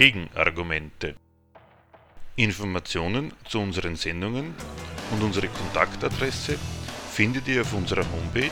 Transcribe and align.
Gegenargumente. 0.00 1.16
Informationen 2.36 3.34
zu 3.44 3.60
unseren 3.60 3.96
Sendungen 3.96 4.54
und 5.10 5.22
unsere 5.22 5.48
Kontaktadresse 5.48 6.58
findet 7.10 7.46
ihr 7.48 7.60
auf 7.60 7.74
unserer 7.74 8.10
Homepage 8.10 8.50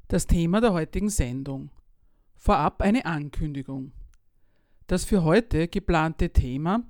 Das 0.09 0.27
Thema 0.27 0.63
der 0.63 0.73
heutigen 0.73 1.11
Sendung. 1.11 1.69
Vorab 2.35 2.81
eine 2.81 3.05
Ankündigung. 3.05 3.93
Das 4.89 5.05
für 5.05 5.23
heute 5.23 5.69
geplante 5.69 6.31
Thema, 6.31 6.83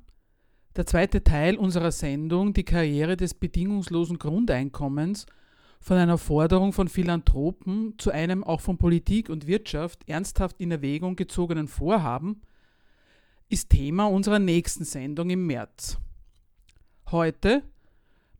der 0.76 0.86
zweite 0.86 1.24
Teil 1.24 1.56
unserer 1.56 1.90
Sendung, 1.90 2.54
die 2.54 2.62
Karriere 2.62 3.16
des 3.16 3.34
bedingungslosen 3.34 4.20
Grundeinkommens, 4.20 5.26
von 5.80 5.96
einer 5.96 6.16
Forderung 6.16 6.72
von 6.72 6.86
Philanthropen 6.86 7.94
zu 7.98 8.12
einem 8.12 8.44
auch 8.44 8.60
von 8.60 8.78
Politik 8.78 9.28
und 9.28 9.48
Wirtschaft 9.48 10.08
ernsthaft 10.08 10.60
in 10.60 10.70
Erwägung 10.70 11.16
gezogenen 11.16 11.66
Vorhaben, 11.66 12.40
ist 13.48 13.70
Thema 13.70 14.06
unserer 14.06 14.38
nächsten 14.38 14.84
Sendung 14.84 15.30
im 15.30 15.44
März. 15.46 15.98
Heute 17.10 17.64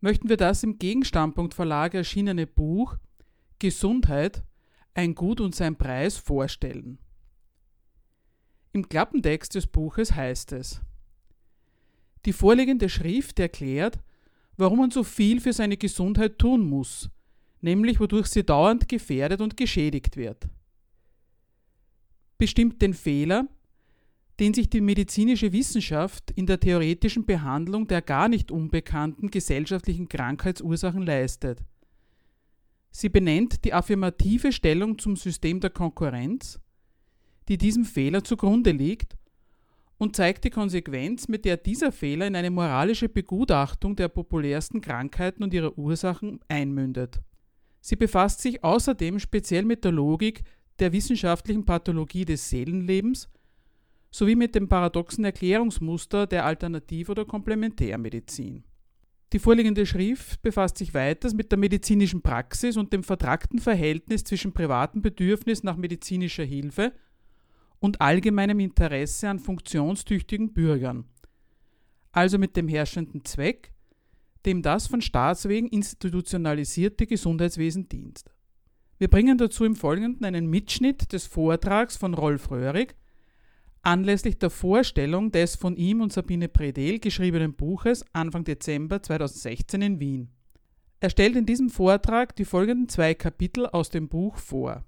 möchten 0.01 0.29
wir 0.29 0.37
das 0.37 0.63
im 0.63 0.79
Gegenstandpunkt 0.79 1.53
Verlag 1.53 1.95
erschienene 1.95 2.47
Buch 2.47 2.97
Gesundheit 3.59 4.45
ein 4.95 5.17
Gut 5.17 5.41
und 5.41 5.57
sein 5.57 5.75
Preis 5.75 6.17
vorstellen. 6.17 7.01
Im 8.79 8.89
Klappentext 8.89 9.57
des 9.57 9.67
Buches 9.67 10.15
heißt 10.15 10.53
es 10.53 10.81
Die 12.25 12.33
vorliegende 12.33 12.89
Schrift 12.89 13.41
erklärt, 13.41 13.99
warum 14.57 14.79
man 14.79 14.93
so 14.93 15.03
viel 15.03 15.41
für 15.41 15.53
seine 15.53 15.77
Gesundheit 15.77 16.39
tun 16.39 16.65
muss, 16.65 17.11
nämlich 17.61 17.99
wodurch 17.99 18.29
sie 18.29 18.45
dauernd 18.45 18.89
gefährdet 18.89 19.41
und 19.41 19.57
geschädigt 19.57 20.17
wird. 20.17 20.47
Bestimmt 22.39 22.81
den 22.81 22.95
Fehler, 22.95 23.49
den 24.39 24.55
sich 24.55 24.71
die 24.71 24.81
medizinische 24.81 25.53
Wissenschaft 25.53 26.31
in 26.31 26.47
der 26.47 26.61
theoretischen 26.61 27.27
Behandlung 27.27 27.89
der 27.89 28.01
gar 28.01 28.29
nicht 28.29 28.53
unbekannten 28.53 29.33
gesellschaftlichen 29.33 30.09
Krankheitsursachen 30.09 31.03
leistet– 31.03 31.65
Sie 32.91 33.11
benennt 33.11 33.65
die 33.65 33.75
affirmative 33.75 34.51
Stellung 34.51 34.99
zum 34.99 35.15
System 35.15 35.61
der 35.61 35.71
Konkurrenz, 35.71 36.59
die 37.49 37.59
diesem 37.59 37.85
Fehler 37.85 38.25
zugrunde 38.25 38.71
liegt, 38.71 39.17
und 39.99 40.15
zeigt 40.15 40.45
die 40.45 40.51
Konsequenz, 40.51 41.29
mit 41.29 41.45
der 41.45 41.57
dieser 41.57 41.93
Fehler 41.93 42.27
in 42.27 42.37
eine 42.37 42.51
moralische 42.51 43.09
Begutachtung 43.09 43.97
der 43.97 44.09
populärsten 44.09 44.81
Krankheiten 44.81 45.43
und 45.43 45.53
ihrer 45.53 45.77
Ursachen 45.77 46.41
einmündet. 46.49 47.21
Sie 47.81 47.97
befasst 47.97 48.41
sich 48.41 48.63
außerdem 48.63 49.19
speziell 49.19 49.65
mit 49.65 49.85
der 49.85 49.93
Logik 49.93 50.45
der 50.79 50.93
wissenschaftlichen 50.93 51.65
Pathologie 51.65 52.25
des 52.25 52.49
Seelenlebens 52.49 53.29
sowie 54.11 54.37
mit 54.37 54.55
dem 54.55 54.69
paradoxen 54.69 55.25
Erklärungsmuster 55.25 56.27
der 56.27 56.45
Alternativ- 56.45 57.09
oder 57.09 57.25
Komplementärmedizin. 57.25 58.65
Die 59.33 59.39
vorliegende 59.39 59.85
Schrift 59.85 60.41
befasst 60.41 60.79
sich 60.79 60.95
weiters 60.95 61.35
mit 61.35 61.51
der 61.51 61.59
medizinischen 61.59 62.23
Praxis 62.23 62.79
und 62.79 62.93
dem 62.93 63.03
vertragten 63.03 63.59
Verhältnis 63.59 64.25
zwischen 64.25 64.53
privatem 64.53 65.03
Bedürfnis 65.03 65.63
nach 65.63 65.77
medizinischer 65.77 66.45
Hilfe 66.45 66.93
und 67.81 68.01
allgemeinem 68.01 68.61
Interesse 68.61 69.29
an 69.29 69.39
funktionstüchtigen 69.39 70.53
Bürgern, 70.53 71.05
also 72.13 72.39
mit 72.39 72.57
dem 72.57 72.69
herrschenden 72.69 73.25
Zweck, 73.25 73.73
dem 74.47 74.63
das 74.63 74.87
von 74.87 75.03
Staatswegen 75.03 75.69
institutionalisierte 75.69 77.07
Gesundheitswesen 77.07 77.89
dient. 77.89 78.25
Wir 78.99 79.09
bringen 79.09 79.39
dazu 79.39 79.65
im 79.65 79.77
Folgenden 79.77 80.25
einen 80.25 80.47
Mitschnitt 80.47 81.13
des 81.13 81.27
Vortrags 81.27 81.97
von 81.97 82.15
Rolf 82.15 82.51
Röhrig, 82.51 82.97
anlässlich 83.83 84.39
der 84.39 84.51
Vorstellung 84.51 85.31
des 85.31 85.55
von 85.55 85.77
ihm 85.77 86.01
und 86.01 86.13
Sabine 86.13 86.49
Predel 86.49 86.99
geschriebenen 86.99 87.55
Buches 87.55 88.05
Anfang 88.13 88.45
Dezember 88.45 89.03
2016 89.03 89.83
in 89.83 90.01
Wien. 90.01 90.31
Er 91.01 91.11
stellt 91.11 91.37
in 91.37 91.47
diesem 91.47 91.71
Vortrag 91.71 92.35
die 92.35 92.45
folgenden 92.45 92.89
zwei 92.89 93.15
Kapitel 93.15 93.67
aus 93.67 93.89
dem 93.89 94.09
Buch 94.09 94.37
vor. 94.37 94.85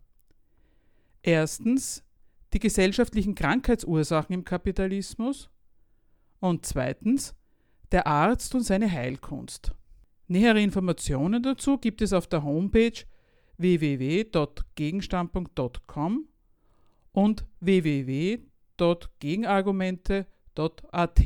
Erstens 1.23 2.03
die 2.53 2.59
gesellschaftlichen 2.59 3.35
Krankheitsursachen 3.35 4.35
im 4.35 4.45
Kapitalismus 4.45 5.49
und 6.41 6.67
zweitens 6.67 7.35
der 7.93 8.07
Arzt 8.07 8.55
und 8.55 8.61
seine 8.63 8.91
Heilkunst. 8.91 9.73
Nähere 10.29 10.61
Informationen 10.61 11.43
dazu 11.43 11.79
gibt 11.79 12.03
es 12.03 12.13
auf 12.13 12.27
der 12.27 12.45
Homepage 12.45 13.07
www.gegenstandpunkt.com 13.57 16.29
und 17.13 17.47
www 17.61 18.51
www.gegenargumente.at. 18.81 21.21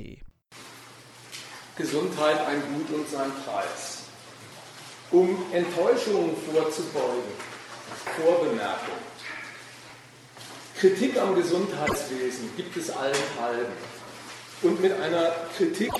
Gesundheit 1.76 2.38
ein 2.46 2.62
Gut 2.72 2.88
und 2.98 3.08
sein 3.08 3.32
Preis. 3.44 4.04
Um 5.10 5.36
Enttäuschungen 5.52 6.36
vorzubeugen, 6.36 7.24
Vorbemerkung. 8.16 9.13
Kritik 10.78 11.18
am 11.18 11.34
Gesundheitswesen 11.34 12.50
gibt 12.56 12.76
es 12.76 12.90
allenthalben. 12.90 13.72
Und 14.62 14.80
mit 14.80 14.92
einer 15.00 15.30
Kritik 15.56 15.92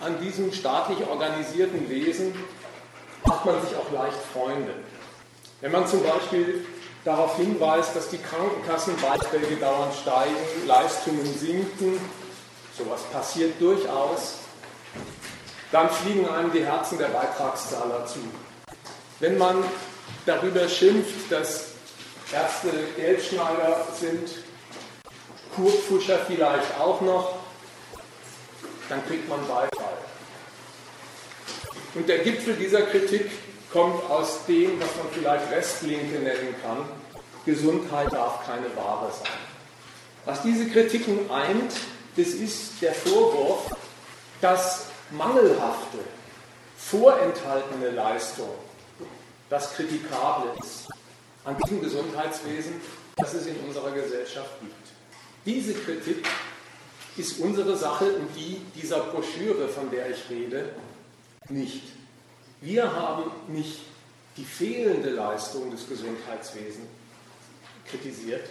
an 0.00 0.20
diesem 0.20 0.52
staatlich 0.52 1.06
organisierten 1.06 1.88
Wesen 1.88 2.34
macht 3.24 3.44
man 3.44 3.60
sich 3.62 3.76
auch 3.76 3.92
leicht 3.92 4.18
Freunde. 4.32 4.74
Wenn 5.60 5.72
man 5.72 5.86
zum 5.86 6.02
Beispiel 6.02 6.64
darauf 7.04 7.36
hinweist, 7.36 7.94
dass 7.94 8.08
die 8.08 8.18
Krankenkassenbeiträge 8.18 9.56
dauernd 9.56 9.94
steigen, 9.94 10.66
Leistungen 10.66 11.38
sinken, 11.38 12.00
sowas 12.76 13.02
passiert 13.12 13.60
durchaus, 13.60 14.38
dann 15.70 15.88
fliegen 15.88 16.28
einem 16.28 16.52
die 16.52 16.64
Herzen 16.64 16.98
der 16.98 17.08
Beitragszahler 17.08 18.06
zu. 18.06 18.18
Wenn 19.20 19.38
man 19.38 19.62
darüber 20.26 20.68
schimpft, 20.68 21.30
dass 21.30 21.69
Ärzte 22.32 22.70
Geldschneider 22.96 23.86
sind, 23.98 24.30
Kurpfuscher 25.54 26.20
vielleicht 26.26 26.78
auch 26.78 27.00
noch, 27.00 27.34
dann 28.88 29.04
kriegt 29.06 29.28
man 29.28 29.40
Beifall. 29.48 29.98
Und 31.94 32.08
der 32.08 32.18
Gipfel 32.20 32.54
dieser 32.54 32.82
Kritik 32.82 33.30
kommt 33.72 34.08
aus 34.08 34.44
dem, 34.46 34.80
was 34.80 34.88
man 34.96 35.06
vielleicht 35.12 35.50
Restlinke 35.50 36.20
nennen 36.20 36.54
kann. 36.62 36.88
Gesundheit 37.44 38.12
darf 38.12 38.46
keine 38.46 38.74
Ware 38.76 39.10
sein. 39.12 39.32
Was 40.24 40.42
diese 40.42 40.68
Kritiken 40.68 41.28
eint, 41.30 41.72
das 42.16 42.28
ist 42.28 42.80
der 42.80 42.94
Vorwurf, 42.94 43.74
dass 44.40 44.86
mangelhafte, 45.10 45.98
vorenthaltene 46.76 47.90
Leistung 47.90 48.50
das 49.48 49.74
Kritikable 49.74 50.52
ist 50.60 50.86
an 51.44 51.56
diesem 51.64 51.80
Gesundheitswesen, 51.80 52.74
das 53.16 53.34
es 53.34 53.46
in 53.46 53.56
unserer 53.66 53.90
Gesellschaft 53.92 54.60
gibt. 54.60 54.74
Diese 55.46 55.74
Kritik 55.74 56.26
ist 57.16 57.40
unsere 57.40 57.76
Sache 57.76 58.12
und 58.14 58.28
die 58.36 58.60
dieser 58.74 59.00
Broschüre, 59.00 59.68
von 59.68 59.90
der 59.90 60.10
ich 60.10 60.28
rede, 60.28 60.74
nicht. 61.48 61.82
Wir 62.60 62.92
haben 62.92 63.30
nicht 63.48 63.80
die 64.36 64.44
fehlende 64.44 65.10
Leistung 65.10 65.70
des 65.70 65.88
Gesundheitswesens 65.88 66.86
kritisiert, 67.86 68.48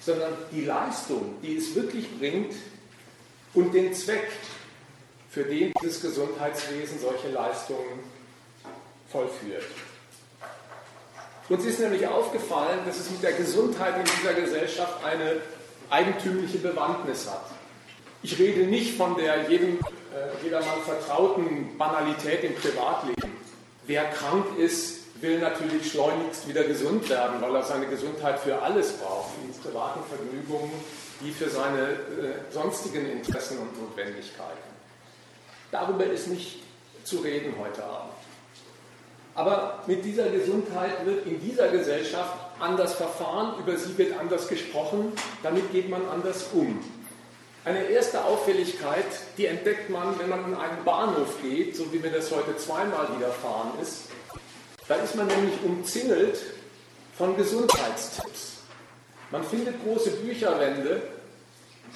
sondern 0.00 0.32
die 0.52 0.62
Leistung, 0.62 1.36
die 1.42 1.56
es 1.56 1.74
wirklich 1.74 2.06
bringt 2.18 2.54
und 3.54 3.72
den 3.72 3.94
Zweck, 3.94 4.30
für 5.30 5.44
den 5.44 5.72
dieses 5.80 6.02
Gesundheitswesen 6.02 6.98
solche 6.98 7.28
Leistungen 7.28 8.00
vollführt. 9.08 9.64
Uns 11.50 11.64
ist 11.64 11.80
nämlich 11.80 12.06
aufgefallen, 12.06 12.78
dass 12.86 13.00
es 13.00 13.10
mit 13.10 13.24
der 13.24 13.32
Gesundheit 13.32 13.96
in 13.96 14.04
dieser 14.04 14.34
Gesellschaft 14.34 15.04
eine 15.04 15.38
eigentümliche 15.90 16.58
Bewandtnis 16.58 17.28
hat. 17.28 17.44
Ich 18.22 18.38
rede 18.38 18.66
nicht 18.66 18.96
von 18.96 19.16
der 19.16 19.50
jedem 19.50 19.78
äh, 19.78 20.44
jedermann 20.44 20.80
vertrauten 20.84 21.76
Banalität 21.76 22.44
im 22.44 22.54
Privatleben. 22.54 23.32
Wer 23.84 24.04
krank 24.10 24.46
ist, 24.58 25.00
will 25.20 25.40
natürlich 25.40 25.90
schleunigst 25.90 26.46
wieder 26.46 26.62
gesund 26.62 27.10
werden, 27.10 27.40
weil 27.40 27.56
er 27.56 27.64
seine 27.64 27.86
Gesundheit 27.86 28.38
für 28.38 28.62
alles 28.62 28.92
braucht, 28.92 29.30
die 29.42 29.58
privaten 29.60 30.00
Vergnügungen, 30.08 30.70
wie 31.20 31.32
für 31.32 31.50
seine 31.50 31.80
äh, 31.80 32.52
sonstigen 32.52 33.10
Interessen 33.10 33.58
und 33.58 33.76
Notwendigkeiten. 33.76 34.70
Darüber 35.72 36.04
ist 36.04 36.28
nicht 36.28 36.62
zu 37.02 37.18
reden 37.18 37.54
heute 37.58 37.82
Abend. 37.82 38.19
Aber 39.40 39.78
mit 39.86 40.04
dieser 40.04 40.28
Gesundheit 40.28 41.06
wird 41.06 41.24
in 41.24 41.40
dieser 41.40 41.68
Gesellschaft 41.68 42.34
anders 42.58 42.92
verfahren, 42.92 43.54
über 43.58 43.74
sie 43.74 43.96
wird 43.96 44.20
anders 44.20 44.48
gesprochen, 44.48 45.14
damit 45.42 45.72
geht 45.72 45.88
man 45.88 46.06
anders 46.10 46.48
um. 46.52 46.78
Eine 47.64 47.84
erste 47.84 48.22
Auffälligkeit, 48.22 49.06
die 49.38 49.46
entdeckt 49.46 49.88
man, 49.88 50.18
wenn 50.18 50.28
man 50.28 50.44
in 50.44 50.54
einen 50.54 50.84
Bahnhof 50.84 51.40
geht, 51.40 51.74
so 51.74 51.90
wie 51.90 52.00
mir 52.00 52.10
das 52.10 52.30
heute 52.30 52.54
zweimal 52.58 53.08
widerfahren 53.16 53.70
ist. 53.80 54.10
Da 54.86 54.96
ist 54.96 55.16
man 55.16 55.26
nämlich 55.26 55.54
umzingelt 55.64 56.38
von 57.16 57.34
Gesundheitstipps. 57.34 58.58
Man 59.30 59.42
findet 59.42 59.82
große 59.82 60.10
Bücherwände, 60.16 61.00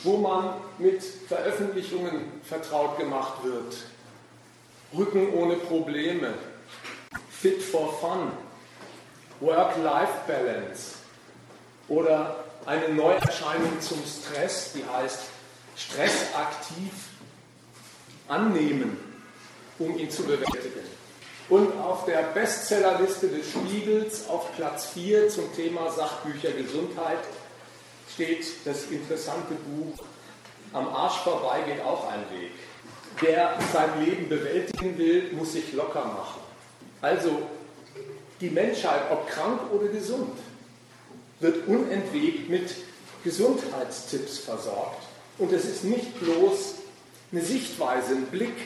wo 0.03 0.17
man 0.17 0.55
mit 0.79 1.03
Veröffentlichungen 1.29 2.41
vertraut 2.43 2.99
gemacht 2.99 3.45
wird. 3.45 3.77
Rücken 4.97 5.35
ohne 5.35 5.57
Probleme, 5.57 6.33
Fit 7.45 7.63
for 7.63 7.93
Fun, 8.01 8.33
Work-Life-Balance 9.41 10.95
oder 11.89 12.43
eine 12.65 12.89
Neuerscheinung 12.89 13.79
zum 13.83 14.03
Stress, 14.07 14.73
die 14.75 14.83
heißt 14.83 15.25
Stress 15.77 16.35
aktiv 16.35 16.91
annehmen, 18.29 18.97
um 19.79 19.99
ihn 19.99 20.11
zu 20.11 20.23
bewältigen. 20.23 20.89
Und 21.51 21.79
auf 21.79 22.07
der 22.07 22.23
Bestsellerliste 22.33 23.29
des 23.29 23.51
Spiegels 23.51 24.27
auf 24.31 24.51
Platz 24.57 24.87
4 24.95 25.29
zum 25.29 25.55
Thema 25.55 25.91
Sachbücher 25.91 26.53
Gesundheit 26.53 27.19
steht 28.11 28.47
das 28.65 28.85
interessante 28.85 29.53
Buch 29.53 30.03
Am 30.73 30.89
Arsch 30.89 31.19
vorbei 31.19 31.61
geht 31.67 31.85
auch 31.85 32.11
ein 32.11 32.25
Weg. 32.41 32.53
Wer 33.21 33.59
sein 33.71 34.03
Leben 34.03 34.31
bewältigen 34.31 34.97
will, 34.97 35.31
muss 35.35 35.53
sich 35.53 35.75
locker 35.75 36.07
machen. 36.07 36.44
Also 37.05 37.43
die 38.41 38.49
Menschheit, 38.49 39.11
ob 39.11 39.29
krank 39.29 39.61
oder 39.75 39.89
gesund, 39.89 40.39
wird 41.39 41.69
unentwegt 41.69 42.49
mit 42.49 42.75
Gesundheitstipps 43.25 44.39
versorgt. 44.39 45.03
Und 45.37 45.53
es 45.53 45.67
ist 45.67 45.85
nicht 45.85 46.19
bloß 46.19 46.77
eine 47.31 47.43
Sichtweise, 47.43 48.15
ein 48.15 48.25
Blick, 48.29 48.57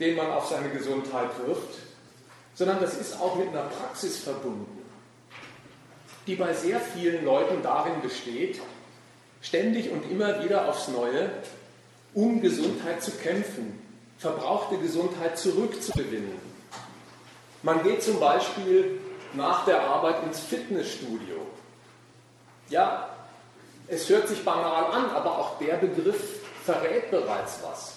den 0.00 0.16
man 0.16 0.32
auf 0.32 0.48
seine 0.48 0.70
Gesundheit 0.70 1.30
wirft, 1.46 1.78
sondern 2.56 2.80
das 2.80 2.98
ist 2.98 3.20
auch 3.20 3.36
mit 3.36 3.50
einer 3.50 3.68
Praxis 3.68 4.18
verbunden, 4.18 4.82
die 6.26 6.34
bei 6.34 6.52
sehr 6.52 6.80
vielen 6.80 7.24
Leuten 7.24 7.62
darin 7.62 8.02
besteht, 8.02 8.60
ständig 9.40 9.92
und 9.92 10.10
immer 10.10 10.42
wieder 10.42 10.68
aufs 10.68 10.88
Neue 10.88 11.30
um 12.12 12.40
Gesundheit 12.40 13.04
zu 13.04 13.12
kämpfen, 13.12 13.78
verbrauchte 14.18 14.78
Gesundheit 14.78 15.38
zurückzugewinnen. 15.38 16.41
Man 17.62 17.82
geht 17.82 18.02
zum 18.02 18.18
Beispiel 18.18 19.00
nach 19.34 19.64
der 19.64 19.82
Arbeit 19.82 20.22
ins 20.24 20.40
Fitnessstudio. 20.40 21.46
Ja, 22.68 23.08
es 23.88 24.08
hört 24.08 24.28
sich 24.28 24.44
banal 24.44 24.92
an, 24.92 25.10
aber 25.10 25.38
auch 25.38 25.58
der 25.58 25.76
Begriff 25.76 26.40
verrät 26.64 27.10
bereits 27.10 27.60
was. 27.62 27.96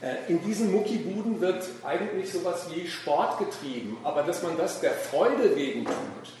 Äh, 0.00 0.30
in 0.30 0.42
diesen 0.42 0.72
Muckibuden 0.72 1.40
wird 1.40 1.64
eigentlich 1.84 2.32
sowas 2.32 2.66
wie 2.72 2.86
Sport 2.86 3.38
getrieben, 3.38 3.98
aber 4.04 4.22
dass 4.22 4.42
man 4.42 4.56
das 4.56 4.80
der 4.80 4.92
Freude 4.92 5.54
wegen 5.56 5.84
tut, 5.84 6.32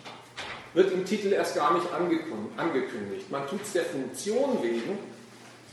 wird 0.74 0.92
im 0.92 1.04
Titel 1.04 1.32
erst 1.32 1.56
gar 1.56 1.74
nicht 1.74 1.86
angekündigt. 1.92 3.30
Man 3.30 3.46
tut 3.48 3.62
es 3.62 3.72
der 3.72 3.84
Funktion 3.84 4.62
wegen, 4.62 4.98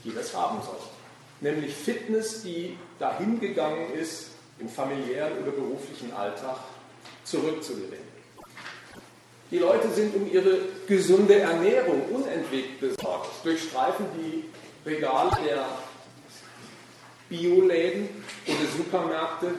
die 0.03 0.13
das 0.13 0.35
haben 0.35 0.61
soll. 0.63 0.79
Nämlich 1.39 1.73
Fitness, 1.73 2.41
die 2.41 2.77
dahin 2.99 3.39
gegangen 3.39 3.93
ist, 3.93 4.31
im 4.59 4.69
familiären 4.69 5.33
oder 5.41 5.51
beruflichen 5.51 6.13
Alltag 6.13 6.57
zurückzugewinnen. 7.23 8.17
Die 9.49 9.59
Leute 9.59 9.89
sind 9.89 10.13
um 10.15 10.29
ihre 10.31 10.59
gesunde 10.87 11.39
Ernährung 11.39 12.01
unentwegt 12.11 12.81
besorgt, 12.81 13.45
durchstreifen 13.45 14.05
die 14.17 14.43
Regale 14.87 15.31
der 15.45 15.65
Bioläden 17.29 18.09
oder 18.45 18.57
Supermärkte 18.75 19.53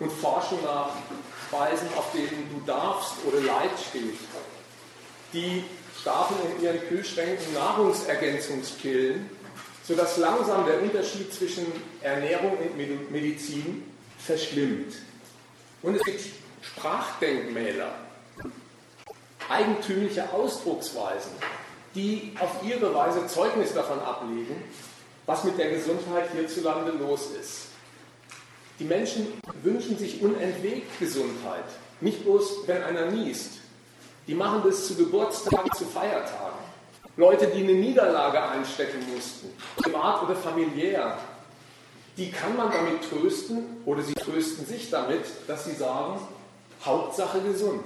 und 0.00 0.12
forschen 0.12 0.58
nach 0.62 0.90
Speisen, 1.46 1.88
auf 1.96 2.12
denen 2.12 2.48
du 2.52 2.66
darfst 2.66 3.14
oder 3.26 3.40
Leid 3.40 3.70
steht. 3.88 4.18
Die 5.32 5.64
stapeln 6.00 6.40
in 6.56 6.64
ihren 6.64 6.80
Kühlschränken 6.88 7.54
Nahrungsergänzungspillen, 7.54 9.30
sodass 9.86 10.16
langsam 10.16 10.64
der 10.66 10.82
Unterschied 10.82 11.32
zwischen 11.32 11.66
Ernährung 12.00 12.56
und 12.58 13.10
Medizin 13.10 13.82
verschwimmt. 14.18 14.94
Und 15.82 15.96
es 15.96 16.02
gibt 16.02 16.24
Sprachdenkmäler, 16.62 17.94
eigentümliche 19.48 20.32
Ausdrucksweisen, 20.32 21.32
die 21.94 22.32
auf 22.40 22.62
ihre 22.66 22.94
Weise 22.94 23.26
Zeugnis 23.26 23.74
davon 23.74 24.00
ablegen, 24.00 24.56
was 25.26 25.44
mit 25.44 25.58
der 25.58 25.70
Gesundheit 25.70 26.30
hierzulande 26.32 26.92
los 26.92 27.28
ist. 27.38 27.66
Die 28.78 28.84
Menschen 28.84 29.26
wünschen 29.62 29.98
sich 29.98 30.20
unentwegt 30.22 30.98
Gesundheit, 30.98 31.64
nicht 32.00 32.24
bloß, 32.24 32.66
wenn 32.66 32.82
einer 32.82 33.10
niest. 33.10 33.52
Die 34.26 34.34
machen 34.34 34.62
das 34.64 34.86
zu 34.86 34.96
Geburtstagen, 34.96 35.70
zu 35.76 35.84
Feiertagen. 35.84 36.63
Leute, 37.16 37.46
die 37.48 37.62
eine 37.62 37.74
Niederlage 37.74 38.42
einstecken 38.42 38.98
mussten, 39.14 39.50
privat 39.76 40.22
oder 40.22 40.34
familiär, 40.34 41.18
die 42.16 42.30
kann 42.30 42.56
man 42.56 42.70
damit 42.70 43.08
trösten 43.08 43.82
oder 43.84 44.02
sie 44.02 44.14
trösten 44.14 44.66
sich 44.66 44.90
damit, 44.90 45.24
dass 45.46 45.64
sie 45.64 45.74
sagen, 45.74 46.20
Hauptsache 46.84 47.40
gesund. 47.40 47.84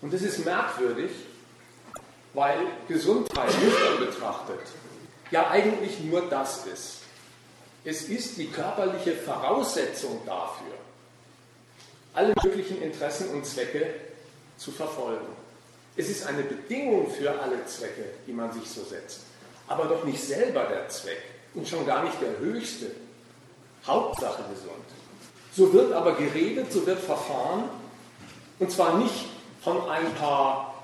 Und 0.00 0.12
das 0.12 0.22
ist 0.22 0.44
merkwürdig, 0.44 1.10
weil 2.32 2.58
Gesundheit 2.88 3.48
nüchtern 3.62 3.98
betrachtet 3.98 4.60
ja 5.30 5.50
eigentlich 5.50 6.00
nur 6.00 6.22
das 6.28 6.66
ist. 6.66 7.00
Es 7.84 8.02
ist 8.02 8.38
die 8.38 8.46
körperliche 8.46 9.14
Voraussetzung 9.14 10.20
dafür, 10.24 10.74
alle 12.14 12.32
möglichen 12.42 12.80
Interessen 12.80 13.30
und 13.30 13.44
Zwecke 13.44 13.94
zu 14.56 14.70
verfolgen. 14.70 15.26
Es 15.96 16.08
ist 16.08 16.26
eine 16.26 16.42
Bedingung 16.42 17.10
für 17.10 17.30
alle 17.40 17.64
Zwecke, 17.66 18.04
die 18.26 18.32
man 18.32 18.52
sich 18.52 18.68
so 18.68 18.82
setzt, 18.82 19.20
aber 19.68 19.84
doch 19.84 20.04
nicht 20.04 20.22
selber 20.22 20.64
der 20.64 20.88
Zweck 20.88 21.22
und 21.54 21.68
schon 21.68 21.86
gar 21.86 22.02
nicht 22.02 22.20
der 22.20 22.38
höchste. 22.38 22.90
Hauptsache 23.86 24.42
gesund. 24.44 24.84
So 25.54 25.72
wird 25.72 25.92
aber 25.92 26.14
geredet, 26.14 26.72
so 26.72 26.86
wird 26.86 26.98
verfahren, 26.98 27.64
und 28.58 28.70
zwar 28.70 28.98
nicht 28.98 29.26
von 29.62 29.88
ein 29.88 30.12
paar 30.14 30.74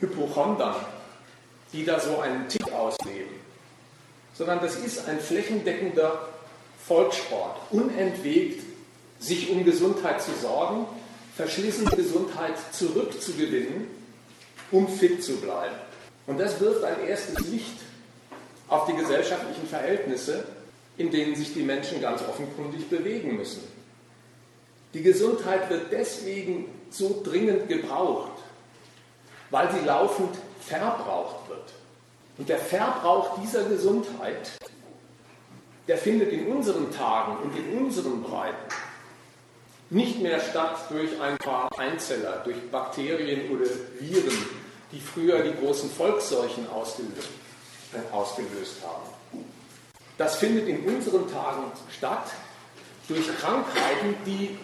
Hypochondern, 0.00 0.76
die 1.72 1.84
da 1.84 2.00
so 2.00 2.20
einen 2.20 2.48
Tick 2.48 2.72
ausleben, 2.72 3.34
sondern 4.34 4.60
das 4.60 4.76
ist 4.76 5.06
ein 5.08 5.20
flächendeckender 5.20 6.28
Volkssport, 6.86 7.56
unentwegt 7.70 8.62
sich 9.18 9.50
um 9.50 9.64
Gesundheit 9.64 10.22
zu 10.22 10.30
sorgen, 10.40 10.86
verschlissene 11.36 11.90
Gesundheit 11.90 12.54
zurückzugewinnen, 12.72 13.97
um 14.70 14.88
fit 14.88 15.22
zu 15.22 15.36
bleiben. 15.36 15.74
Und 16.26 16.38
das 16.38 16.60
wirft 16.60 16.84
ein 16.84 17.06
erstes 17.06 17.38
Licht 17.48 17.78
auf 18.68 18.86
die 18.86 18.94
gesellschaftlichen 18.94 19.66
Verhältnisse, 19.66 20.44
in 20.98 21.10
denen 21.10 21.34
sich 21.34 21.54
die 21.54 21.62
Menschen 21.62 22.00
ganz 22.00 22.22
offenkundig 22.22 22.88
bewegen 22.90 23.36
müssen. 23.36 23.62
Die 24.94 25.02
Gesundheit 25.02 25.70
wird 25.70 25.92
deswegen 25.92 26.66
so 26.90 27.22
dringend 27.24 27.68
gebraucht, 27.68 28.32
weil 29.50 29.70
sie 29.72 29.86
laufend 29.86 30.36
verbraucht 30.60 31.48
wird. 31.48 31.72
Und 32.36 32.48
der 32.48 32.58
Verbrauch 32.58 33.40
dieser 33.40 33.64
Gesundheit, 33.64 34.52
der 35.86 35.98
findet 35.98 36.32
in 36.32 36.46
unseren 36.46 36.92
Tagen 36.92 37.38
und 37.42 37.56
in 37.56 37.78
unseren 37.78 38.22
Breiten 38.22 38.74
nicht 39.90 40.20
mehr 40.20 40.38
statt 40.40 40.78
durch 40.90 41.18
ein 41.20 41.38
paar 41.38 41.70
Einzeller, 41.78 42.42
durch 42.44 42.70
Bakterien 42.70 43.50
oder 43.50 43.66
Viren, 43.98 44.36
die 44.92 45.00
früher 45.00 45.42
die 45.42 45.54
großen 45.54 45.90
Volksseuchen 45.90 46.68
ausgelöst, 46.70 47.28
äh, 47.92 48.12
ausgelöst 48.14 48.76
haben. 48.82 49.44
Das 50.16 50.36
findet 50.36 50.68
in 50.68 50.84
unseren 50.84 51.30
Tagen 51.30 51.70
statt 51.96 52.30
durch 53.06 53.26
Krankheiten, 53.38 54.16
die 54.26 54.58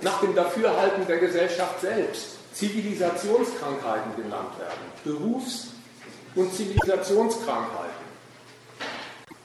nach 0.00 0.20
dem 0.20 0.34
Dafürhalten 0.34 1.06
der 1.06 1.18
Gesellschaft 1.18 1.80
selbst 1.80 2.36
Zivilisationskrankheiten 2.54 4.16
genannt 4.16 4.58
werden. 4.58 4.80
Berufs- 5.04 5.68
und 6.34 6.52
Zivilisationskrankheiten. 6.54 8.06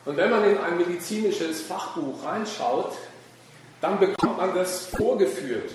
Und 0.06 0.18
wenn 0.18 0.30
man 0.30 0.44
in 0.46 0.58
ein 0.58 0.78
medizinisches 0.78 1.62
Fachbuch 1.62 2.24
reinschaut, 2.24 2.94
dann 3.82 4.00
bekommt 4.00 4.38
man 4.38 4.56
das 4.56 4.88
vorgeführt 4.88 5.72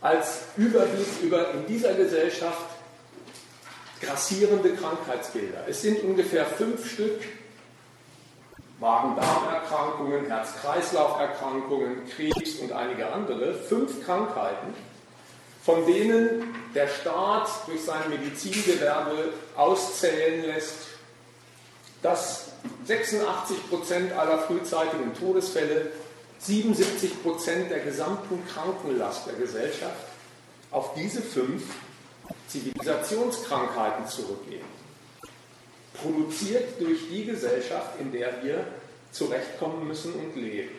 als 0.00 0.42
Überblick 0.56 1.06
über 1.22 1.52
in 1.52 1.66
dieser 1.66 1.94
Gesellschaft 1.94 2.71
grassierende 4.02 4.74
Krankheitsbilder. 4.74 5.64
Es 5.68 5.82
sind 5.82 6.02
ungefähr 6.02 6.44
fünf 6.44 6.90
Stück, 6.90 7.20
Magen-Darm-Erkrankungen, 8.80 10.26
Herz-Kreislauf-Erkrankungen, 10.26 12.08
Krebs 12.14 12.56
und 12.56 12.72
einige 12.72 13.12
andere. 13.12 13.54
Fünf 13.54 14.04
Krankheiten, 14.04 14.74
von 15.64 15.86
denen 15.86 16.52
der 16.74 16.88
Staat 16.88 17.48
durch 17.66 17.84
sein 17.84 18.10
Medizingewerbe 18.10 19.32
auszählen 19.56 20.42
lässt, 20.42 20.88
dass 22.02 22.48
86 22.84 23.70
Prozent 23.70 24.12
aller 24.12 24.38
frühzeitigen 24.40 25.14
Todesfälle, 25.14 25.92
77 26.40 27.22
Prozent 27.22 27.70
der 27.70 27.78
gesamten 27.80 28.44
Krankenlast 28.52 29.28
der 29.28 29.34
Gesellschaft 29.34 30.06
auf 30.72 30.94
diese 30.94 31.22
fünf 31.22 31.62
Zivilisationskrankheiten 32.48 34.06
zurückgehen. 34.06 34.64
Produziert 35.94 36.80
durch 36.80 37.08
die 37.10 37.24
Gesellschaft, 37.24 38.00
in 38.00 38.12
der 38.12 38.42
wir 38.42 38.66
zurechtkommen 39.10 39.86
müssen 39.86 40.14
und 40.14 40.36
leben. 40.36 40.70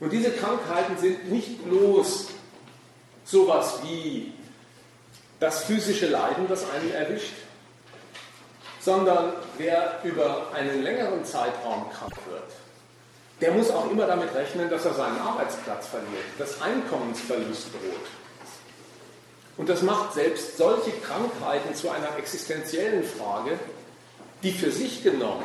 Und 0.00 0.12
diese 0.12 0.30
Krankheiten 0.32 0.96
sind 0.96 1.30
nicht 1.30 1.62
bloß 1.64 2.28
sowas 3.24 3.80
wie 3.84 4.32
das 5.38 5.64
physische 5.64 6.08
Leiden, 6.08 6.48
das 6.48 6.68
einen 6.70 6.90
erwischt, 6.92 7.34
sondern 8.80 9.34
wer 9.58 10.00
über 10.04 10.48
einen 10.54 10.82
längeren 10.82 11.24
Zeitraum 11.24 11.90
krank 11.90 12.14
wird, 12.30 12.50
der 13.40 13.52
muss 13.52 13.70
auch 13.70 13.90
immer 13.90 14.06
damit 14.06 14.34
rechnen, 14.34 14.68
dass 14.68 14.84
er 14.84 14.94
seinen 14.94 15.18
Arbeitsplatz 15.18 15.86
verliert, 15.86 16.24
dass 16.38 16.60
Einkommensverlust 16.60 17.68
droht. 17.72 18.06
Und 19.60 19.68
das 19.68 19.82
macht 19.82 20.14
selbst 20.14 20.56
solche 20.56 20.90
Krankheiten 20.90 21.74
zu 21.74 21.90
einer 21.90 22.16
existenziellen 22.16 23.04
Frage, 23.04 23.58
die 24.42 24.52
für 24.52 24.70
sich 24.70 25.02
genommen 25.02 25.44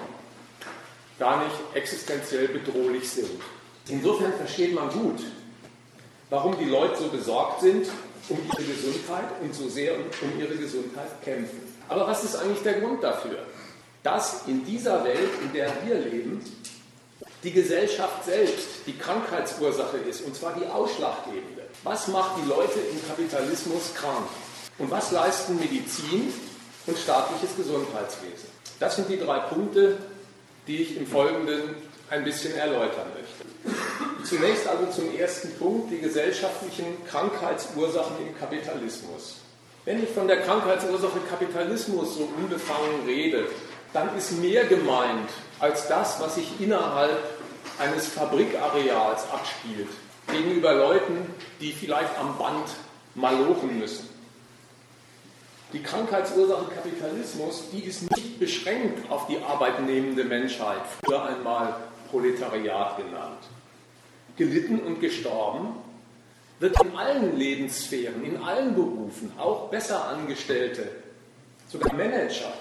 gar 1.19 1.43
nicht 1.43 1.55
existenziell 1.73 2.47
bedrohlich 2.47 3.09
sind. 3.09 3.41
Insofern 3.89 4.31
versteht 4.31 4.73
man 4.73 4.89
gut, 4.89 5.19
warum 6.29 6.57
die 6.57 6.63
Leute 6.63 6.95
so 6.95 7.09
besorgt 7.09 7.59
sind 7.59 7.87
um 8.29 8.39
ihre 8.53 8.63
Gesundheit 8.63 9.25
und 9.41 9.53
so 9.53 9.67
sehr 9.67 9.95
um 9.95 10.39
ihre 10.39 10.55
Gesundheit 10.55 11.21
kämpfen. 11.21 11.59
Aber 11.89 12.07
was 12.07 12.23
ist 12.23 12.37
eigentlich 12.37 12.63
der 12.63 12.79
Grund 12.79 13.03
dafür? 13.03 13.39
Dass 14.01 14.47
in 14.47 14.65
dieser 14.65 15.03
Welt, 15.03 15.29
in 15.43 15.51
der 15.51 15.73
wir 15.85 15.95
leben, 15.95 16.41
die 17.43 17.51
Gesellschaft 17.51 18.25
selbst 18.25 18.67
die 18.87 18.97
Krankheitsursache 18.97 19.97
ist, 19.97 20.21
und 20.21 20.35
zwar 20.35 20.53
die 20.53 20.65
ausschlaggebende. 20.65 21.63
Was 21.83 22.07
macht 22.07 22.41
die 22.41 22.47
Leute 22.47 22.79
im 22.91 23.07
Kapitalismus 23.07 23.93
krank? 23.93 24.27
Und 24.77 24.91
was 24.91 25.11
leisten 25.11 25.57
Medizin 25.59 26.33
und 26.87 26.97
staatliches 26.97 27.55
Gesundheitswesen? 27.55 28.49
Das 28.79 28.95
sind 28.95 29.09
die 29.09 29.19
drei 29.19 29.39
Punkte, 29.39 29.97
die 30.67 30.77
ich 30.77 30.97
im 30.97 31.07
Folgenden 31.07 31.75
ein 32.09 32.23
bisschen 32.23 32.55
erläutern 32.55 33.07
möchte. 33.13 33.75
Zunächst 34.23 34.67
also 34.67 34.87
zum 34.87 35.15
ersten 35.15 35.51
Punkt, 35.57 35.91
die 35.91 35.99
gesellschaftlichen 35.99 36.85
Krankheitsursachen 37.07 38.27
im 38.27 38.37
Kapitalismus. 38.37 39.37
Wenn 39.85 40.03
ich 40.03 40.09
von 40.09 40.27
der 40.27 40.41
Krankheitsursache 40.41 41.19
Kapitalismus 41.29 42.15
so 42.15 42.27
unbefangen 42.37 43.05
rede, 43.05 43.45
dann 43.93 44.15
ist 44.17 44.31
mehr 44.39 44.65
gemeint 44.65 45.29
als 45.59 45.87
das, 45.87 46.19
was 46.19 46.35
sich 46.35 46.59
innerhalb 46.59 47.17
eines 47.79 48.07
Fabrikareals 48.07 49.29
abspielt, 49.31 49.89
gegenüber 50.27 50.73
Leuten, 50.73 51.33
die 51.59 51.71
vielleicht 51.71 52.17
am 52.19 52.37
Band 52.37 52.69
malochen 53.15 53.79
müssen. 53.79 54.09
Die 55.73 55.81
Krankheitsursache 55.81 56.71
Kapitalismus, 56.73 57.69
die 57.71 57.83
ist 57.83 58.09
nicht 58.15 58.39
beschränkt 58.39 59.09
auf 59.09 59.27
die 59.27 59.37
arbeitnehmende 59.39 60.23
Menschheit, 60.23 60.81
früher 61.03 61.25
einmal 61.25 61.75
Proletariat 62.09 62.97
genannt. 62.97 63.43
Gelitten 64.37 64.79
und 64.79 65.01
gestorben 65.01 65.75
wird 66.59 66.81
in 66.81 66.95
allen 66.95 67.37
Lebenssphären, 67.37 68.23
in 68.23 68.41
allen 68.41 68.75
Berufen, 68.75 69.31
auch 69.37 69.69
besser 69.69 70.07
Angestellte, 70.07 70.89
sogar 71.67 71.93
Manager, 71.93 72.53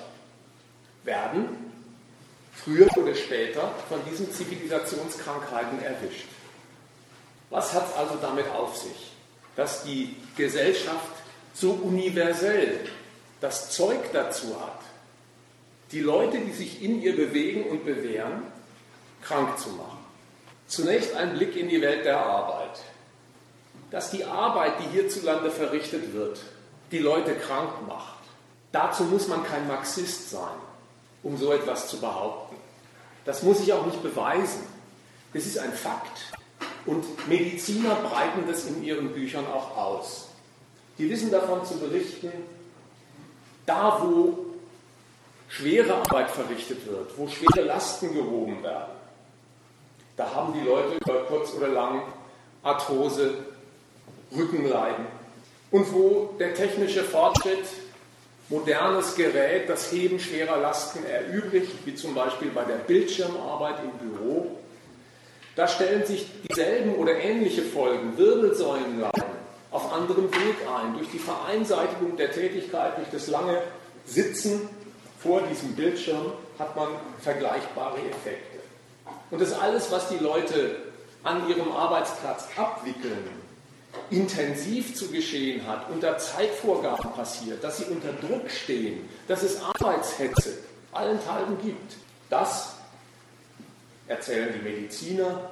werden 1.05 1.64
früher 2.57 2.89
oder 2.97 3.15
später 3.15 3.73
von 3.89 4.01
diesen 4.11 4.33
Zivilisationskrankheiten 4.33 5.83
erwischt. 5.83 6.29
Was 7.51 7.73
hat 7.73 7.89
es 7.89 7.97
also 7.97 8.17
damit 8.21 8.49
auf 8.51 8.77
sich, 8.77 9.13
dass 9.57 9.85
die 9.85 10.17
Gesellschaft 10.37 11.13
so 11.53 11.73
universell 11.73 12.81
das 13.41 13.71
Zeug 13.71 14.13
dazu 14.13 14.61
hat, 14.61 14.81
die 15.93 16.01
Leute, 16.01 16.39
die 16.39 16.53
sich 16.53 16.83
in 16.83 17.01
ihr 17.03 17.15
bewegen 17.15 17.65
und 17.65 17.85
bewähren, 17.85 18.43
krank 19.23 19.59
zu 19.59 19.71
machen? 19.71 19.99
Zunächst 20.67 21.15
ein 21.15 21.35
Blick 21.35 21.57
in 21.57 21.69
die 21.69 21.81
Welt 21.81 22.05
der 22.05 22.19
Arbeit 22.19 22.81
dass 23.95 24.11
die 24.11 24.25
Arbeit, 24.25 24.73
die 24.81 24.89
hierzulande 24.89 25.53
verrichtet 25.53 26.15
wird, 26.15 26.41
die 26.91 26.99
Leute 26.99 27.37
krank 27.37 27.71
macht. 27.87 28.19
Dazu 28.73 29.05
muss 29.05 29.29
man 29.29 29.45
kein 29.45 29.69
Marxist 29.69 30.31
sein, 30.31 30.57
um 31.25 31.37
so 31.37 31.53
etwas 31.53 31.89
zu 31.89 31.99
behaupten. 31.99 32.55
Das 33.25 33.43
muss 33.43 33.61
ich 33.61 33.73
auch 33.73 33.85
nicht 33.87 34.03
beweisen. 34.03 34.63
Das 35.33 35.47
ist 35.47 35.59
ein 35.59 35.73
Fakt. 35.73 36.33
Und 36.87 37.05
Mediziner 37.27 37.97
breiten 37.97 38.47
das 38.47 38.67
in 38.67 38.85
ihren 38.85 39.13
Büchern 39.13 39.47
auch 39.47 39.77
aus. 39.77 40.29
Die 40.99 41.11
wissen 41.11 41.31
davon 41.31 41.65
zu 41.65 41.79
berichten, 41.79 42.31
da 43.67 43.99
wo 44.03 44.39
schwere 45.49 45.95
Arbeit 45.95 46.31
verrichtet 46.31 46.87
wird, 46.87 47.17
wo 47.17 47.27
schwere 47.27 47.65
Lasten 47.67 48.13
gehoben 48.13 48.63
werden, 48.63 48.93
da 50.17 50.33
haben 50.33 50.53
die 50.53 50.61
Leute 50.61 50.97
über 50.97 51.25
kurz 51.25 51.53
oder 51.55 51.69
lang 51.69 52.03
Arthrose, 52.63 53.35
Rückenleiden. 54.37 55.07
Und 55.71 55.93
wo 55.93 56.35
der 56.39 56.55
technische 56.55 57.03
Fortschritt 57.03 57.65
modernes 58.49 59.15
Gerät 59.15 59.69
das 59.69 59.91
Heben 59.91 60.21
schwerer 60.21 60.59
Lasten 60.59 61.05
erübrigt, 61.05 61.87
wie 61.87 61.95
zum 61.95 62.15
Beispiel 62.15 62.51
bei 62.51 62.65
der 62.65 62.75
Bildschirmarbeit 62.75 63.77
im 63.83 64.09
Büro, 64.09 64.59
da 65.57 65.69
stellen 65.69 66.05
sich 66.05 66.27
dieselben 66.49 66.97
oder 66.97 67.15
ähnliche 67.15 67.63
Folgen, 67.63 68.19
Wirbelsäulenleiden, 68.19 69.35
auf 69.71 69.93
anderem 69.93 70.31
Weg 70.33 70.57
ein. 70.69 70.95
Durch 70.99 71.09
die 71.11 71.19
Vereinseitigung 71.19 72.17
der 72.17 72.33
Tätigkeit, 72.33 72.99
durch 72.99 73.09
das 73.13 73.29
lange 73.29 73.63
Sitzen 74.05 74.69
vor 75.23 75.43
diesem 75.43 75.75
Bildschirm 75.77 76.33
hat 76.59 76.75
man 76.75 76.89
vergleichbare 77.21 77.99
Effekte. 77.99 78.59
Und 79.31 79.41
das 79.41 79.53
alles, 79.53 79.91
was 79.91 80.09
die 80.09 80.19
Leute 80.19 80.77
an 81.23 81.49
ihrem 81.49 81.71
Arbeitsplatz 81.73 82.49
abwickeln, 82.57 83.44
intensiv 84.11 84.95
zu 84.95 85.09
geschehen 85.09 85.67
hat, 85.67 85.91
unter 85.91 86.19
Zeitvorgaben 86.19 87.13
passiert, 87.13 87.63
dass 87.63 87.79
sie 87.79 87.85
unter 87.85 88.13
Druck 88.13 88.51
stehen, 88.51 89.09
dass 89.29 89.43
es 89.43 89.61
Arbeitshetze 89.63 90.59
allenthalben 90.93 91.61
gibt, 91.63 91.97
das, 92.31 92.75
erzählen 94.07 94.53
die 94.55 94.69
Mediziner, 94.69 95.51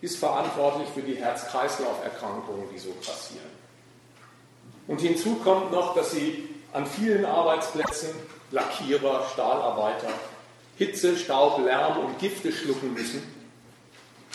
ist 0.00 0.18
verantwortlich 0.18 0.88
für 0.94 1.02
die 1.02 1.16
Herz-Kreislauf-Erkrankungen, 1.16 2.68
die 2.72 2.78
so 2.78 2.90
passieren. 2.92 3.50
Und 4.86 5.00
hinzu 5.00 5.36
kommt 5.36 5.72
noch, 5.72 5.94
dass 5.94 6.12
sie 6.12 6.48
an 6.72 6.86
vielen 6.86 7.24
Arbeitsplätzen 7.24 8.10
Lackierer, 8.50 9.26
Stahlarbeiter 9.32 10.08
Hitze, 10.78 11.16
Staub, 11.16 11.58
Lärm 11.64 11.98
und 11.98 12.18
Gifte 12.20 12.52
schlucken 12.52 12.94
müssen 12.94 13.20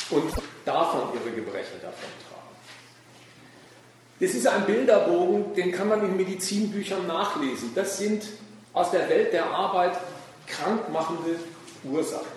und 0.09 0.33
davon 0.65 1.13
ihre 1.13 1.33
Gebrechen 1.33 1.79
davon 1.81 2.09
das 4.19 4.31
ist 4.31 4.47
ein 4.47 4.65
Bilderbogen, 4.65 5.53
den 5.55 5.71
kann 5.71 5.89
man 5.89 6.01
in 6.05 6.15
Medizinbüchern 6.15 7.07
nachlesen. 7.07 7.71
Das 7.75 7.97
sind 7.97 8.23
aus 8.73 8.91
der 8.91 9.09
Welt 9.09 9.33
der 9.33 9.45
Arbeit 9.45 9.97
krankmachende 10.47 11.39
Ursachen. 11.83 12.27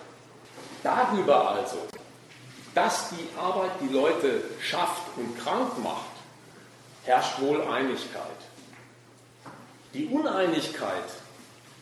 Darüber 0.83 1.51
also, 1.51 1.77
dass 2.73 3.09
die 3.09 3.27
Arbeit 3.39 3.71
die 3.81 3.93
Leute 3.93 4.41
schafft 4.61 5.03
und 5.15 5.37
krank 5.39 5.71
macht, 5.83 6.05
herrscht 7.03 7.41
wohl 7.41 7.61
Einigkeit. 7.61 8.21
Die 9.93 10.07
Uneinigkeit 10.07 11.05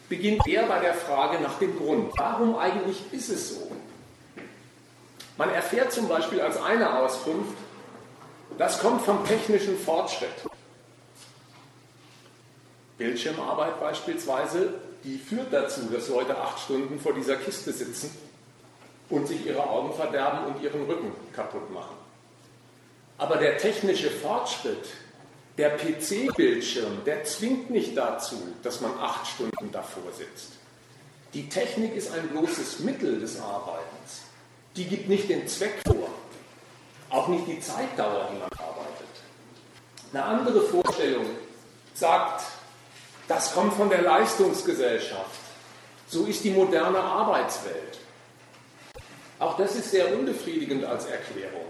beginnt 0.07 0.47
eher 0.47 0.63
bei 0.67 0.79
der 0.79 0.93
Frage 0.93 1.41
nach 1.41 1.57
dem 1.59 1.77
Grund. 1.77 2.13
Warum 2.17 2.57
eigentlich 2.57 3.01
ist 3.11 3.29
es 3.29 3.55
so? 3.55 3.71
Man 5.37 5.49
erfährt 5.49 5.91
zum 5.91 6.07
Beispiel 6.07 6.39
als 6.39 6.61
eine 6.61 6.97
Auskunft, 6.99 7.57
das 8.57 8.79
kommt 8.79 9.01
vom 9.01 9.25
technischen 9.25 9.77
Fortschritt. 9.77 10.29
Bildschirmarbeit 12.97 13.79
beispielsweise, 13.79 14.75
die 15.03 15.17
führt 15.17 15.51
dazu, 15.51 15.81
dass 15.91 16.07
Leute 16.07 16.37
acht 16.37 16.59
Stunden 16.59 16.99
vor 16.99 17.13
dieser 17.13 17.35
Kiste 17.35 17.73
sitzen 17.73 18.09
und 19.09 19.27
sich 19.27 19.45
ihre 19.45 19.67
Augen 19.67 19.93
verderben 19.93 20.45
und 20.45 20.63
ihren 20.63 20.85
Rücken 20.85 21.11
kaputt 21.33 21.69
machen. 21.71 21.95
Aber 23.17 23.37
der 23.37 23.57
technische 23.57 24.09
Fortschritt, 24.09 24.87
der 25.57 25.77
PC-Bildschirm, 25.77 27.03
der 27.05 27.23
zwingt 27.23 27.69
nicht 27.69 27.95
dazu, 27.95 28.35
dass 28.63 28.81
man 28.81 28.91
acht 28.99 29.27
Stunden 29.27 29.71
davor 29.71 30.11
sitzt. 30.17 30.53
Die 31.33 31.47
Technik 31.49 31.95
ist 31.95 32.13
ein 32.13 32.27
bloßes 32.29 32.79
Mittel 32.79 33.19
des 33.19 33.39
Arbeitens. 33.39 34.23
die 34.75 34.85
gibt 34.85 35.07
nicht 35.07 35.29
den 35.29 35.47
Zweck 35.47 35.75
vor, 35.87 36.04
auch 37.15 37.27
nicht 37.29 37.47
die 37.47 37.59
Zeitdauer, 37.59 38.29
die 38.31 38.39
man 38.39 38.49
arbeitet. 38.51 39.07
Eine 40.11 40.23
andere 40.23 40.61
Vorstellung 40.61 41.25
sagt, 41.93 42.43
das 43.27 43.53
kommt 43.53 43.73
von 43.73 43.89
der 43.89 44.01
Leistungsgesellschaft. 44.01 45.39
So 46.07 46.25
ist 46.25 46.43
die 46.43 46.51
moderne 46.51 46.99
Arbeitswelt. 46.99 47.99
Auch 49.39 49.57
das 49.57 49.75
ist 49.75 49.91
sehr 49.91 50.13
unbefriedigend 50.13 50.83
als 50.85 51.05
Erklärung. 51.05 51.65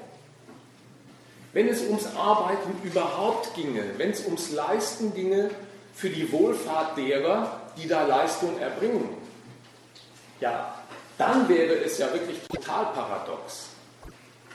Wenn 1.54 1.70
es 1.70 1.82
ums 1.84 2.08
Arbeiten 2.18 2.76
überhaupt 2.84 3.54
ginge, 3.56 3.84
wenn 3.98 4.12
es 4.12 4.26
ums 4.26 4.52
Leisten 4.52 5.14
ginge 5.14 5.52
für 5.94 6.10
die 6.10 6.30
Wohlfahrt 6.32 6.98
derer, 6.98 7.62
die 7.78 7.88
da 7.88 8.06
Leistung 8.06 8.60
erbringen, 8.60 9.10
ja, 10.42 10.76
dann 11.18 11.48
wäre 11.48 11.76
es 11.76 11.98
ja 11.98 12.12
wirklich 12.12 12.40
total 12.50 12.88
paradox, 12.88 13.75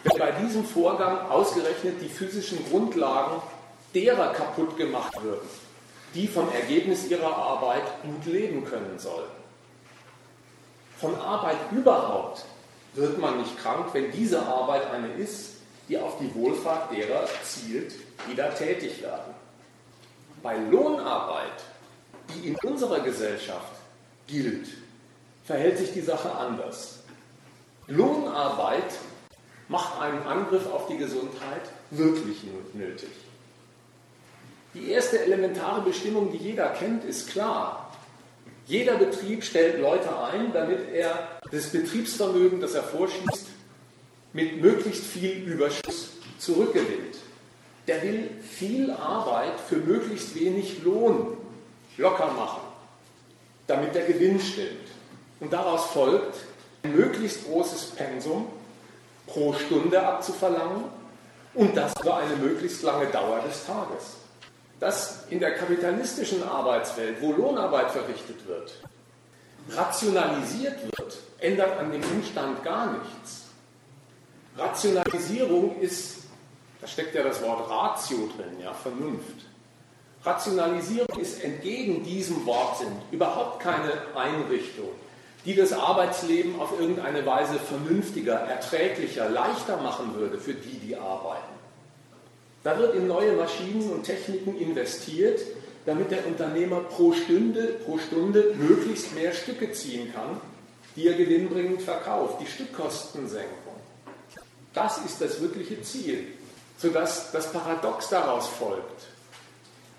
wenn 0.05 0.19
bei 0.19 0.33
diesem 0.33 0.65
Vorgang 0.65 1.31
ausgerechnet 1.31 2.01
die 2.01 2.09
physischen 2.09 2.65
Grundlagen 2.71 3.43
derer 3.95 4.33
kaputt 4.33 4.77
gemacht 4.77 5.23
würden, 5.23 5.49
die 6.15 6.27
vom 6.27 6.51
Ergebnis 6.53 7.09
ihrer 7.09 7.37
Arbeit 7.37 7.83
gut 8.03 8.33
leben 8.33 8.65
können 8.65 8.99
sollen. 8.99 9.31
Von 10.99 11.15
Arbeit 11.17 11.57
überhaupt 11.73 12.45
wird 12.95 13.19
man 13.19 13.39
nicht 13.39 13.59
krank, 13.59 13.87
wenn 13.93 14.11
diese 14.13 14.43
Arbeit 14.43 14.91
eine 14.91 15.13
ist, 15.15 15.57
die 15.89 15.99
auf 15.99 16.19
die 16.19 16.35
Wohlfahrt 16.35 16.93
derer 16.93 17.27
zielt, 17.43 17.95
die 18.29 18.35
da 18.35 18.49
tätig 18.49 19.03
werden. 19.03 19.35
Bei 20.43 20.57
Lohnarbeit, 20.57 21.65
die 22.29 22.49
in 22.49 22.57
unserer 22.57 23.01
Gesellschaft 23.01 23.73
gilt, 24.27 24.69
verhält 25.45 25.79
sich 25.79 25.93
die 25.93 26.01
Sache 26.01 26.31
anders. 26.33 27.01
Lohnarbeit 27.87 28.93
macht 29.71 30.01
einen 30.01 30.23
Angriff 30.25 30.67
auf 30.67 30.89
die 30.89 30.97
Gesundheit 30.97 31.63
wirklich 31.91 32.39
nötig. 32.75 33.09
Die 34.75 34.91
erste 34.91 35.21
elementare 35.21 35.81
Bestimmung, 35.83 36.33
die 36.33 36.39
jeder 36.39 36.71
kennt, 36.71 37.05
ist 37.05 37.31
klar. 37.31 37.97
Jeder 38.67 38.97
Betrieb 38.97 39.45
stellt 39.45 39.81
Leute 39.81 40.09
ein, 40.25 40.53
damit 40.53 40.93
er 40.93 41.41
das 41.53 41.69
Betriebsvermögen, 41.69 42.61
das 42.61 42.75
er 42.75 42.83
vorschießt, 42.83 43.47
mit 44.33 44.61
möglichst 44.61 45.05
viel 45.05 45.45
Überschuss 45.45 46.11
zurückgewinnt. 46.39 47.17
Der 47.87 48.03
will 48.03 48.31
viel 48.43 48.91
Arbeit 48.91 49.59
für 49.69 49.77
möglichst 49.77 50.35
wenig 50.35 50.83
Lohn 50.83 51.37
locker 51.97 52.33
machen, 52.33 52.63
damit 53.69 53.95
der 53.95 54.05
Gewinn 54.07 54.41
stimmt. 54.41 54.89
Und 55.39 55.53
daraus 55.53 55.87
folgt, 55.87 56.39
ein 56.83 56.97
möglichst 56.97 57.45
großes 57.47 57.87
Pensum 57.97 58.47
pro 59.27 59.53
Stunde 59.53 60.03
abzuverlangen 60.03 60.85
und 61.55 61.77
das 61.77 61.93
über 62.01 62.17
eine 62.17 62.37
möglichst 62.37 62.83
lange 62.83 63.07
Dauer 63.07 63.41
des 63.41 63.67
Tages. 63.67 64.17
Dass 64.79 65.27
in 65.29 65.41
der 65.41 65.55
kapitalistischen 65.55 66.43
Arbeitswelt, 66.43 67.21
wo 67.21 67.33
Lohnarbeit 67.33 67.91
verrichtet 67.91 68.47
wird, 68.47 68.73
rationalisiert 69.69 70.83
wird, 70.97 71.19
ändert 71.39 71.79
an 71.79 71.93
dem 71.93 72.03
Umstand 72.03 72.65
gar 72.65 72.93
nichts. 72.93 73.47
Rationalisierung 74.57 75.79
ist, 75.81 76.25
da 76.81 76.87
steckt 76.87 77.15
ja 77.15 77.23
das 77.23 77.43
Wort 77.43 77.69
Ratio 77.69 78.29
drin, 78.37 78.61
ja, 78.63 78.73
Vernunft. 78.73 79.47
Rationalisierung 80.25 81.19
ist 81.19 81.43
entgegen 81.43 82.03
diesem 82.03 82.45
Wortsinn 82.45 82.93
überhaupt 83.11 83.61
keine 83.61 83.93
Einrichtung, 84.15 84.91
die 85.45 85.55
das 85.55 85.73
Arbeitsleben 85.73 86.61
auf 86.61 86.79
irgendeine 86.79 87.25
Weise 87.25 87.55
vernünftiger, 87.59 88.35
erträglicher, 88.35 89.29
leichter 89.29 89.79
machen 89.79 90.15
würde 90.15 90.39
für 90.39 90.55
die, 90.55 90.79
die 90.79 90.97
arbeiten. 90.97 91.55
Da 92.63 92.79
wird 92.79 92.95
in 92.95 93.07
neue 93.07 93.33
Maschinen 93.33 93.91
und 93.91 94.05
Techniken 94.05 94.59
investiert, 94.59 95.41
damit 95.87 96.11
der 96.11 96.27
Unternehmer 96.27 96.81
pro 96.81 97.13
Stunde, 97.13 97.79
pro 97.85 97.99
Stunde 97.99 98.55
möglichst 98.57 99.15
mehr 99.15 99.33
Stücke 99.33 99.73
ziehen 99.73 100.13
kann, 100.13 100.41
die 100.95 101.07
er 101.07 101.15
gewinnbringend 101.15 101.81
verkauft, 101.81 102.41
die 102.41 102.47
Stückkostensenkung. 102.47 103.75
Das 104.75 104.99
ist 104.99 105.21
das 105.21 105.41
wirkliche 105.41 105.81
Ziel, 105.83 106.27
sodass 106.77 107.33
das 107.33 107.51
Paradox 107.51 108.11
daraus 108.11 108.47
folgt. 108.47 109.07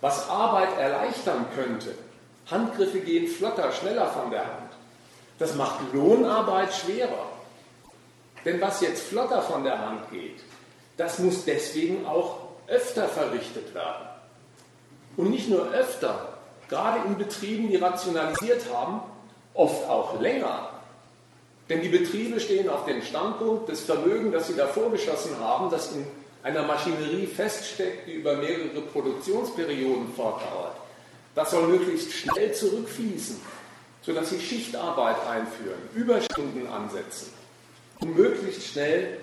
Was 0.01 0.29
Arbeit 0.29 0.77
erleichtern 0.77 1.45
könnte, 1.55 1.93
Handgriffe 2.49 2.99
gehen 2.99 3.27
flotter, 3.27 3.71
schneller 3.71 4.07
von 4.07 4.29
der 4.29 4.45
Hand, 4.45 4.60
das 5.41 5.55
macht 5.55 5.79
Lohnarbeit 5.91 6.71
schwerer. 6.71 7.25
Denn 8.45 8.61
was 8.61 8.79
jetzt 8.81 9.07
flotter 9.07 9.41
von 9.41 9.63
der 9.63 9.79
Hand 9.79 10.11
geht, 10.11 10.37
das 10.97 11.17
muss 11.17 11.45
deswegen 11.45 12.05
auch 12.05 12.37
öfter 12.67 13.07
verrichtet 13.07 13.73
werden. 13.73 14.07
Und 15.17 15.31
nicht 15.31 15.49
nur 15.49 15.71
öfter, 15.71 16.37
gerade 16.69 17.07
in 17.07 17.17
Betrieben, 17.17 17.69
die 17.69 17.77
rationalisiert 17.77 18.71
haben, 18.71 19.01
oft 19.55 19.89
auch 19.89 20.21
länger. 20.21 20.69
Denn 21.69 21.81
die 21.81 21.89
Betriebe 21.89 22.39
stehen 22.39 22.69
auf 22.69 22.85
dem 22.85 23.01
Standpunkt, 23.01 23.67
das 23.67 23.81
Vermögen, 23.81 24.31
das 24.31 24.47
sie 24.47 24.55
da 24.55 24.67
vorgeschossen 24.67 25.39
haben, 25.39 25.71
das 25.71 25.91
in 25.91 26.05
einer 26.43 26.63
Maschinerie 26.63 27.25
feststeckt, 27.25 28.07
die 28.07 28.13
über 28.13 28.35
mehrere 28.35 28.81
Produktionsperioden 28.93 30.13
fortdauert, 30.13 30.75
das 31.33 31.49
soll 31.49 31.67
möglichst 31.67 32.11
schnell 32.11 32.53
zurückfließen 32.53 33.41
sodass 34.01 34.29
sie 34.29 34.39
Schichtarbeit 34.39 35.17
einführen, 35.27 35.79
Überstunden 35.93 36.67
ansetzen, 36.67 37.31
um 37.99 38.15
möglichst 38.15 38.67
schnell 38.67 39.19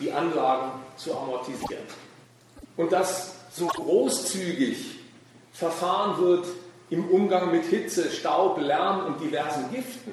die 0.00 0.12
Anlagen 0.12 0.72
zu 0.96 1.16
amortisieren. 1.16 1.84
Und 2.76 2.92
dass 2.92 3.34
so 3.52 3.66
großzügig 3.66 4.98
verfahren 5.52 6.20
wird 6.20 6.46
im 6.90 7.08
Umgang 7.08 7.50
mit 7.50 7.64
Hitze, 7.64 8.10
Staub, 8.10 8.60
Lärm 8.60 9.06
und 9.06 9.20
diversen 9.20 9.70
Giften, 9.72 10.12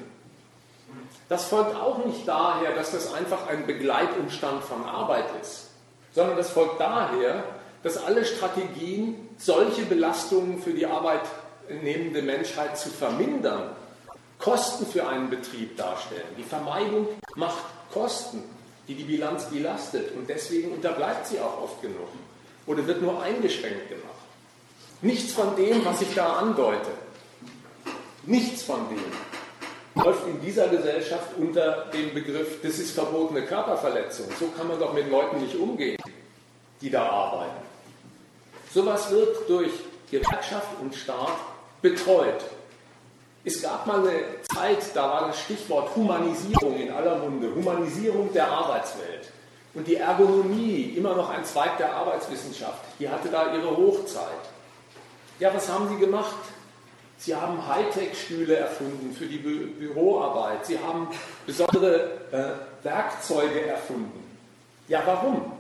das 1.29 1.45
folgt 1.45 1.75
auch 1.77 2.05
nicht 2.05 2.27
daher, 2.27 2.75
dass 2.75 2.91
das 2.91 3.13
einfach 3.13 3.47
ein 3.47 3.65
Begleitumstand 3.65 4.65
von 4.65 4.83
Arbeit 4.83 5.25
ist, 5.41 5.69
sondern 6.13 6.35
das 6.35 6.49
folgt 6.49 6.81
daher, 6.81 7.45
dass 7.83 8.03
alle 8.03 8.25
Strategien, 8.25 9.29
solche 9.37 9.83
Belastungen 9.83 10.61
für 10.61 10.71
die 10.71 10.85
arbeitnehmende 10.85 12.21
Menschheit 12.21 12.77
zu 12.77 12.89
vermindern, 12.89 13.69
Kosten 14.41 14.85
für 14.85 15.07
einen 15.07 15.29
Betrieb 15.29 15.77
darstellen. 15.77 16.27
Die 16.37 16.43
Vermeidung 16.43 17.07
macht 17.35 17.63
Kosten, 17.93 18.43
die 18.87 18.95
die 18.95 19.03
Bilanz 19.03 19.45
belastet 19.45 20.15
und 20.15 20.27
deswegen 20.27 20.71
unterbleibt 20.71 21.27
sie 21.27 21.39
auch 21.39 21.61
oft 21.61 21.81
genug 21.81 22.09
oder 22.65 22.85
wird 22.85 23.01
nur 23.01 23.21
eingeschränkt 23.21 23.89
gemacht. 23.89 24.05
Nichts 25.01 25.33
von 25.33 25.55
dem, 25.55 25.83
was 25.85 26.01
ich 26.01 26.13
da 26.13 26.33
andeute, 26.37 26.91
nichts 28.25 28.63
von 28.63 28.87
dem 28.89 29.03
läuft 30.03 30.27
in 30.27 30.41
dieser 30.41 30.67
Gesellschaft 30.69 31.35
unter 31.37 31.85
dem 31.93 32.13
Begriff, 32.13 32.61
das 32.61 32.79
ist 32.79 32.91
verbotene 32.91 33.45
Körperverletzung. 33.45 34.27
So 34.39 34.47
kann 34.47 34.67
man 34.67 34.79
doch 34.79 34.93
mit 34.93 35.09
Leuten 35.09 35.41
nicht 35.41 35.55
umgehen, 35.55 35.97
die 36.81 36.89
da 36.89 37.03
arbeiten. 37.03 37.65
Sowas 38.73 39.11
wird 39.11 39.49
durch 39.49 39.71
Gewerkschaft 40.09 40.79
und 40.79 40.95
Staat 40.95 41.37
betreut 41.81 42.41
es 43.43 43.61
gab 43.61 43.87
mal 43.87 43.99
eine 43.99 44.19
Zeit, 44.53 44.79
da 44.93 45.09
war 45.09 45.27
das 45.27 45.39
Stichwort 45.39 45.95
Humanisierung 45.95 46.77
in 46.77 46.91
aller 46.91 47.17
Munde, 47.17 47.53
Humanisierung 47.53 48.31
der 48.33 48.47
Arbeitswelt. 48.47 49.31
Und 49.73 49.87
die 49.87 49.95
Ergonomie, 49.95 50.93
immer 50.95 51.15
noch 51.15 51.29
ein 51.29 51.43
Zweig 51.45 51.77
der 51.77 51.93
Arbeitswissenschaft, 51.93 52.83
die 52.99 53.09
hatte 53.09 53.29
da 53.29 53.53
ihre 53.53 53.75
Hochzeit. 53.75 54.25
Ja, 55.39 55.53
was 55.53 55.67
haben 55.69 55.89
sie 55.89 55.97
gemacht? 55.97 56.35
Sie 57.17 57.35
haben 57.35 57.67
Hightech-Stühle 57.67 58.55
erfunden 58.55 59.15
für 59.15 59.25
die 59.25 59.37
Bü 59.37 59.67
Büroarbeit. 59.67 60.65
Sie 60.65 60.77
haben 60.77 61.07
besondere 61.45 62.19
äh, 62.31 62.83
Werkzeuge 62.83 63.65
erfunden. 63.65 64.23
Ja, 64.87 65.03
warum? 65.05 65.51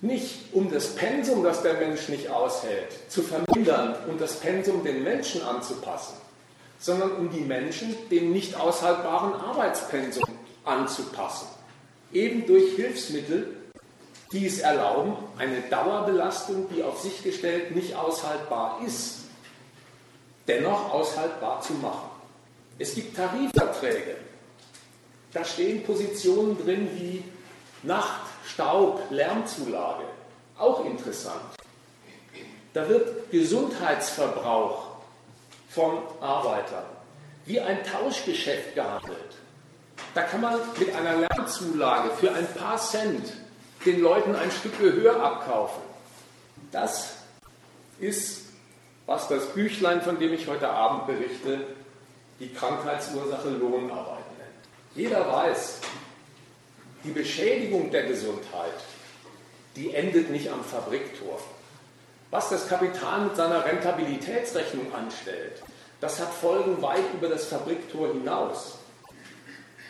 Nicht 0.00 0.52
um 0.52 0.70
das 0.70 0.94
Pensum, 0.94 1.42
das 1.42 1.62
der 1.62 1.74
Mensch 1.74 2.08
nicht 2.08 2.28
aushält, 2.30 2.92
zu 3.08 3.22
vermindern 3.22 3.96
und 4.08 4.20
das 4.20 4.38
Pensum 4.40 4.84
den 4.84 5.02
Menschen 5.02 5.42
anzupassen, 5.42 6.14
sondern 6.78 7.12
um 7.12 7.30
die 7.30 7.40
Menschen 7.40 7.94
dem 8.10 8.32
nicht 8.32 8.58
aushaltbaren 8.58 9.34
Arbeitspensum 9.34 10.24
anzupassen. 10.64 11.48
Eben 12.12 12.46
durch 12.46 12.76
Hilfsmittel, 12.76 13.56
die 14.32 14.46
es 14.46 14.60
erlauben, 14.60 15.16
eine 15.38 15.60
Dauerbelastung, 15.62 16.68
die 16.74 16.82
auf 16.82 17.00
sich 17.00 17.22
gestellt 17.22 17.74
nicht 17.74 17.94
aushaltbar 17.94 18.80
ist, 18.86 19.20
dennoch 20.46 20.92
aushaltbar 20.92 21.60
zu 21.60 21.74
machen. 21.74 22.10
Es 22.78 22.94
gibt 22.94 23.16
Tarifverträge. 23.16 24.16
Da 25.32 25.44
stehen 25.44 25.82
Positionen 25.82 26.56
drin 26.62 26.88
wie 26.94 27.24
Nacht, 27.82 28.22
Staub, 28.46 29.02
Lärmzulage. 29.10 30.04
Auch 30.56 30.84
interessant. 30.84 31.42
Da 32.72 32.88
wird 32.88 33.30
Gesundheitsverbrauch 33.30 34.87
von 35.68 36.02
Arbeitern 36.20 36.84
wie 37.46 37.60
ein 37.60 37.82
Tauschgeschäft 37.82 38.74
gehandelt. 38.74 39.36
da 40.14 40.22
kann 40.22 40.42
man 40.42 40.58
mit 40.78 40.94
einer 40.94 41.16
Lernzulage 41.16 42.10
für 42.10 42.32
ein 42.32 42.46
paar 42.54 42.78
Cent 42.78 43.32
den 43.86 44.00
Leuten 44.00 44.34
ein 44.34 44.50
Stück 44.50 44.78
Gehör 44.78 45.22
abkaufen. 45.22 45.82
Das 46.72 47.14
ist, 47.98 48.42
was 49.06 49.28
das 49.28 49.46
Büchlein, 49.54 50.02
von 50.02 50.18
dem 50.18 50.34
ich 50.34 50.46
heute 50.46 50.68
Abend 50.68 51.06
berichte, 51.06 51.60
die 52.38 52.52
Krankheitsursache 52.52 53.48
Lohnarbeit 53.48 54.24
nennt. 54.38 54.94
Jeder 54.94 55.26
weiß, 55.26 55.78
die 57.04 57.10
Beschädigung 57.10 57.90
der 57.90 58.04
Gesundheit, 58.04 58.74
die 59.76 59.94
endet 59.94 60.30
nicht 60.30 60.50
am 60.50 60.62
Fabriktor. 60.62 61.40
Was 62.30 62.50
das 62.50 62.68
Kapital 62.68 63.22
mit 63.22 63.36
seiner 63.36 63.64
Rentabilitätsrechnung 63.64 64.92
anstellt, 64.92 65.62
das 66.00 66.20
hat 66.20 66.32
Folgen 66.32 66.80
weit 66.82 67.14
über 67.14 67.28
das 67.28 67.46
Fabriktor 67.46 68.08
hinaus. 68.08 68.78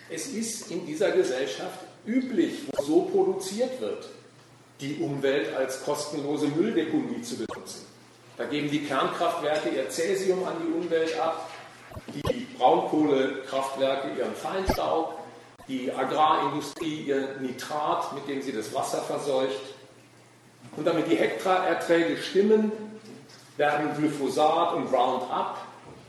Es 0.08 0.28
ist 0.28 0.70
in 0.70 0.86
dieser 0.86 1.10
Gesellschaft 1.10 1.80
üblich, 2.06 2.60
wo 2.72 2.82
so 2.82 3.02
produziert 3.02 3.80
wird, 3.80 4.08
die 4.80 4.98
Umwelt 4.98 5.54
als 5.54 5.84
kostenlose 5.84 6.46
Mülldeponie 6.46 7.22
zu 7.22 7.36
benutzen. 7.36 7.84
Da 8.36 8.44
geben 8.44 8.70
die 8.70 8.84
Kernkraftwerke 8.84 9.70
ihr 9.70 9.90
Cäsium 9.90 10.46
an 10.46 10.54
die 10.62 10.72
Umwelt 10.72 11.18
ab, 11.18 11.50
die 12.06 12.46
Braunkohlekraftwerke 12.56 14.16
ihren 14.16 14.34
Feinstaub, 14.34 15.18
die 15.66 15.92
Agrarindustrie 15.92 17.02
ihr 17.02 17.36
Nitrat, 17.40 18.14
mit 18.14 18.28
dem 18.28 18.40
sie 18.40 18.52
das 18.52 18.72
Wasser 18.72 19.02
verseucht. 19.02 19.74
Und 20.78 20.84
damit 20.84 21.10
die 21.10 21.16
Hektarerträge 21.16 22.16
stimmen, 22.18 22.70
werden 23.56 23.96
Glyphosat 23.96 24.74
und 24.74 24.86
Roundup 24.86 25.56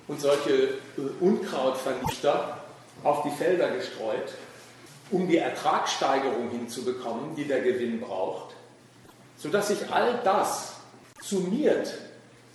und 0.08 0.22
solche 0.22 0.54
äh, 0.54 0.70
Unkrautvernichter 1.20 2.60
auf 3.04 3.24
die 3.24 3.32
Felder 3.32 3.72
gestreut, 3.72 4.32
um 5.10 5.28
die 5.28 5.38
Ertragssteigerung 5.38 6.52
hinzubekommen, 6.52 7.36
die 7.36 7.46
der 7.46 7.62
Gewinn 7.62 8.00
braucht, 8.00 8.54
sodass 9.40 9.70
sich 9.70 9.92
all 9.92 10.20
das 10.24 10.76
summiert 11.20 11.92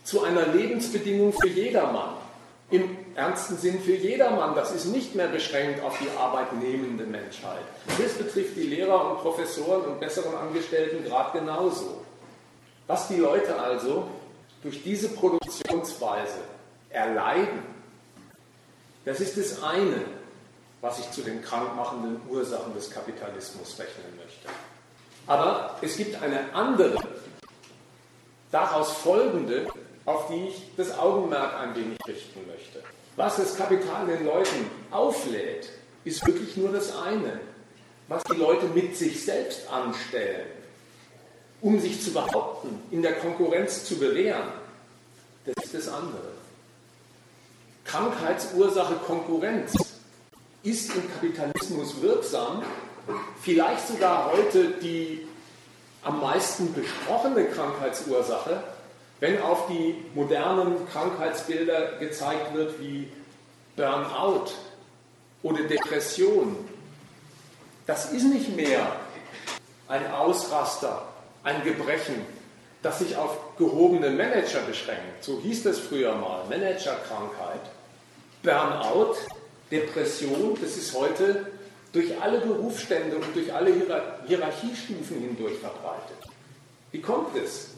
zu 0.04 0.22
einer 0.22 0.46
Lebensbedingung 0.46 1.32
für 1.32 1.48
jedermann. 1.48 2.14
Im 2.74 2.96
ernsten 3.14 3.56
Sinn 3.56 3.80
für 3.80 3.94
jedermann. 3.94 4.56
Das 4.56 4.72
ist 4.72 4.86
nicht 4.86 5.14
mehr 5.14 5.28
beschränkt 5.28 5.80
auf 5.84 5.96
die 6.00 6.08
arbeitnehmende 6.18 7.04
Menschheit. 7.04 7.62
Das 7.86 8.14
betrifft 8.14 8.56
die 8.56 8.64
Lehrer 8.64 9.12
und 9.12 9.18
Professoren 9.18 9.92
und 9.92 10.00
besseren 10.00 10.34
Angestellten 10.34 11.04
gerade 11.04 11.38
genauso. 11.38 12.04
Was 12.88 13.06
die 13.06 13.18
Leute 13.18 13.56
also 13.56 14.08
durch 14.64 14.82
diese 14.82 15.08
Produktionsweise 15.10 16.40
erleiden, 16.90 17.62
das 19.04 19.20
ist 19.20 19.38
das 19.38 19.62
eine, 19.62 20.04
was 20.80 20.98
ich 20.98 21.08
zu 21.12 21.22
den 21.22 21.42
krankmachenden 21.42 22.20
Ursachen 22.28 22.74
des 22.74 22.90
Kapitalismus 22.90 23.78
rechnen 23.78 24.16
möchte. 24.16 24.48
Aber 25.28 25.76
es 25.80 25.96
gibt 25.96 26.20
eine 26.20 26.52
andere, 26.52 26.98
daraus 28.54 28.92
folgende, 28.92 29.66
auf 30.04 30.28
die 30.28 30.46
ich 30.46 30.62
das 30.76 30.96
Augenmerk 30.96 31.58
ein 31.58 31.74
wenig 31.74 31.98
richten 32.06 32.46
möchte. 32.46 32.82
Was 33.16 33.36
das 33.36 33.56
Kapital 33.56 34.06
den 34.06 34.24
Leuten 34.24 34.70
auflädt, 34.92 35.68
ist 36.04 36.24
wirklich 36.24 36.56
nur 36.56 36.70
das 36.70 36.96
eine, 36.96 37.40
was 38.06 38.22
die 38.24 38.36
Leute 38.36 38.66
mit 38.66 38.96
sich 38.96 39.24
selbst 39.24 39.68
anstellen, 39.70 40.46
um 41.62 41.80
sich 41.80 42.00
zu 42.00 42.12
behaupten, 42.12 42.80
in 42.92 43.02
der 43.02 43.14
Konkurrenz 43.14 43.84
zu 43.84 43.96
bewähren. 43.98 44.48
Das 45.46 45.64
ist 45.64 45.74
das 45.74 45.88
andere. 45.88 46.32
Krankheitsursache 47.84 48.94
Konkurrenz 49.06 49.72
ist 50.62 50.94
im 50.94 51.10
Kapitalismus 51.12 52.00
wirksam, 52.00 52.62
vielleicht 53.42 53.88
sogar 53.88 54.32
heute 54.32 54.68
die 54.80 55.26
am 56.04 56.20
meisten 56.20 56.72
besprochene 56.74 57.46
Krankheitsursache, 57.46 58.62
wenn 59.20 59.40
auf 59.40 59.66
die 59.68 60.04
modernen 60.14 60.86
Krankheitsbilder 60.88 61.98
gezeigt 61.98 62.54
wird 62.54 62.80
wie 62.80 63.08
Burnout 63.76 64.50
oder 65.42 65.62
Depression, 65.64 66.56
das 67.86 68.12
ist 68.12 68.24
nicht 68.24 68.54
mehr 68.54 68.86
ein 69.88 70.10
Ausraster, 70.12 71.06
ein 71.42 71.62
Gebrechen, 71.64 72.24
das 72.82 72.98
sich 72.98 73.16
auf 73.16 73.56
gehobene 73.56 74.10
Manager 74.10 74.60
beschränkt. 74.60 75.22
So 75.22 75.40
hieß 75.40 75.62
das 75.64 75.78
früher 75.78 76.14
mal, 76.14 76.44
Managerkrankheit. 76.48 77.60
Burnout, 78.42 79.16
Depression, 79.70 80.56
das 80.60 80.76
ist 80.76 80.94
heute 80.94 81.46
durch 81.94 82.20
alle 82.20 82.40
Berufsstände 82.40 83.16
und 83.16 83.34
durch 83.34 83.54
alle 83.54 83.72
Hierarchiestufen 84.26 85.20
hindurch 85.20 85.58
verbreitet. 85.58 86.18
Wie 86.90 87.00
kommt 87.00 87.36
es? 87.36 87.70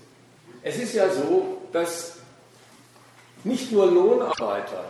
Es 0.63 0.79
ist 0.79 0.95
ja 0.95 1.09
so, 1.11 1.59
dass 1.71 2.17
nicht 3.45 3.71
nur 3.71 3.91
Lohnarbeiter, 3.91 4.87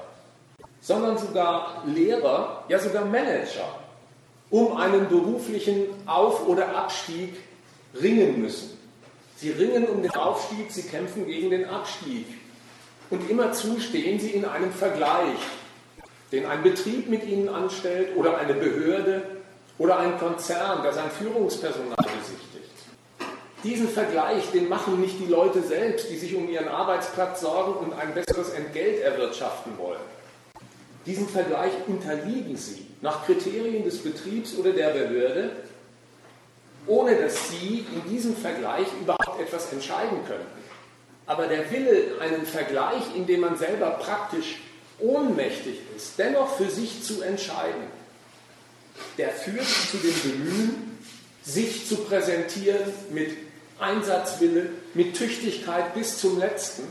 sondern 0.80 1.18
sogar 1.18 1.82
Lehrer, 1.86 2.64
ja 2.68 2.78
sogar 2.78 3.04
Manager 3.04 3.80
um 4.48 4.76
einen 4.76 5.08
beruflichen 5.08 5.86
Auf- 6.06 6.46
oder 6.46 6.76
Abstieg 6.76 7.34
ringen 8.00 8.40
müssen. 8.40 8.78
Sie 9.36 9.50
ringen 9.50 9.86
um 9.88 10.02
den 10.02 10.12
Aufstieg, 10.12 10.70
sie 10.70 10.84
kämpfen 10.84 11.26
gegen 11.26 11.50
den 11.50 11.64
Abstieg. 11.64 12.26
Und 13.10 13.28
immerzu 13.28 13.80
stehen 13.80 14.20
sie 14.20 14.30
in 14.30 14.44
einem 14.44 14.72
Vergleich, 14.72 15.38
den 16.32 16.46
ein 16.46 16.62
Betrieb 16.62 17.08
mit 17.08 17.24
ihnen 17.24 17.48
anstellt 17.48 18.16
oder 18.16 18.38
eine 18.38 18.54
Behörde 18.54 19.22
oder 19.78 19.98
ein 19.98 20.18
Konzern, 20.18 20.82
der 20.82 20.92
sein 20.92 21.10
Führungspersonal 21.10 21.96
besichtigt. 21.96 22.46
Diesen 23.62 23.88
Vergleich, 23.88 24.50
den 24.52 24.68
machen 24.68 25.00
nicht 25.00 25.18
die 25.18 25.30
Leute 25.30 25.62
selbst, 25.62 26.10
die 26.10 26.16
sich 26.16 26.34
um 26.34 26.48
ihren 26.48 26.68
Arbeitsplatz 26.68 27.40
sorgen 27.40 27.86
und 27.86 27.92
ein 27.98 28.14
besseres 28.14 28.50
Entgelt 28.50 29.00
erwirtschaften 29.00 29.72
wollen. 29.78 30.00
Diesem 31.04 31.28
Vergleich 31.28 31.72
unterliegen 31.86 32.56
sie 32.56 32.86
nach 33.00 33.24
Kriterien 33.24 33.84
des 33.84 33.98
Betriebs 33.98 34.56
oder 34.56 34.72
der 34.72 34.90
Behörde, 34.90 35.50
ohne 36.86 37.16
dass 37.16 37.50
sie 37.50 37.86
in 37.92 38.10
diesem 38.10 38.36
Vergleich 38.36 38.86
überhaupt 39.00 39.40
etwas 39.40 39.72
entscheiden 39.72 40.18
könnten. 40.26 40.46
Aber 41.26 41.46
der 41.46 41.70
Wille, 41.70 42.20
einen 42.20 42.46
Vergleich, 42.46 43.16
in 43.16 43.26
dem 43.26 43.40
man 43.40 43.56
selber 43.56 43.90
praktisch 44.00 44.60
ohnmächtig 44.98 45.78
ist, 45.96 46.12
dennoch 46.18 46.56
für 46.56 46.70
sich 46.70 47.02
zu 47.02 47.22
entscheiden, 47.22 47.84
der 49.18 49.30
führt 49.30 49.66
zu 49.66 49.96
dem 49.98 50.22
Bemühen, 50.22 50.98
sich 51.42 51.86
zu 51.86 51.96
präsentieren 51.96 52.92
mit 53.10 53.36
Einsatzwille, 53.78 54.70
mit 54.94 55.16
Tüchtigkeit 55.16 55.94
bis 55.94 56.18
zum 56.18 56.38
letzten, 56.38 56.84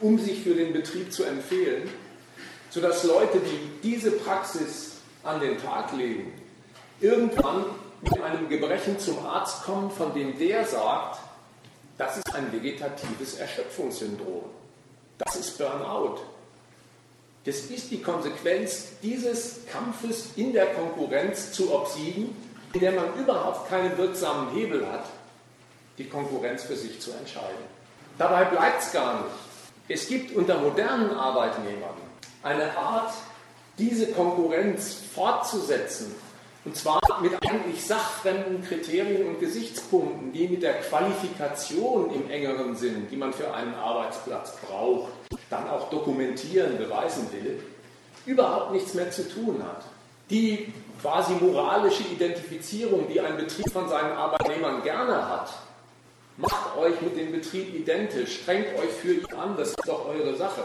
um 0.00 0.18
sich 0.18 0.42
für 0.42 0.54
den 0.54 0.72
Betrieb 0.72 1.12
zu 1.12 1.24
empfehlen, 1.24 1.88
sodass 2.70 3.04
Leute, 3.04 3.38
die 3.38 3.70
diese 3.82 4.12
Praxis 4.12 4.92
an 5.22 5.40
den 5.40 5.58
Tag 5.58 5.92
legen, 5.92 6.32
irgendwann 7.00 7.66
mit 8.02 8.20
einem 8.20 8.48
Gebrechen 8.48 8.98
zum 8.98 9.24
Arzt 9.24 9.62
kommen, 9.62 9.90
von 9.90 10.12
dem 10.14 10.38
der 10.38 10.66
sagt, 10.66 11.20
das 11.96 12.16
ist 12.16 12.34
ein 12.34 12.52
vegetatives 12.52 13.36
Erschöpfungssyndrom. 13.36 14.44
Das 15.18 15.36
ist 15.36 15.56
Burnout. 15.58 16.18
Das 17.44 17.56
ist 17.56 17.90
die 17.90 18.00
Konsequenz 18.00 18.86
dieses 19.02 19.66
Kampfes 19.70 20.30
in 20.36 20.52
der 20.52 20.66
Konkurrenz 20.66 21.52
zu 21.52 21.74
obsiegen, 21.74 22.34
in 22.72 22.80
der 22.80 22.92
man 22.92 23.14
überhaupt 23.18 23.68
keinen 23.68 23.96
wirksamen 23.98 24.54
Hebel 24.54 24.86
hat, 24.90 25.04
die 25.98 26.08
Konkurrenz 26.08 26.64
für 26.64 26.76
sich 26.76 27.00
zu 27.00 27.12
entscheiden. 27.12 27.64
Dabei 28.16 28.44
bleibt 28.44 28.82
es 28.82 28.92
gar 28.92 29.24
nicht. 29.24 29.34
Es 29.88 30.08
gibt 30.08 30.34
unter 30.34 30.58
modernen 30.58 31.10
Arbeitnehmern 31.10 31.94
eine 32.42 32.76
Art, 32.76 33.12
diese 33.78 34.12
Konkurrenz 34.12 34.96
fortzusetzen, 35.14 36.14
und 36.64 36.76
zwar 36.76 37.00
mit 37.20 37.32
eigentlich 37.42 37.84
sachfremden 37.84 38.64
Kriterien 38.64 39.26
und 39.26 39.40
Gesichtspunkten, 39.40 40.32
die 40.32 40.48
mit 40.48 40.62
der 40.62 40.80
Qualifikation 40.80 42.12
im 42.14 42.30
engeren 42.30 42.74
Sinn, 42.74 43.06
die 43.10 43.16
man 43.16 43.32
für 43.32 43.52
einen 43.52 43.74
Arbeitsplatz 43.74 44.56
braucht, 44.66 45.12
dann 45.50 45.68
auch 45.68 45.90
dokumentieren, 45.90 46.78
beweisen 46.78 47.28
will, 47.32 47.62
überhaupt 48.26 48.72
nichts 48.72 48.94
mehr 48.94 49.10
zu 49.10 49.28
tun 49.28 49.62
hat. 49.62 49.84
Die 50.30 50.72
quasi 51.02 51.34
moralische 51.34 52.04
Identifizierung, 52.04 53.06
die 53.12 53.20
ein 53.20 53.36
Betrieb 53.36 53.70
von 53.70 53.88
seinen 53.88 54.12
Arbeitnehmern 54.12 54.82
gerne 54.82 55.28
hat, 55.28 55.50
Macht 56.36 56.76
euch 56.76 57.00
mit 57.00 57.16
dem 57.16 57.30
Betrieb 57.30 57.72
identisch, 57.74 58.40
strengt 58.40 58.76
euch 58.76 58.90
für 58.90 59.14
ihn 59.14 59.34
an, 59.36 59.56
das 59.56 59.68
ist 59.68 59.86
doch 59.86 60.08
eure 60.08 60.34
Sache. 60.34 60.64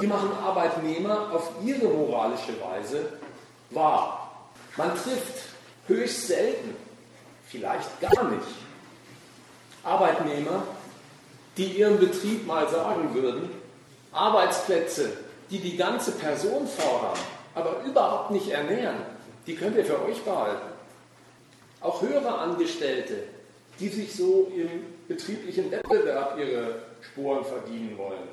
Die 0.00 0.06
machen 0.06 0.30
Arbeitnehmer 0.40 1.32
auf 1.32 1.50
ihre 1.64 1.88
moralische 1.88 2.52
Weise 2.60 3.14
wahr. 3.70 4.29
Man 4.76 4.90
trifft 4.90 5.44
höchst 5.88 6.28
selten, 6.28 6.76
vielleicht 7.48 8.00
gar 8.00 8.30
nicht, 8.30 8.46
Arbeitnehmer, 9.82 10.62
die 11.56 11.78
ihrem 11.78 11.98
Betrieb 11.98 12.46
mal 12.46 12.68
sagen 12.68 13.14
würden, 13.14 13.50
Arbeitsplätze, 14.12 15.12
die 15.50 15.58
die 15.58 15.76
ganze 15.76 16.12
Person 16.12 16.66
fordern, 16.66 17.18
aber 17.54 17.82
überhaupt 17.84 18.30
nicht 18.30 18.48
ernähren, 18.48 18.98
die 19.46 19.56
könnt 19.56 19.76
ihr 19.76 19.84
für 19.84 20.02
euch 20.04 20.20
behalten. 20.22 20.68
Auch 21.80 22.02
höhere 22.02 22.38
Angestellte, 22.38 23.24
die 23.80 23.88
sich 23.88 24.14
so 24.14 24.52
im 24.54 24.68
betrieblichen 25.08 25.70
Wettbewerb 25.70 26.38
ihre 26.38 26.82
Sporen 27.00 27.44
verdienen 27.44 27.96
wollen, 27.96 28.28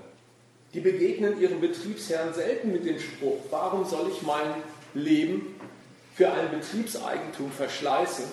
die 0.74 0.82
begegnen 0.82 1.40
ihrem 1.40 1.62
Betriebsherrn 1.62 2.34
selten 2.34 2.72
mit 2.72 2.86
dem 2.86 3.00
Spruch, 3.00 3.40
warum 3.50 3.86
soll 3.86 4.12
ich 4.12 4.22
mein 4.22 4.54
Leben 4.94 5.56
für 6.18 6.32
ein 6.32 6.50
Betriebseigentum 6.50 7.52
verschleißen, 7.52 8.26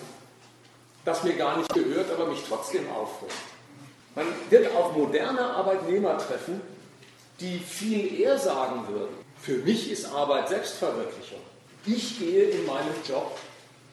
das 1.05 1.23
mir 1.23 1.35
gar 1.35 1.59
nicht 1.59 1.73
gehört, 1.75 2.11
aber 2.11 2.27
mich 2.29 2.43
trotzdem 2.49 2.91
aufregt. 2.91 3.35
Man 4.15 4.27
wird 4.49 4.75
auch 4.75 4.97
moderne 4.97 5.43
Arbeitnehmer 5.43 6.17
treffen, 6.17 6.63
die 7.41 7.59
viel 7.59 8.19
eher 8.19 8.39
sagen 8.39 8.89
würden, 8.89 9.15
für 9.43 9.59
mich 9.59 9.91
ist 9.91 10.07
Arbeit 10.07 10.49
Selbstverwirklichung. 10.49 11.41
Ich 11.85 12.19
gehe 12.19 12.45
in 12.45 12.65
meinem 12.65 12.95
Job 13.07 13.37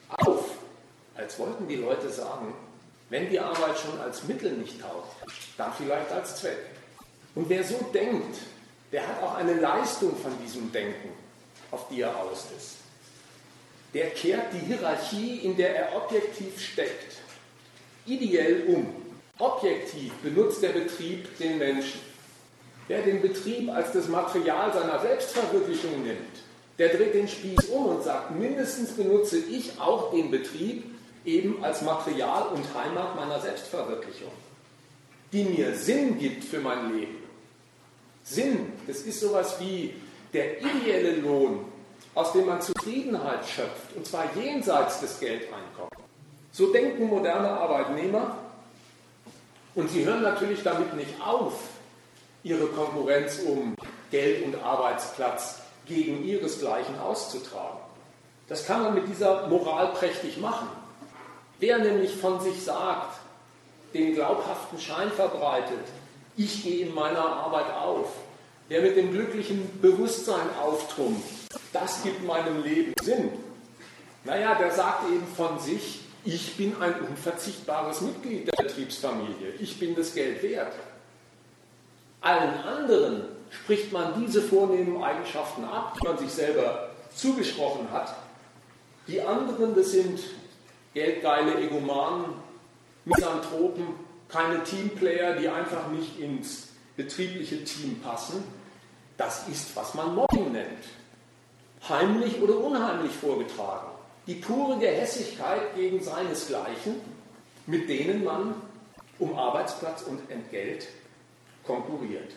auf, 0.08 0.44
als 1.14 1.38
wollten 1.38 1.68
die 1.68 1.76
Leute 1.76 2.08
sagen, 2.08 2.54
wenn 3.10 3.28
die 3.28 3.38
Arbeit 3.38 3.78
schon 3.78 4.00
als 4.00 4.24
Mittel 4.24 4.52
nicht 4.52 4.80
taugt, 4.80 5.16
dann 5.58 5.70
vielleicht 5.76 6.10
als 6.10 6.36
Zweck. 6.36 6.56
Und 7.34 7.50
wer 7.50 7.62
so 7.62 7.76
denkt, 7.92 8.38
der 8.90 9.06
hat 9.06 9.22
auch 9.22 9.34
eine 9.34 9.52
Leistung 9.54 10.16
von 10.16 10.32
diesem 10.42 10.72
Denken, 10.72 11.10
auf 11.70 11.88
die 11.88 12.00
er 12.00 12.16
aus 12.16 12.46
ist. 12.56 12.81
Der 13.94 14.10
kehrt 14.10 14.52
die 14.52 14.66
Hierarchie, 14.66 15.40
in 15.42 15.56
der 15.56 15.76
er 15.76 15.96
objektiv 15.96 16.58
steckt, 16.60 17.16
ideell 18.06 18.64
um. 18.66 18.86
Objektiv 19.38 20.12
benutzt 20.22 20.62
der 20.62 20.70
Betrieb 20.70 21.36
den 21.38 21.58
Menschen. 21.58 22.00
Wer 22.88 23.02
den 23.02 23.22
Betrieb 23.22 23.70
als 23.70 23.92
das 23.92 24.08
Material 24.08 24.72
seiner 24.72 25.00
Selbstverwirklichung 25.00 26.02
nimmt, 26.04 26.18
der 26.78 26.88
dreht 26.88 27.14
den 27.14 27.28
Spieß 27.28 27.68
um 27.68 27.86
und 27.86 28.02
sagt, 28.02 28.32
mindestens 28.32 28.92
benutze 28.92 29.38
ich 29.38 29.78
auch 29.80 30.12
den 30.12 30.30
Betrieb 30.30 30.84
eben 31.24 31.62
als 31.62 31.82
Material 31.82 32.48
und 32.48 32.74
Heimat 32.74 33.14
meiner 33.16 33.40
Selbstverwirklichung, 33.40 34.32
die 35.32 35.44
mir 35.44 35.74
Sinn 35.74 36.18
gibt 36.18 36.44
für 36.44 36.60
mein 36.60 36.94
Leben. 36.94 37.18
Sinn, 38.24 38.72
das 38.86 39.02
ist 39.02 39.20
sowas 39.20 39.56
wie 39.60 39.94
der 40.32 40.60
ideelle 40.60 41.16
Lohn, 41.16 41.71
aus 42.14 42.32
dem 42.32 42.46
man 42.46 42.60
Zufriedenheit 42.60 43.46
schöpft, 43.46 43.96
und 43.96 44.06
zwar 44.06 44.24
jenseits 44.36 45.00
des 45.00 45.18
Geldeinkommens. 45.18 45.90
So 46.52 46.72
denken 46.72 47.08
moderne 47.08 47.48
Arbeitnehmer 47.48 48.36
und 49.74 49.90
sie 49.90 50.04
hören 50.04 50.22
natürlich 50.22 50.62
damit 50.62 50.94
nicht 50.94 51.14
auf, 51.24 51.54
ihre 52.42 52.66
Konkurrenz 52.66 53.38
um 53.38 53.74
Geld 54.10 54.44
und 54.44 54.62
Arbeitsplatz 54.62 55.60
gegen 55.86 56.24
ihresgleichen 56.24 56.98
auszutragen. 56.98 57.78
Das 58.48 58.66
kann 58.66 58.82
man 58.82 58.94
mit 58.94 59.08
dieser 59.08 59.46
Moral 59.48 59.88
prächtig 59.92 60.38
machen. 60.38 60.68
Wer 61.58 61.78
nämlich 61.78 62.14
von 62.16 62.40
sich 62.40 62.62
sagt, 62.62 63.18
den 63.94 64.14
glaubhaften 64.14 64.78
Schein 64.78 65.10
verbreitet, 65.10 65.86
ich 66.36 66.62
gehe 66.62 66.86
in 66.86 66.94
meiner 66.94 67.24
Arbeit 67.24 67.72
auf, 67.72 68.08
der 68.68 68.82
mit 68.82 68.96
dem 68.96 69.12
glücklichen 69.12 69.80
Bewusstsein 69.80 70.48
auftrumpft, 70.60 71.41
das 71.72 72.02
gibt 72.02 72.24
meinem 72.24 72.62
Leben 72.62 72.94
Sinn. 73.02 73.32
Naja, 74.24 74.54
der 74.54 74.70
sagt 74.70 75.10
eben 75.10 75.26
von 75.36 75.58
sich, 75.58 76.00
ich 76.24 76.56
bin 76.56 76.80
ein 76.80 76.94
unverzichtbares 77.00 78.00
Mitglied 78.02 78.46
der 78.46 78.62
Betriebsfamilie, 78.64 79.54
ich 79.58 79.78
bin 79.78 79.96
das 79.96 80.14
Geld 80.14 80.42
wert. 80.42 80.72
Allen 82.20 82.54
anderen 82.60 83.24
spricht 83.50 83.92
man 83.92 84.22
diese 84.22 84.40
vornehmen 84.40 85.02
Eigenschaften 85.02 85.64
ab, 85.64 85.96
die 86.00 86.06
man 86.06 86.18
sich 86.18 86.30
selber 86.30 86.90
zugesprochen 87.14 87.90
hat. 87.90 88.14
Die 89.08 89.20
anderen, 89.20 89.74
das 89.74 89.90
sind 89.90 90.20
geldgeile 90.94 91.60
Egomanen, 91.60 92.26
Misanthropen, 93.04 93.86
keine 94.28 94.62
Teamplayer, 94.62 95.34
die 95.36 95.48
einfach 95.48 95.88
nicht 95.88 96.18
ins 96.20 96.68
betriebliche 96.96 97.64
Team 97.64 98.00
passen. 98.00 98.44
Das 99.16 99.48
ist, 99.48 99.74
was 99.74 99.94
man 99.94 100.14
Mobbing 100.14 100.52
nennt. 100.52 100.84
Heimlich 101.88 102.40
oder 102.40 102.58
unheimlich 102.58 103.12
vorgetragen. 103.12 103.88
Die 104.26 104.36
pure 104.36 104.78
Gehässigkeit 104.78 105.74
gegen 105.74 106.02
seinesgleichen, 106.02 107.00
mit 107.66 107.88
denen 107.88 108.22
man 108.22 108.54
um 109.18 109.36
Arbeitsplatz 109.36 110.02
und 110.02 110.30
Entgelt 110.30 110.88
konkurriert. 111.64 112.32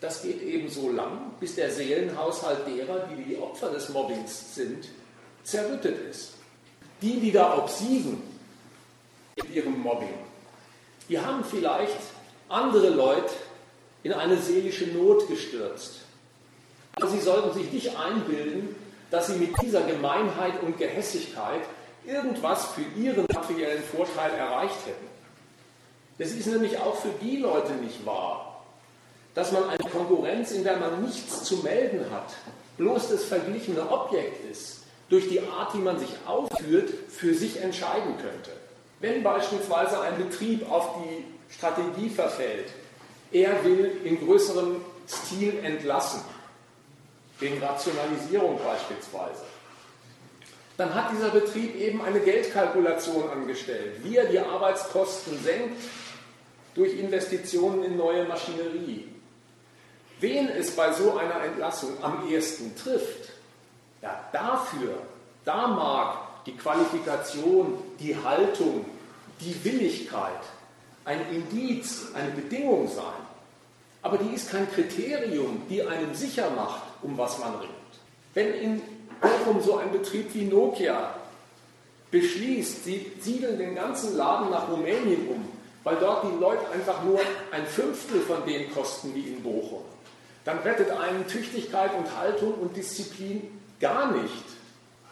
Das 0.00 0.22
geht 0.22 0.42
eben 0.42 0.68
so 0.68 0.90
lang, 0.90 1.32
bis 1.40 1.54
der 1.54 1.70
Seelenhaushalt 1.70 2.66
derer, 2.66 3.08
die 3.08 3.22
die 3.22 3.38
Opfer 3.38 3.70
des 3.70 3.88
Mobbings 3.88 4.54
sind, 4.54 4.88
zerrüttet 5.44 5.98
ist. 6.10 6.34
Die, 7.00 7.20
die 7.20 7.32
da 7.32 7.58
obsiegen 7.58 8.22
mit 9.36 9.54
ihrem 9.54 9.80
Mobbing, 9.80 10.14
die 11.08 11.18
haben 11.18 11.44
vielleicht 11.44 11.98
andere 12.48 12.90
Leute 12.90 13.32
in 14.02 14.12
eine 14.12 14.36
seelische 14.36 14.86
Not 14.88 15.28
gestürzt. 15.28 16.00
Aber 16.96 17.08
sie 17.08 17.20
sollten 17.20 17.58
sich 17.58 17.72
nicht 17.72 17.96
einbilden, 17.96 18.73
dass 19.14 19.28
sie 19.28 19.36
mit 19.36 19.50
dieser 19.62 19.82
Gemeinheit 19.82 20.60
und 20.60 20.76
Gehässigkeit 20.76 21.60
irgendwas 22.04 22.66
für 22.66 22.82
ihren 23.00 23.24
materiellen 23.32 23.84
Vorteil 23.84 24.32
erreicht 24.32 24.74
hätten. 24.86 25.06
Das 26.18 26.32
ist 26.32 26.48
nämlich 26.48 26.76
auch 26.78 26.96
für 26.96 27.12
die 27.22 27.36
Leute 27.36 27.74
nicht 27.74 28.04
wahr, 28.04 28.64
dass 29.36 29.52
man 29.52 29.68
eine 29.68 29.88
Konkurrenz, 29.88 30.50
in 30.50 30.64
der 30.64 30.78
man 30.78 31.04
nichts 31.04 31.44
zu 31.44 31.58
melden 31.58 32.04
hat, 32.10 32.34
bloß 32.76 33.10
das 33.10 33.22
verglichene 33.22 33.88
Objekt 33.88 34.50
ist, 34.50 34.82
durch 35.08 35.28
die 35.28 35.40
Art, 35.42 35.72
wie 35.74 35.82
man 35.82 36.00
sich 36.00 36.10
aufführt, 36.26 36.92
für 37.08 37.34
sich 37.34 37.62
entscheiden 37.62 38.16
könnte. 38.16 38.50
Wenn 38.98 39.22
beispielsweise 39.22 40.00
ein 40.00 40.16
Betrieb 40.16 40.68
auf 40.68 40.96
die 41.04 41.54
Strategie 41.54 42.10
verfällt, 42.10 42.66
er 43.30 43.64
will 43.64 43.92
in 44.02 44.18
größerem 44.26 44.80
Stil 45.06 45.60
entlassen, 45.62 46.20
wegen 47.38 47.62
Rationalisierung 47.62 48.58
beispielsweise, 48.64 49.42
dann 50.76 50.94
hat 50.94 51.12
dieser 51.12 51.30
Betrieb 51.30 51.76
eben 51.76 52.02
eine 52.02 52.20
Geldkalkulation 52.20 53.30
angestellt, 53.30 54.02
wie 54.02 54.16
er 54.16 54.26
die 54.26 54.40
Arbeitskosten 54.40 55.42
senkt 55.42 55.82
durch 56.74 56.98
Investitionen 56.98 57.84
in 57.84 57.96
neue 57.96 58.24
Maschinerie. 58.24 59.08
Wen 60.20 60.48
es 60.48 60.74
bei 60.74 60.92
so 60.92 61.16
einer 61.16 61.42
Entlassung 61.44 62.02
am 62.02 62.28
ehesten 62.28 62.74
trifft, 62.76 63.30
ja, 64.02 64.28
dafür, 64.32 64.98
da 65.44 65.68
mag 65.68 66.44
die 66.46 66.56
Qualifikation, 66.56 67.78
die 68.00 68.16
Haltung, 68.16 68.84
die 69.40 69.64
Willigkeit 69.64 70.40
ein 71.04 71.20
Indiz, 71.30 72.08
eine 72.14 72.30
Bedingung 72.30 72.88
sein. 72.88 73.04
Aber 74.02 74.18
die 74.18 74.34
ist 74.34 74.50
kein 74.50 74.70
Kriterium, 74.70 75.62
die 75.68 75.82
einem 75.82 76.14
sicher 76.14 76.50
macht, 76.50 76.82
um 77.04 77.16
was 77.16 77.38
man 77.38 77.54
ringt. 77.56 77.70
Wenn 78.34 78.52
in 78.54 78.82
Bochum 79.20 79.62
so 79.62 79.76
ein 79.76 79.92
Betrieb 79.92 80.34
wie 80.34 80.44
Nokia 80.44 81.14
beschließt, 82.10 82.84
sie 82.84 83.12
siedeln 83.20 83.58
den 83.58 83.74
ganzen 83.74 84.16
Laden 84.16 84.50
nach 84.50 84.68
Rumänien 84.68 85.28
um, 85.28 85.48
weil 85.84 85.96
dort 85.96 86.24
die 86.24 86.40
Leute 86.40 86.68
einfach 86.72 87.02
nur 87.04 87.20
ein 87.50 87.66
Fünftel 87.66 88.20
von 88.20 88.44
dem 88.46 88.72
kosten 88.72 89.14
wie 89.14 89.28
in 89.28 89.42
Bochum, 89.42 89.82
dann 90.44 90.58
rettet 90.58 90.90
einen 90.90 91.26
Tüchtigkeit 91.26 91.90
und 91.96 92.16
Haltung 92.18 92.54
und 92.54 92.76
Disziplin 92.76 93.60
gar 93.80 94.12
nicht. 94.12 94.44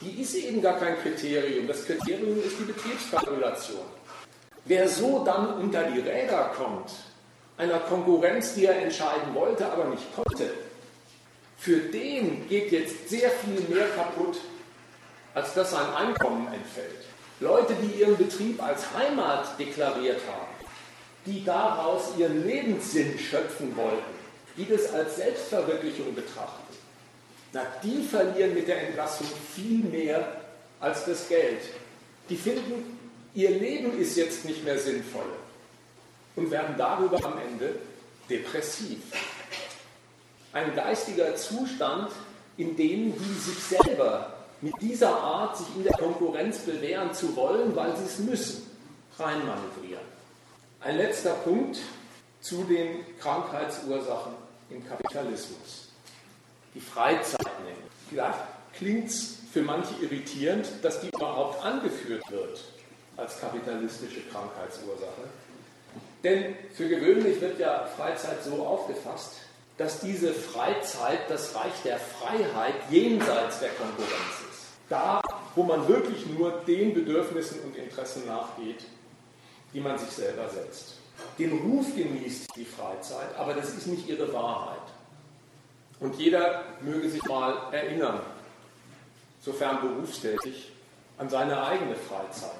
Die 0.00 0.20
ist 0.20 0.34
eben 0.34 0.60
gar 0.60 0.78
kein 0.78 0.98
Kriterium. 0.98 1.68
Das 1.68 1.86
Kriterium 1.86 2.38
ist 2.38 2.58
die 2.58 2.64
Betriebskalkulation. 2.64 3.84
Wer 4.64 4.88
so 4.88 5.24
dann 5.24 5.54
unter 5.54 5.84
die 5.84 6.00
Räder 6.00 6.52
kommt, 6.56 6.90
einer 7.56 7.78
Konkurrenz, 7.80 8.54
die 8.54 8.66
er 8.66 8.82
entscheiden 8.82 9.34
wollte, 9.34 9.66
aber 9.70 9.84
nicht 9.86 10.04
konnte, 10.14 10.50
für 11.62 11.78
den 11.78 12.48
geht 12.48 12.72
jetzt 12.72 13.08
sehr 13.08 13.30
viel 13.30 13.60
mehr 13.68 13.86
kaputt, 13.90 14.36
als 15.32 15.54
dass 15.54 15.70
sein 15.70 15.94
Einkommen 15.94 16.52
entfällt. 16.52 17.04
Leute, 17.38 17.76
die 17.80 18.00
ihren 18.00 18.16
Betrieb 18.16 18.60
als 18.60 18.92
Heimat 18.92 19.56
deklariert 19.60 20.20
haben, 20.26 20.52
die 21.24 21.44
daraus 21.44 22.16
ihren 22.18 22.44
Lebenssinn 22.48 23.16
schöpfen 23.16 23.76
wollten, 23.76 24.02
die 24.56 24.66
das 24.66 24.92
als 24.92 25.14
Selbstverwirklichung 25.16 26.12
betrachten, 26.16 26.74
na, 27.52 27.64
die 27.84 28.02
verlieren 28.02 28.54
mit 28.54 28.66
der 28.66 28.88
Entlassung 28.88 29.28
viel 29.54 29.84
mehr 29.84 30.40
als 30.80 31.04
das 31.04 31.28
Geld. 31.28 31.60
Die 32.28 32.36
finden, 32.36 32.98
ihr 33.34 33.50
Leben 33.50 33.96
ist 34.00 34.16
jetzt 34.16 34.44
nicht 34.44 34.64
mehr 34.64 34.80
sinnvoll 34.80 35.30
und 36.34 36.50
werden 36.50 36.74
darüber 36.76 37.24
am 37.24 37.38
Ende 37.38 37.76
depressiv. 38.28 38.98
Ein 40.52 40.74
geistiger 40.74 41.34
Zustand, 41.36 42.10
in 42.56 42.76
dem 42.76 43.14
die 43.18 43.34
sich 43.40 43.58
selber 43.58 44.34
mit 44.60 44.74
dieser 44.80 45.16
Art, 45.16 45.56
sich 45.56 45.66
in 45.76 45.82
der 45.82 45.92
Konkurrenz 45.92 46.58
bewähren 46.58 47.12
zu 47.14 47.34
wollen, 47.34 47.74
weil 47.74 47.96
sie 47.96 48.04
es 48.04 48.18
müssen, 48.18 48.70
reinmanövrieren. 49.18 50.04
Ein 50.80 50.98
letzter 50.98 51.32
Punkt 51.34 51.78
zu 52.40 52.64
den 52.64 53.04
Krankheitsursachen 53.18 54.34
im 54.70 54.86
Kapitalismus. 54.86 55.88
Die 56.74 56.80
Freizeit 56.80 57.60
nehmen. 57.64 57.82
Vielleicht 58.08 58.38
klingt 58.74 59.08
es 59.08 59.36
für 59.52 59.62
manche 59.62 59.94
irritierend, 60.02 60.66
dass 60.82 61.00
die 61.00 61.08
überhaupt 61.08 61.64
angeführt 61.64 62.30
wird 62.30 62.60
als 63.16 63.40
kapitalistische 63.40 64.20
Krankheitsursache. 64.30 65.22
Denn 66.24 66.56
für 66.74 66.88
gewöhnlich 66.88 67.40
wird 67.40 67.58
ja 67.58 67.86
Freizeit 67.96 68.42
so 68.44 68.64
aufgefasst, 68.64 69.41
dass 69.82 69.98
diese 69.98 70.32
Freizeit 70.32 71.28
das 71.28 71.56
Reich 71.56 71.72
der 71.84 71.98
Freiheit 71.98 72.74
jenseits 72.88 73.58
der 73.58 73.70
Konkurrenz 73.70 74.36
ist. 74.48 74.66
Da, 74.88 75.20
wo 75.56 75.64
man 75.64 75.88
wirklich 75.88 76.24
nur 76.26 76.52
den 76.68 76.94
Bedürfnissen 76.94 77.58
und 77.62 77.76
Interessen 77.76 78.24
nachgeht, 78.26 78.84
die 79.74 79.80
man 79.80 79.98
sich 79.98 80.10
selber 80.10 80.48
setzt. 80.48 80.98
Den 81.36 81.58
Ruf 81.58 81.96
genießt 81.96 82.46
die 82.54 82.64
Freizeit, 82.64 83.34
aber 83.36 83.54
das 83.54 83.70
ist 83.70 83.88
nicht 83.88 84.08
ihre 84.08 84.32
Wahrheit. 84.32 84.78
Und 85.98 86.16
jeder 86.16 86.62
möge 86.80 87.10
sich 87.10 87.24
mal 87.24 87.72
erinnern, 87.72 88.20
sofern 89.40 89.80
berufstätig, 89.80 90.70
an 91.18 91.28
seine 91.28 91.60
eigene 91.60 91.96
Freizeit. 91.96 92.50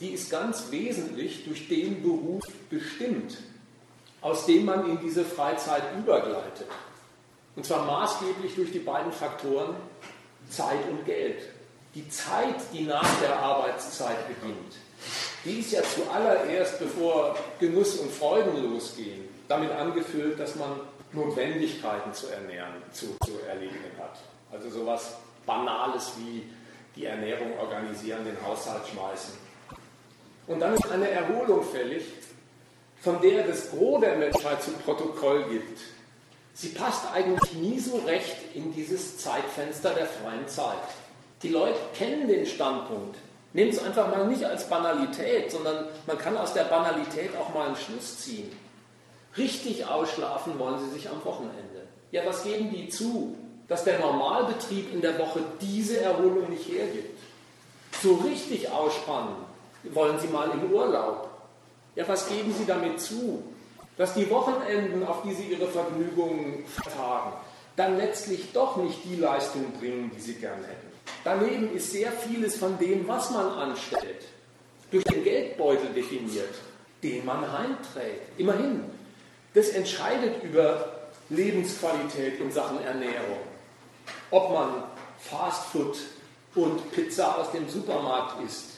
Die 0.00 0.08
ist 0.08 0.28
ganz 0.28 0.72
wesentlich 0.72 1.44
durch 1.44 1.68
den 1.68 2.02
Beruf 2.02 2.42
bestimmt, 2.68 3.36
aus 4.24 4.46
dem 4.46 4.64
man 4.64 4.88
in 4.88 4.98
diese 5.00 5.22
Freizeit 5.22 5.82
übergleitet. 5.98 6.66
Und 7.56 7.66
zwar 7.66 7.84
maßgeblich 7.84 8.54
durch 8.54 8.72
die 8.72 8.78
beiden 8.78 9.12
Faktoren 9.12 9.76
Zeit 10.48 10.88
und 10.90 11.04
Geld. 11.04 11.42
Die 11.94 12.08
Zeit, 12.08 12.56
die 12.72 12.84
nach 12.84 13.06
der 13.20 13.38
Arbeitszeit 13.38 14.16
beginnt, 14.26 14.74
die 15.44 15.60
ist 15.60 15.72
ja 15.72 15.82
zuallererst, 15.82 16.78
bevor 16.78 17.36
Genuss 17.60 17.96
und 17.96 18.10
Freuden 18.10 18.72
losgehen, 18.72 19.28
damit 19.46 19.70
angefüllt, 19.70 20.40
dass 20.40 20.56
man 20.56 20.80
Notwendigkeiten 21.12 22.12
zu 22.14 22.28
ernähren, 22.28 22.82
zu, 22.92 23.14
zu 23.26 23.38
erledigen 23.46 23.92
hat. 23.98 24.18
Also 24.50 24.70
sowas 24.70 25.16
Banales 25.44 26.12
wie 26.18 26.44
die 26.96 27.04
Ernährung 27.04 27.58
organisieren, 27.58 28.24
den 28.24 28.38
Haushalt 28.42 28.86
schmeißen. 28.86 29.34
Und 30.46 30.60
dann 30.60 30.72
ist 30.74 30.90
eine 30.90 31.10
Erholung 31.10 31.62
fällig, 31.62 32.04
von 33.04 33.20
der 33.20 33.46
das 33.46 33.70
Gros 33.70 34.00
der 34.00 34.16
Menschheit 34.16 34.62
zum 34.62 34.74
Protokoll 34.78 35.44
gibt. 35.50 35.78
Sie 36.54 36.68
passt 36.68 37.04
eigentlich 37.12 37.52
nie 37.52 37.78
so 37.78 37.96
recht 38.06 38.36
in 38.54 38.72
dieses 38.72 39.18
Zeitfenster 39.18 39.90
der 39.90 40.06
freien 40.06 40.48
Zeit. 40.48 40.78
Die 41.42 41.50
Leute 41.50 41.78
kennen 41.94 42.28
den 42.28 42.46
Standpunkt. 42.46 43.16
Nehmt 43.52 43.74
es 43.74 43.82
einfach 43.82 44.08
mal 44.10 44.26
nicht 44.26 44.44
als 44.44 44.68
Banalität, 44.70 45.50
sondern 45.50 45.86
man 46.06 46.16
kann 46.16 46.36
aus 46.38 46.54
der 46.54 46.64
Banalität 46.64 47.36
auch 47.36 47.52
mal 47.52 47.66
einen 47.66 47.76
Schluss 47.76 48.20
ziehen. 48.20 48.50
Richtig 49.36 49.86
ausschlafen 49.86 50.58
wollen 50.58 50.78
sie 50.78 50.90
sich 50.90 51.10
am 51.10 51.22
Wochenende. 51.24 51.86
Ja, 52.10 52.22
was 52.24 52.42
geben 52.42 52.70
die 52.70 52.88
zu? 52.88 53.36
Dass 53.68 53.84
der 53.84 53.98
Normalbetrieb 53.98 54.92
in 54.94 55.02
der 55.02 55.18
Woche 55.18 55.40
diese 55.60 56.00
Erholung 56.00 56.48
nicht 56.48 56.68
hergibt. 56.68 57.18
So 58.02 58.14
richtig 58.16 58.70
ausspannen 58.70 59.36
wollen 59.92 60.18
sie 60.18 60.28
mal 60.28 60.50
im 60.50 60.72
Urlaub. 60.72 61.33
Ja, 61.96 62.06
was 62.08 62.28
geben 62.28 62.52
sie 62.56 62.66
damit 62.66 63.00
zu? 63.00 63.42
Dass 63.96 64.14
die 64.14 64.28
Wochenenden, 64.28 65.06
auf 65.06 65.22
die 65.22 65.34
sie 65.34 65.44
ihre 65.44 65.68
Vergnügungen 65.68 66.64
vertagen, 66.66 67.32
dann 67.76 67.96
letztlich 67.96 68.52
doch 68.52 68.76
nicht 68.76 69.04
die 69.04 69.16
Leistung 69.16 69.72
bringen, 69.78 70.10
die 70.14 70.20
sie 70.20 70.34
gern 70.34 70.58
hätten. 70.64 70.92
Daneben 71.22 71.74
ist 71.74 71.92
sehr 71.92 72.12
vieles 72.12 72.56
von 72.56 72.78
dem, 72.78 73.06
was 73.06 73.30
man 73.30 73.46
anstellt, 73.46 74.24
durch 74.90 75.04
den 75.04 75.24
Geldbeutel 75.24 75.90
definiert, 75.90 76.54
den 77.02 77.24
man 77.24 77.40
heimträgt. 77.40 78.38
Immerhin, 78.38 78.84
das 79.54 79.68
entscheidet 79.68 80.42
über 80.42 81.08
Lebensqualität 81.30 82.40
in 82.40 82.50
Sachen 82.50 82.82
Ernährung. 82.82 83.38
Ob 84.30 84.52
man 84.52 84.84
Fastfood 85.18 85.96
und 86.54 86.92
Pizza 86.92 87.38
aus 87.38 87.52
dem 87.52 87.68
Supermarkt 87.68 88.42
isst, 88.44 88.73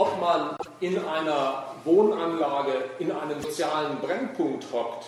ob 0.00 0.18
man 0.18 0.56
in 0.80 0.98
einer 0.98 1.74
Wohnanlage 1.84 2.72
in 3.00 3.12
einem 3.12 3.42
sozialen 3.42 3.98
Brennpunkt 3.98 4.64
hockt, 4.72 5.04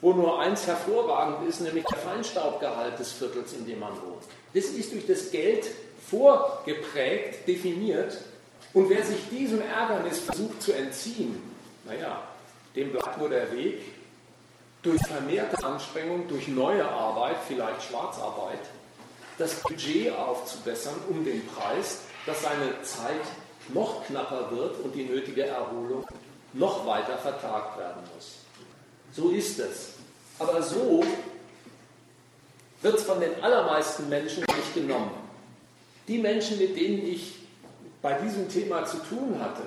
wo 0.00 0.12
nur 0.12 0.38
eins 0.38 0.68
hervorragend 0.68 1.48
ist, 1.48 1.62
nämlich 1.62 1.84
der 1.86 1.98
Feinstaubgehalt 1.98 2.96
des 2.96 3.10
Viertels, 3.10 3.54
in 3.54 3.66
dem 3.66 3.80
man 3.80 3.90
wohnt. 3.90 4.22
Das 4.54 4.66
ist 4.66 4.92
durch 4.92 5.04
das 5.04 5.32
Geld 5.32 5.66
vorgeprägt, 6.08 7.48
definiert. 7.48 8.18
Und 8.72 8.88
wer 8.88 9.04
sich 9.04 9.18
diesem 9.32 9.62
Ärgernis 9.62 10.20
versucht 10.20 10.62
zu 10.62 10.72
entziehen, 10.72 11.42
naja, 11.84 12.22
dem 12.76 12.92
bleibt 12.92 13.18
nur 13.18 13.28
der 13.28 13.50
Weg, 13.50 13.82
durch 14.80 15.02
vermehrte 15.08 15.66
Anstrengung, 15.66 16.28
durch 16.28 16.46
neue 16.46 16.88
Arbeit, 16.88 17.38
vielleicht 17.48 17.82
Schwarzarbeit, 17.82 18.60
das 19.38 19.60
Budget 19.62 20.12
aufzubessern 20.12 20.94
um 21.08 21.24
den 21.24 21.44
Preis, 21.48 22.02
dass 22.26 22.42
seine 22.42 22.80
Zeit 22.82 23.26
noch 23.72 24.04
knapper 24.06 24.50
wird 24.50 24.80
und 24.80 24.94
die 24.94 25.04
nötige 25.04 25.46
Erholung 25.46 26.04
noch 26.52 26.86
weiter 26.86 27.18
vertagt 27.18 27.78
werden 27.78 28.02
muss. 28.14 28.36
So 29.12 29.30
ist 29.30 29.58
es. 29.58 29.90
Aber 30.38 30.62
so 30.62 31.04
wird 32.82 32.94
es 32.94 33.02
von 33.02 33.20
den 33.20 33.42
allermeisten 33.42 34.08
Menschen 34.08 34.40
nicht 34.40 34.74
genommen. 34.74 35.10
Die 36.08 36.18
Menschen, 36.18 36.58
mit 36.58 36.76
denen 36.76 37.06
ich 37.06 37.34
bei 38.02 38.14
diesem 38.14 38.48
Thema 38.48 38.84
zu 38.84 38.98
tun 38.98 39.38
hatte, 39.40 39.62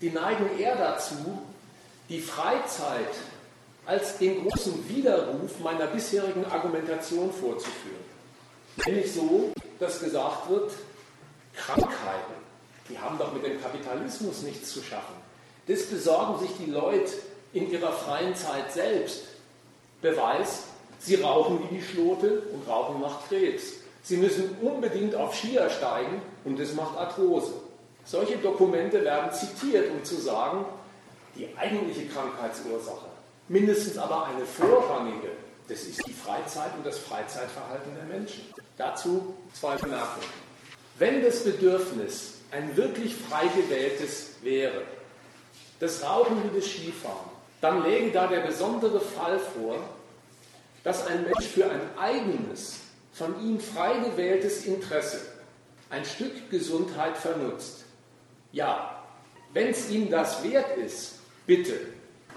die 0.00 0.10
neigen 0.10 0.58
eher 0.58 0.76
dazu, 0.76 1.14
die 2.08 2.20
Freizeit 2.20 3.14
als 3.84 4.18
den 4.18 4.42
großen 4.42 4.88
Widerruf 4.88 5.60
meiner 5.60 5.86
bisherigen 5.86 6.44
Argumentation 6.46 7.32
vorzuführen. 7.32 8.04
Nämlich 8.84 9.12
so, 9.12 9.52
dass 9.78 10.00
gesagt 10.00 10.50
wird, 10.50 10.72
Krankheiten, 11.54 12.45
die 12.88 12.98
haben 12.98 13.18
doch 13.18 13.32
mit 13.32 13.44
dem 13.44 13.60
Kapitalismus 13.60 14.42
nichts 14.42 14.70
zu 14.72 14.82
schaffen. 14.82 15.14
Das 15.66 15.84
besorgen 15.86 16.38
sich 16.38 16.50
die 16.58 16.70
Leute 16.70 17.12
in 17.52 17.70
ihrer 17.70 17.92
freien 17.92 18.34
Zeit 18.34 18.72
selbst. 18.72 19.24
Beweis, 20.00 20.64
sie 20.98 21.16
rauchen 21.16 21.60
wie 21.64 21.76
die 21.76 21.82
Schlote 21.82 22.42
und 22.52 22.68
Rauchen 22.68 23.00
macht 23.00 23.28
Krebs. 23.28 23.72
Sie 24.02 24.16
müssen 24.18 24.56
unbedingt 24.62 25.14
auf 25.16 25.34
Skier 25.34 25.68
steigen 25.68 26.22
und 26.44 26.60
das 26.60 26.74
macht 26.74 26.96
Arthrose. 26.96 27.54
Solche 28.04 28.36
Dokumente 28.36 29.02
werden 29.02 29.32
zitiert, 29.32 29.90
um 29.90 30.04
zu 30.04 30.14
sagen, 30.16 30.64
die 31.34 31.48
eigentliche 31.56 32.06
Krankheitsursache, 32.06 33.06
mindestens 33.48 33.98
aber 33.98 34.26
eine 34.26 34.46
vorrangige, 34.46 35.32
das 35.68 35.82
ist 35.82 36.06
die 36.06 36.12
Freizeit 36.12 36.70
und 36.76 36.86
das 36.86 36.98
Freizeitverhalten 36.98 37.92
der 37.96 38.04
Menschen. 38.04 38.44
Dazu 38.76 39.34
zwei 39.52 39.74
Bemerkungen. 39.74 40.28
Wenn 40.98 41.22
das 41.22 41.42
Bedürfnis 41.42 42.34
ein 42.50 42.76
wirklich 42.76 43.14
frei 43.14 43.46
gewähltes 43.48 44.34
wäre, 44.42 44.82
das 45.80 46.02
Rauchen 46.02 46.42
wie 46.44 46.58
das 46.58 46.68
Skifahren, 46.68 47.30
dann 47.60 47.82
läge 47.82 48.10
da 48.10 48.26
der 48.26 48.40
besondere 48.40 49.00
Fall 49.00 49.38
vor, 49.38 49.78
dass 50.84 51.06
ein 51.06 51.24
Mensch 51.24 51.46
für 51.46 51.68
ein 51.70 51.80
eigenes, 51.98 52.76
von 53.12 53.34
ihm 53.42 53.58
frei 53.58 53.98
gewähltes 53.98 54.66
Interesse 54.66 55.20
ein 55.90 56.04
Stück 56.04 56.50
Gesundheit 56.50 57.16
vernutzt. 57.16 57.84
Ja, 58.52 59.02
wenn 59.52 59.68
es 59.68 59.90
ihm 59.90 60.10
das 60.10 60.42
wert 60.42 60.76
ist, 60.76 61.20
bitte. 61.46 61.78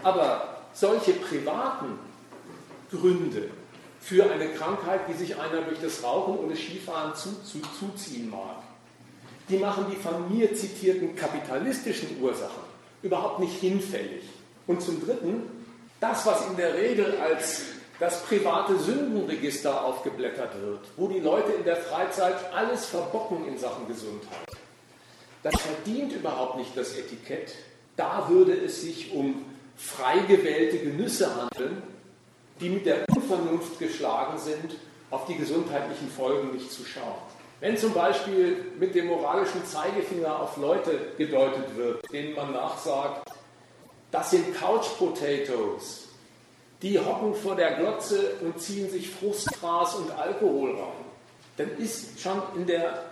Aber 0.04 0.62
solche 0.74 1.14
privaten 1.14 2.00
Gründe 2.92 3.50
für 4.00 4.30
eine 4.32 4.50
Krankheit, 4.50 5.02
die 5.10 5.14
sich 5.14 5.38
einer 5.38 5.62
durch 5.62 5.80
das 5.82 6.04
Rauchen 6.04 6.38
oder 6.38 6.56
Skifahren 6.56 7.16
zu, 7.16 7.42
zu, 7.44 7.60
zuziehen 7.78 8.30
mag, 8.30 8.64
die 9.50 9.58
machen 9.58 9.86
die 9.90 9.96
von 9.96 10.36
mir 10.36 10.54
zitierten 10.56 11.16
kapitalistischen 11.16 12.22
Ursachen 12.22 12.64
überhaupt 13.02 13.40
nicht 13.40 13.60
hinfällig. 13.60 14.24
Und 14.68 14.82
zum 14.82 15.04
Dritten, 15.04 15.44
das, 16.00 16.26
was 16.26 16.48
in 16.48 16.58
der 16.58 16.76
Regel 16.76 17.18
als 17.20 17.64
das 18.00 18.24
private 18.24 18.78
Sündenregister 18.80 19.84
aufgeblättert 19.84 20.54
wird, 20.62 20.80
wo 20.96 21.08
die 21.08 21.20
Leute 21.20 21.52
in 21.52 21.66
der 21.66 21.76
Freizeit 21.76 22.36
alles 22.54 22.86
verbocken 22.86 23.46
in 23.48 23.58
Sachen 23.58 23.88
Gesundheit. 23.88 24.48
Das 25.44 25.60
verdient 25.60 26.14
überhaupt 26.14 26.58
nicht 26.58 26.76
das 26.76 26.96
Etikett. 26.96 27.56
Da 27.98 28.30
würde 28.30 28.54
es 28.54 28.82
sich 28.82 29.12
um 29.14 29.46
frei 29.76 30.20
gewählte 30.20 30.80
Genüsse 30.80 31.30
handeln, 31.36 31.82
die 32.62 32.70
mit 32.70 32.86
der 32.86 33.06
Unvernunft 33.10 33.80
geschlagen 33.80 34.38
sind, 34.38 34.76
auf 35.10 35.26
die 35.26 35.36
gesundheitlichen 35.36 36.10
Folgen 36.10 36.54
nicht 36.54 36.72
zu 36.72 36.86
schauen. 36.86 37.39
Wenn 37.60 37.78
zum 37.78 37.94
Beispiel 37.94 38.72
mit 38.80 38.96
dem 38.96 39.08
moralischen 39.08 39.66
Zeigefinger 39.66 40.40
auf 40.40 40.56
Leute 40.58 41.12
gedeutet 41.18 41.76
wird, 41.76 42.12
denen 42.12 42.36
man 42.36 42.54
nachsagt, 42.54 43.30
das 44.12 44.32
sind 44.32 44.56
Couch 44.56 44.88
Potatoes, 44.98 46.08
die 46.82 46.98
hocken 46.98 47.36
vor 47.36 47.56
der 47.56 47.74
Glotze 47.74 48.36
und 48.42 48.60
ziehen 48.60 48.90
sich 48.90 49.10
Frustgras 49.10 49.96
und 49.96 50.12
Alkohol 50.12 50.72
rein, 50.72 51.06
dann 51.58 51.78
ist 51.78 52.20
schon 52.20 52.42
in, 52.56 52.66
der, 52.66 53.04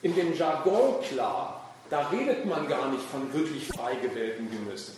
in 0.00 0.14
dem 0.14 0.34
Jargon 0.34 1.00
klar, 1.02 1.74
da 1.90 2.08
redet 2.08 2.46
man 2.46 2.66
gar 2.68 2.90
nicht 2.90 3.04
von 3.04 3.32
wirklich 3.34 3.66
frei 3.68 3.94
gewählten 3.96 4.50
Genüssen. 4.50 4.96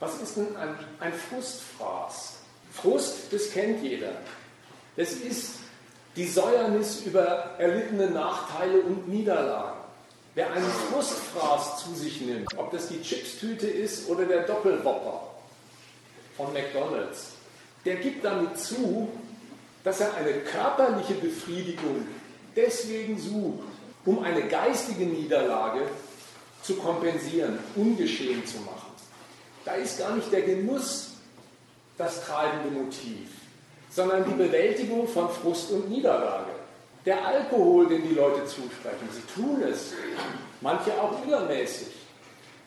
Was 0.00 0.20
ist 0.20 0.36
denn 0.36 0.56
ein, 0.56 0.76
ein 0.98 1.12
Frustfraß? 1.12 2.40
Frust, 2.72 3.32
das 3.32 3.52
kennt 3.52 3.82
jeder. 3.82 4.12
Das 4.96 5.12
ist 5.12 5.60
die 6.16 6.26
Säuernis 6.26 7.02
über 7.04 7.54
erlittene 7.58 8.10
Nachteile 8.10 8.80
und 8.80 9.08
Niederlagen. 9.08 9.80
Wer 10.34 10.52
einen 10.52 10.70
Frustfraß 10.90 11.84
zu 11.84 11.94
sich 11.94 12.20
nimmt, 12.20 12.56
ob 12.56 12.72
das 12.72 12.88
die 12.88 13.00
Chipstüte 13.00 13.66
ist 13.66 14.08
oder 14.08 14.24
der 14.24 14.42
Doppelwopper 14.42 15.28
von 16.36 16.52
McDonald's, 16.52 17.32
der 17.84 17.96
gibt 17.96 18.24
damit 18.24 18.58
zu, 18.58 19.08
dass 19.84 20.00
er 20.00 20.14
eine 20.14 20.32
körperliche 20.32 21.14
Befriedigung 21.14 22.06
deswegen 22.56 23.18
sucht, 23.18 23.68
um 24.04 24.22
eine 24.22 24.42
geistige 24.48 25.04
Niederlage 25.04 25.82
zu 26.62 26.74
kompensieren, 26.76 27.58
ungeschehen 27.76 28.44
zu 28.46 28.58
machen. 28.58 28.92
Da 29.64 29.74
ist 29.74 29.98
gar 29.98 30.14
nicht 30.14 30.32
der 30.32 30.42
Genuss 30.42 31.10
das 31.96 32.24
treibende 32.24 32.70
Motiv, 32.70 33.28
sondern 33.94 34.24
die 34.24 34.34
Bewältigung 34.34 35.06
von 35.06 35.30
Frust 35.30 35.70
und 35.70 35.88
Niederlage. 35.88 36.50
Der 37.06 37.24
Alkohol, 37.24 37.86
den 37.86 38.08
die 38.08 38.14
Leute 38.14 38.44
zusprechen, 38.44 39.08
sie 39.12 39.40
tun 39.40 39.62
es, 39.62 39.92
manche 40.60 40.92
auch 41.00 41.24
übermäßig, 41.24 41.88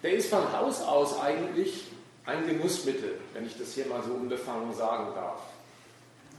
der 0.03 0.13
ist 0.13 0.29
von 0.29 0.51
Haus 0.53 0.81
aus 0.81 1.19
eigentlich 1.19 1.85
ein 2.25 2.45
Genussmittel, 2.47 3.15
wenn 3.33 3.45
ich 3.45 3.57
das 3.57 3.73
hier 3.73 3.87
mal 3.87 4.01
so 4.03 4.13
unbefangen 4.13 4.73
sagen 4.73 5.13
darf. 5.15 5.41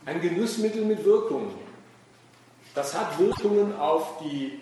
Ein 0.06 0.20
Genussmittel 0.20 0.84
mit 0.84 1.04
Wirkungen. 1.04 1.54
Das 2.74 2.94
hat 2.94 3.18
Wirkungen 3.18 3.76
auf 3.76 4.20
die 4.22 4.60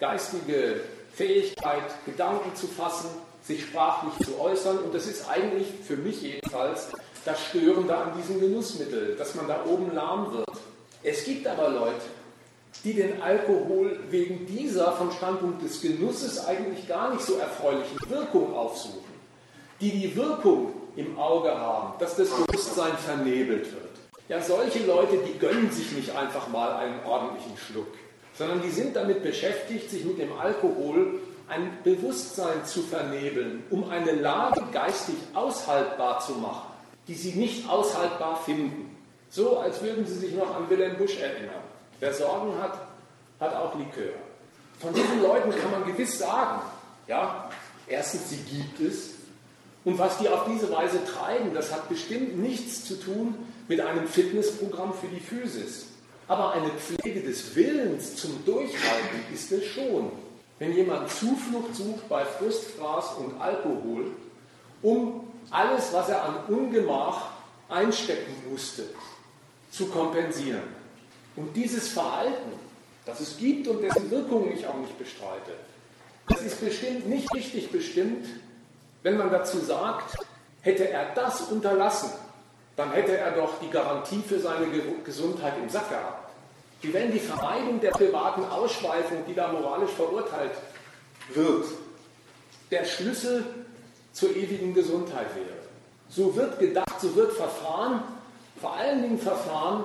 geistige 0.00 0.80
Fähigkeit, 1.14 1.84
Gedanken 2.04 2.54
zu 2.56 2.66
fassen, 2.66 3.08
sich 3.42 3.62
sprachlich 3.62 4.26
zu 4.26 4.38
äußern. 4.40 4.78
Und 4.78 4.94
das 4.94 5.06
ist 5.06 5.28
eigentlich 5.28 5.68
für 5.86 5.96
mich 5.96 6.22
jedenfalls 6.22 6.88
das 7.24 7.40
Störende 7.46 7.96
an 7.96 8.12
diesem 8.16 8.40
Genussmittel, 8.40 9.16
dass 9.16 9.34
man 9.34 9.46
da 9.48 9.64
oben 9.66 9.94
lahm 9.94 10.32
wird. 10.32 10.46
Es 11.02 11.24
gibt 11.24 11.46
aber 11.46 11.68
Leute, 11.68 12.02
die 12.84 12.94
den 12.94 13.22
Alkohol 13.22 14.00
wegen 14.10 14.46
dieser 14.46 14.92
vom 14.92 15.10
Standpunkt 15.12 15.62
des 15.62 15.80
Genusses 15.80 16.44
eigentlich 16.46 16.88
gar 16.88 17.12
nicht 17.12 17.22
so 17.24 17.36
erfreulichen 17.36 17.98
Wirkung 18.08 18.54
aufsuchen, 18.54 19.12
die 19.80 19.90
die 19.90 20.16
Wirkung 20.16 20.72
im 20.96 21.18
Auge 21.18 21.50
haben, 21.50 21.98
dass 21.98 22.16
das 22.16 22.28
Bewusstsein 22.30 22.96
vernebelt 22.98 23.72
wird. 23.72 23.82
Ja, 24.28 24.40
solche 24.40 24.84
Leute, 24.86 25.18
die 25.18 25.38
gönnen 25.38 25.70
sich 25.70 25.92
nicht 25.92 26.14
einfach 26.14 26.48
mal 26.48 26.74
einen 26.74 27.04
ordentlichen 27.04 27.56
Schluck, 27.56 27.88
sondern 28.36 28.62
die 28.62 28.70
sind 28.70 28.96
damit 28.96 29.22
beschäftigt, 29.22 29.90
sich 29.90 30.04
mit 30.04 30.18
dem 30.18 30.32
Alkohol 30.38 31.20
ein 31.48 31.78
Bewusstsein 31.84 32.64
zu 32.64 32.82
vernebeln, 32.82 33.62
um 33.70 33.90
eine 33.90 34.12
Lage 34.12 34.62
geistig 34.72 35.16
aushaltbar 35.34 36.20
zu 36.20 36.32
machen, 36.32 36.71
die 37.08 37.14
sie 37.14 37.32
nicht 37.32 37.68
aushaltbar 37.68 38.42
finden. 38.44 38.96
So, 39.30 39.58
als 39.58 39.82
würden 39.82 40.06
sie 40.06 40.14
sich 40.14 40.34
noch 40.34 40.54
an 40.54 40.68
Wilhelm 40.68 40.96
Busch 40.98 41.18
erinnern. 41.18 41.62
Wer 42.00 42.12
Sorgen 42.12 42.60
hat, 42.60 42.78
hat 43.40 43.54
auch 43.54 43.74
Likör. 43.78 44.12
Von 44.78 44.92
diesen 44.92 45.22
Leuten 45.22 45.50
kann 45.50 45.70
man 45.70 45.84
gewiss 45.86 46.18
sagen, 46.18 46.60
ja, 47.06 47.50
erstens, 47.86 48.30
sie 48.30 48.36
gibt 48.36 48.80
es. 48.80 49.10
Und 49.84 49.98
was 49.98 50.18
die 50.18 50.28
auf 50.28 50.46
diese 50.46 50.70
Weise 50.70 51.04
treiben, 51.04 51.54
das 51.54 51.72
hat 51.72 51.88
bestimmt 51.88 52.38
nichts 52.38 52.84
zu 52.84 53.00
tun 53.00 53.34
mit 53.68 53.80
einem 53.80 54.06
Fitnessprogramm 54.06 54.92
für 54.94 55.08
die 55.08 55.20
Physis. 55.20 55.86
Aber 56.28 56.52
eine 56.52 56.70
Pflege 56.70 57.20
des 57.20 57.54
Willens 57.56 58.16
zum 58.16 58.44
Durchhalten 58.44 59.32
ist 59.32 59.50
es 59.50 59.64
schon 59.66 60.12
wenn 60.62 60.76
jemand 60.76 61.10
Zuflucht 61.10 61.74
sucht 61.74 62.08
bei 62.08 62.24
Frustfraß 62.24 63.14
und 63.14 63.40
Alkohol, 63.40 64.12
um 64.80 65.31
alles, 65.50 65.92
was 65.92 66.08
er 66.08 66.24
an 66.24 66.36
Ungemach 66.48 67.28
einstecken 67.68 68.34
musste, 68.50 68.84
zu 69.70 69.86
kompensieren. 69.86 70.62
Und 71.36 71.54
dieses 71.56 71.88
Verhalten, 71.88 72.52
das 73.06 73.20
es 73.20 73.38
gibt 73.38 73.66
und 73.68 73.82
dessen 73.82 74.10
Wirkungen 74.10 74.52
ich 74.52 74.66
auch 74.66 74.76
nicht 74.76 74.98
bestreite, 74.98 75.52
das 76.28 76.42
ist 76.42 76.60
bestimmt 76.60 77.08
nicht 77.08 77.32
richtig 77.34 77.70
bestimmt, 77.70 78.26
wenn 79.02 79.16
man 79.16 79.30
dazu 79.30 79.58
sagt, 79.58 80.16
hätte 80.60 80.88
er 80.88 81.12
das 81.14 81.40
unterlassen, 81.42 82.10
dann 82.76 82.92
hätte 82.92 83.16
er 83.16 83.32
doch 83.32 83.58
die 83.60 83.70
Garantie 83.70 84.22
für 84.26 84.38
seine 84.38 84.66
Gesundheit 85.04 85.54
im 85.60 85.68
Sack 85.68 85.88
gehabt. 85.90 86.30
Wie 86.80 86.92
wenn 86.92 87.12
die 87.12 87.20
Vermeidung 87.20 87.80
der 87.80 87.90
privaten 87.90 88.44
Ausschweifung, 88.44 89.24
die 89.26 89.34
da 89.34 89.52
moralisch 89.52 89.90
verurteilt 89.90 90.52
wird, 91.32 91.66
der 92.70 92.84
Schlüssel 92.84 93.44
zur 94.12 94.34
ewigen 94.36 94.74
Gesundheit 94.74 95.34
wäre. 95.34 95.62
So 96.08 96.34
wird 96.36 96.58
gedacht, 96.58 97.00
so 97.00 97.14
wird 97.16 97.32
verfahren, 97.32 98.02
vor 98.60 98.74
allen 98.74 99.02
Dingen 99.02 99.18
verfahren 99.18 99.84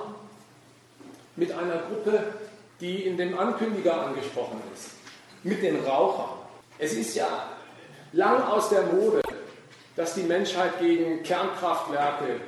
mit 1.36 1.52
einer 1.52 1.78
Gruppe, 1.78 2.22
die 2.80 3.04
in 3.04 3.16
dem 3.16 3.38
Ankündiger 3.38 4.06
angesprochen 4.06 4.60
ist, 4.74 4.90
mit 5.42 5.62
den 5.62 5.84
Rauchern. 5.84 6.38
Es 6.78 6.92
ist 6.92 7.14
ja 7.14 7.48
lang 8.12 8.42
aus 8.42 8.68
der 8.68 8.82
Mode, 8.82 9.22
dass 9.96 10.14
die 10.14 10.22
Menschheit 10.22 10.78
gegen 10.80 11.22
Kernkraftwerke 11.22 12.40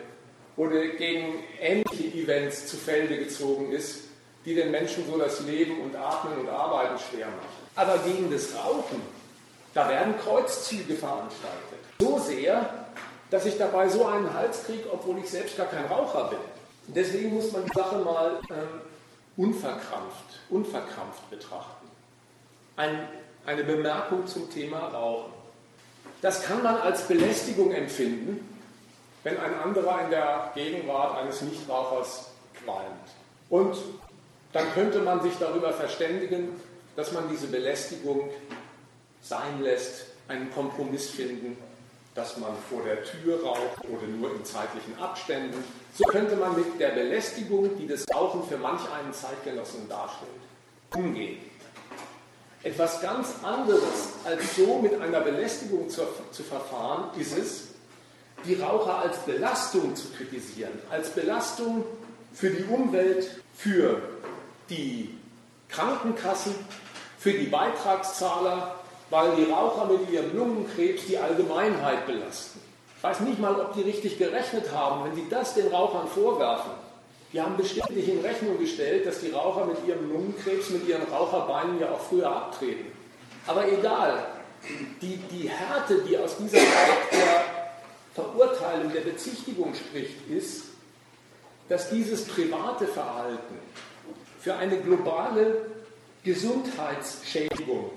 oder 0.56 0.86
gegen 0.88 1.42
ähnliche 1.60 2.16
Events 2.16 2.66
zu 2.66 2.76
Felde 2.76 3.16
gezogen 3.16 3.72
ist, 3.72 4.04
die 4.44 4.54
den 4.54 4.70
Menschen 4.70 5.04
so 5.10 5.18
das 5.18 5.40
Leben 5.40 5.80
und 5.80 5.96
Atmen 5.96 6.38
und 6.38 6.48
Arbeiten 6.48 6.98
schwer 6.98 7.26
machen. 7.26 7.60
Aber 7.76 7.98
gegen 7.98 8.30
das 8.30 8.54
Rauchen, 8.54 9.00
da 9.74 9.88
werden 9.88 10.14
Kreuzzüge 10.18 10.94
veranstaltet. 10.94 11.78
So 11.98 12.18
sehr, 12.18 12.68
dass 13.30 13.46
ich 13.46 13.56
dabei 13.56 13.88
so 13.88 14.06
einen 14.06 14.32
Hals 14.34 14.64
kriege, 14.64 14.92
obwohl 14.92 15.18
ich 15.18 15.30
selbst 15.30 15.56
gar 15.56 15.66
kein 15.66 15.86
Raucher 15.86 16.30
bin. 16.30 16.38
Deswegen 16.88 17.34
muss 17.34 17.52
man 17.52 17.64
die 17.64 17.72
Sache 17.72 17.98
mal 17.98 18.40
ähm, 18.50 18.80
unverkrampft, 19.36 20.40
unverkrampft 20.48 21.30
betrachten. 21.30 21.88
Ein, 22.76 23.08
eine 23.46 23.62
Bemerkung 23.62 24.26
zum 24.26 24.50
Thema 24.50 24.88
Rauchen. 24.88 25.32
Das 26.20 26.42
kann 26.42 26.62
man 26.62 26.76
als 26.76 27.02
Belästigung 27.02 27.72
empfinden, 27.72 28.46
wenn 29.22 29.38
ein 29.38 29.54
anderer 29.60 30.04
in 30.04 30.10
der 30.10 30.50
Gegenwart 30.54 31.16
eines 31.18 31.42
Nichtrauchers 31.42 32.30
qualmt. 32.62 32.86
Und 33.48 33.76
dann 34.52 34.72
könnte 34.74 34.98
man 35.00 35.22
sich 35.22 35.34
darüber 35.38 35.72
verständigen, 35.72 36.60
dass 36.96 37.12
man 37.12 37.28
diese 37.30 37.46
Belästigung 37.46 38.28
sein 39.22 39.62
lässt, 39.62 40.06
einen 40.28 40.52
Kompromiss 40.52 41.10
finden, 41.10 41.56
dass 42.14 42.36
man 42.36 42.52
vor 42.68 42.82
der 42.82 43.04
Tür 43.04 43.42
raucht 43.42 43.84
oder 43.88 44.06
nur 44.06 44.34
in 44.34 44.44
zeitlichen 44.44 44.98
Abständen. 45.00 45.62
So 45.94 46.04
könnte 46.04 46.36
man 46.36 46.56
mit 46.56 46.78
der 46.80 46.90
Belästigung, 46.90 47.76
die 47.78 47.86
das 47.86 48.04
Rauchen 48.12 48.48
für 48.48 48.56
manch 48.56 48.82
einen 48.92 49.12
Zeitgenossen 49.12 49.88
darstellt, 49.88 50.30
umgehen. 50.94 51.38
Etwas 52.62 53.00
ganz 53.00 53.28
anderes 53.42 54.10
als 54.24 54.56
so 54.56 54.80
mit 54.80 55.00
einer 55.00 55.20
Belästigung 55.20 55.88
zu, 55.88 56.02
zu 56.30 56.42
verfahren, 56.42 57.18
ist 57.18 57.36
es, 57.36 57.68
die 58.44 58.54
Raucher 58.54 58.98
als 58.98 59.18
Belastung 59.18 59.94
zu 59.96 60.08
kritisieren, 60.10 60.72
als 60.90 61.10
Belastung 61.10 61.84
für 62.32 62.50
die 62.50 62.64
Umwelt, 62.64 63.40
für 63.56 64.00
die 64.68 65.18
Krankenkassen, 65.68 66.54
für 67.18 67.32
die 67.32 67.46
Beitragszahler, 67.46 68.79
weil 69.10 69.34
die 69.36 69.50
Raucher 69.50 69.86
mit 69.86 70.10
ihrem 70.10 70.36
Lungenkrebs 70.36 71.06
die 71.06 71.18
Allgemeinheit 71.18 72.06
belasten. 72.06 72.60
Ich 72.96 73.02
weiß 73.02 73.20
nicht 73.20 73.40
mal, 73.40 73.58
ob 73.60 73.74
die 73.74 73.82
richtig 73.82 74.18
gerechnet 74.18 74.72
haben, 74.72 75.04
wenn 75.04 75.14
sie 75.14 75.26
das 75.28 75.54
den 75.54 75.68
Rauchern 75.68 76.06
vorwerfen. 76.06 76.72
Die 77.32 77.40
haben 77.40 77.56
bestimmt 77.56 77.90
nicht 77.90 78.08
in 78.08 78.20
Rechnung 78.20 78.58
gestellt, 78.58 79.06
dass 79.06 79.20
die 79.20 79.30
Raucher 79.30 79.64
mit 79.66 79.76
ihrem 79.86 80.12
Lungenkrebs, 80.12 80.70
mit 80.70 80.86
ihren 80.88 81.02
Raucherbeinen 81.04 81.80
ja 81.80 81.90
auch 81.90 82.00
früher 82.00 82.30
abtreten. 82.30 82.86
Aber 83.46 83.66
egal, 83.66 84.26
die, 85.00 85.16
die 85.16 85.48
Härte, 85.48 86.02
die 86.02 86.18
aus 86.18 86.36
dieser 86.36 86.58
Art 86.58 87.12
der 87.12 87.44
Verurteilung, 88.14 88.92
der 88.92 89.00
Bezichtigung 89.00 89.74
spricht, 89.74 90.28
ist, 90.28 90.64
dass 91.68 91.88
dieses 91.88 92.26
private 92.26 92.86
Verhalten 92.86 93.58
für 94.40 94.54
eine 94.56 94.76
globale 94.78 95.62
Gesundheitsschädigung 96.24 97.90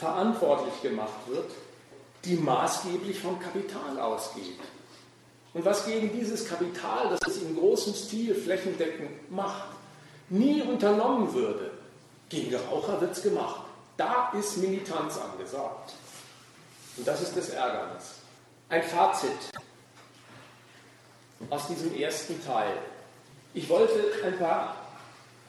verantwortlich 0.00 0.80
gemacht 0.82 1.28
wird, 1.28 1.50
die 2.24 2.36
maßgeblich 2.36 3.20
vom 3.20 3.38
Kapital 3.38 4.00
ausgeht. 4.00 4.58
Und 5.52 5.64
was 5.64 5.84
gegen 5.84 6.12
dieses 6.12 6.46
Kapital, 6.48 7.10
das 7.10 7.20
es 7.28 7.42
in 7.42 7.56
großem 7.56 7.94
Stil 7.94 8.34
flächendeckend 8.34 9.30
macht, 9.30 9.68
nie 10.28 10.62
unternommen 10.62 11.32
würde, 11.34 11.70
gegen 12.28 12.54
Raucher 12.54 13.00
wird 13.00 13.12
es 13.12 13.22
gemacht. 13.22 13.62
Da 13.96 14.32
ist 14.38 14.56
Militanz 14.56 15.18
angesagt. 15.18 15.92
Und 16.96 17.06
das 17.06 17.20
ist 17.20 17.36
das 17.36 17.50
Ärgernis. 17.50 18.14
Ein 18.68 18.82
Fazit 18.82 19.30
aus 21.50 21.66
diesem 21.66 21.94
ersten 21.94 22.42
Teil. 22.44 22.72
Ich 23.52 23.68
wollte 23.68 24.00
ein 24.24 24.38
paar 24.38 24.76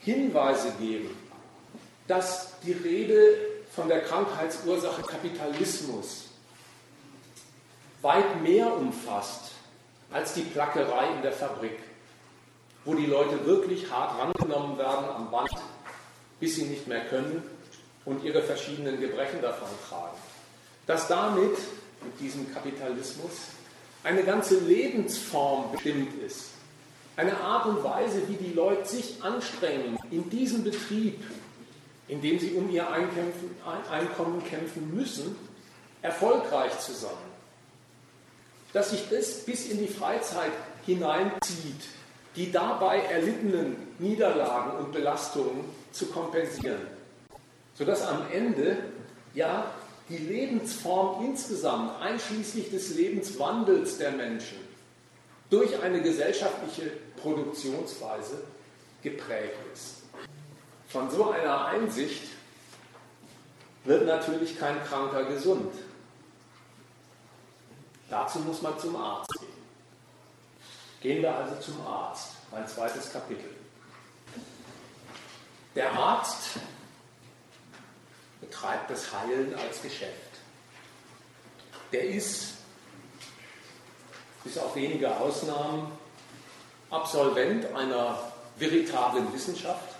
Hinweise 0.00 0.72
geben, 0.80 1.16
dass 2.08 2.58
die 2.64 2.72
Rede 2.72 3.51
von 3.74 3.88
der 3.88 4.02
Krankheitsursache 4.02 5.02
Kapitalismus 5.02 6.24
weit 8.02 8.42
mehr 8.42 8.76
umfasst 8.76 9.52
als 10.10 10.34
die 10.34 10.42
Plackerei 10.42 11.14
in 11.14 11.22
der 11.22 11.32
Fabrik. 11.32 11.78
wo 12.84 12.94
die 12.94 13.06
Leute 13.06 13.44
wirklich 13.46 13.90
hart 13.90 14.18
rangenommen 14.18 14.76
werden 14.76 15.04
am 15.08 15.30
Band, 15.30 15.50
bis 16.40 16.56
sie 16.56 16.64
nicht 16.64 16.88
mehr 16.88 17.04
können 17.06 17.42
und 18.04 18.24
ihre 18.24 18.42
verschiedenen 18.42 19.00
Gebrechen 19.00 19.40
davon 19.40 19.68
tragen. 19.88 20.16
Dass 20.86 21.06
damit, 21.06 21.56
mit 22.02 22.18
diesem 22.20 22.52
Kapitalismus, 22.52 23.30
eine 24.02 24.24
ganze 24.24 24.58
Lebensform 24.58 25.70
bestimmt 25.70 26.20
ist. 26.22 26.46
Eine 27.14 27.38
Art 27.38 27.66
und 27.66 27.84
Weise, 27.84 28.22
wie 28.28 28.34
die 28.34 28.52
Leute 28.52 28.88
sich 28.88 29.22
anstrengen, 29.22 29.96
in 30.10 30.28
diesem 30.28 30.64
Betrieb, 30.64 31.22
in 32.08 32.20
dem 32.20 32.38
sie 32.38 32.52
um 32.52 32.70
ihr 32.70 32.88
Einkommen 32.90 34.44
kämpfen 34.44 34.94
müssen, 34.94 35.36
erfolgreich 36.02 36.78
zu 36.80 36.92
sein. 36.92 37.10
Dass 38.72 38.90
sich 38.90 39.08
das 39.08 39.44
bis 39.44 39.68
in 39.68 39.78
die 39.78 39.88
Freizeit 39.88 40.52
hineinzieht, 40.84 41.82
die 42.36 42.50
dabei 42.50 43.00
erlittenen 43.00 43.76
Niederlagen 43.98 44.78
und 44.78 44.92
Belastungen 44.92 45.64
zu 45.92 46.06
kompensieren, 46.06 46.80
sodass 47.74 48.02
am 48.02 48.22
Ende 48.32 48.78
ja 49.34 49.70
die 50.08 50.18
Lebensform 50.18 51.24
insgesamt, 51.24 52.00
einschließlich 52.00 52.70
des 52.70 52.94
Lebenswandels 52.94 53.98
der 53.98 54.12
Menschen, 54.12 54.58
durch 55.48 55.80
eine 55.82 56.00
gesellschaftliche 56.00 56.90
Produktionsweise 57.16 58.42
geprägt 59.02 59.54
ist. 59.72 60.01
Von 60.92 61.10
so 61.10 61.30
einer 61.30 61.64
Einsicht 61.68 62.24
wird 63.84 64.06
natürlich 64.06 64.58
kein 64.58 64.84
Kranker 64.84 65.24
gesund. 65.24 65.72
Dazu 68.10 68.40
muss 68.40 68.60
man 68.60 68.78
zum 68.78 68.94
Arzt 68.96 69.32
gehen. 69.40 69.48
Gehen 71.00 71.22
wir 71.22 71.34
also 71.34 71.56
zum 71.56 71.80
Arzt, 71.86 72.32
mein 72.50 72.68
zweites 72.68 73.10
Kapitel. 73.10 73.48
Der 75.74 75.90
Arzt 75.92 76.58
betreibt 78.42 78.90
das 78.90 79.10
Heilen 79.14 79.54
als 79.54 79.80
Geschäft. 79.80 80.12
Der 81.90 82.04
ist, 82.04 82.52
bis 84.44 84.58
auf 84.58 84.76
wenige 84.76 85.16
Ausnahmen, 85.16 85.90
Absolvent 86.90 87.74
einer 87.74 88.30
veritablen 88.58 89.32
Wissenschaft, 89.32 89.91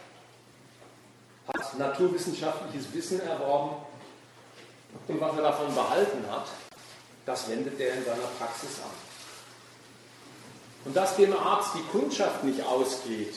hat 1.48 1.78
naturwissenschaftliches 1.78 2.92
Wissen 2.92 3.20
erworben 3.20 3.76
und 5.08 5.20
was 5.20 5.36
er 5.36 5.42
davon 5.42 5.74
behalten 5.74 6.24
hat, 6.30 6.46
das 7.26 7.48
wendet 7.48 7.78
er 7.80 7.94
in 7.94 8.04
seiner 8.04 8.28
Praxis 8.38 8.80
an. 8.82 8.90
Und 10.84 10.96
dass 10.96 11.16
dem 11.16 11.36
Arzt 11.36 11.70
die 11.74 11.96
Kundschaft 11.96 12.44
nicht 12.44 12.60
ausgeht, 12.62 13.34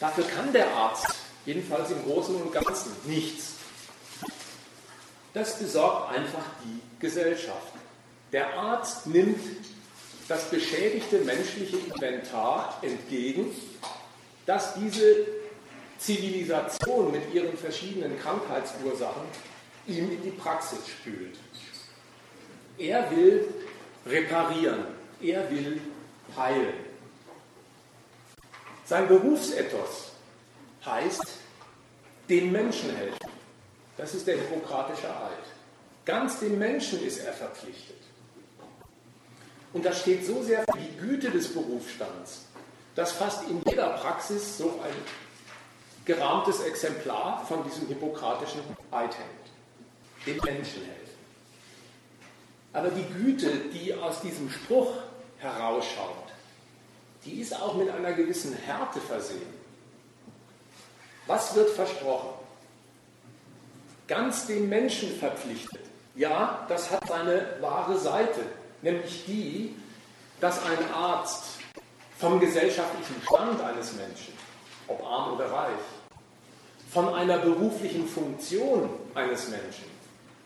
dafür 0.00 0.24
kann 0.24 0.52
der 0.52 0.68
Arzt 0.72 1.14
jedenfalls 1.46 1.90
im 1.90 2.02
Großen 2.04 2.34
und 2.36 2.52
Ganzen 2.52 2.92
nichts. 3.04 3.54
Das 5.32 5.58
besorgt 5.58 6.12
einfach 6.16 6.44
die 6.64 6.80
Gesellschaft. 7.00 7.72
Der 8.32 8.52
Arzt 8.54 9.06
nimmt 9.06 9.40
das 10.28 10.44
beschädigte 10.50 11.18
menschliche 11.20 11.76
Inventar 11.76 12.78
entgegen, 12.82 13.50
das 14.46 14.74
diese 14.74 15.26
Zivilisation 16.00 17.12
mit 17.12 17.34
ihren 17.34 17.56
verschiedenen 17.56 18.18
Krankheitsursachen 18.18 19.22
ihm 19.86 20.10
in 20.10 20.22
die 20.22 20.30
Praxis 20.30 20.78
spült. 20.88 21.36
Er 22.78 23.10
will 23.10 23.46
reparieren, 24.06 24.86
er 25.20 25.50
will 25.50 25.78
heilen. 26.34 26.74
Sein 28.86 29.06
Berufsethos 29.08 30.12
heißt 30.84 31.26
dem 32.30 32.50
Menschen 32.50 32.96
helfen. 32.96 33.30
Das 33.98 34.14
ist 34.14 34.26
der 34.26 34.36
hippokratische 34.36 35.08
Eid. 35.08 35.44
Ganz 36.06 36.40
dem 36.40 36.58
Menschen 36.58 37.04
ist 37.04 37.18
er 37.18 37.34
verpflichtet. 37.34 37.98
Und 39.74 39.84
das 39.84 40.00
steht 40.00 40.24
so 40.24 40.42
sehr 40.42 40.64
für 40.64 40.78
die 40.78 40.96
Güte 40.96 41.30
des 41.30 41.52
Berufsstands, 41.52 42.46
dass 42.94 43.12
fast 43.12 43.48
in 43.48 43.60
jeder 43.68 43.90
Praxis 43.90 44.56
so 44.56 44.80
ein 44.82 44.94
gerahmtes 46.04 46.60
Exemplar 46.60 47.44
von 47.46 47.64
diesem 47.64 47.88
hippokratischen 47.88 48.60
Eid 48.90 49.16
hängt. 49.16 50.26
Dem 50.26 50.36
Menschen 50.44 50.84
helfen. 50.84 51.00
Aber 52.72 52.88
die 52.90 53.04
Güte, 53.04 53.50
die 53.72 53.94
aus 53.94 54.20
diesem 54.20 54.50
Spruch 54.50 54.92
herausschaut, 55.38 56.16
die 57.24 57.40
ist 57.40 57.54
auch 57.54 57.74
mit 57.74 57.90
einer 57.90 58.12
gewissen 58.12 58.54
Härte 58.54 59.00
versehen. 59.00 59.60
Was 61.26 61.54
wird 61.54 61.70
versprochen? 61.70 62.30
Ganz 64.08 64.46
dem 64.46 64.68
Menschen 64.68 65.16
verpflichtet. 65.18 65.80
Ja, 66.16 66.66
das 66.68 66.90
hat 66.90 67.06
seine 67.06 67.56
wahre 67.60 67.98
Seite, 67.98 68.40
nämlich 68.82 69.24
die, 69.26 69.76
dass 70.40 70.64
ein 70.64 70.92
Arzt 70.92 71.58
vom 72.18 72.40
gesellschaftlichen 72.40 73.22
Stand 73.22 73.60
eines 73.60 73.92
Menschen, 73.92 74.34
ob 74.90 75.06
arm 75.06 75.34
oder 75.34 75.50
reich, 75.50 75.70
von 76.90 77.14
einer 77.14 77.38
beruflichen 77.38 78.06
Funktion 78.06 78.90
eines 79.14 79.48
Menschen, 79.48 79.84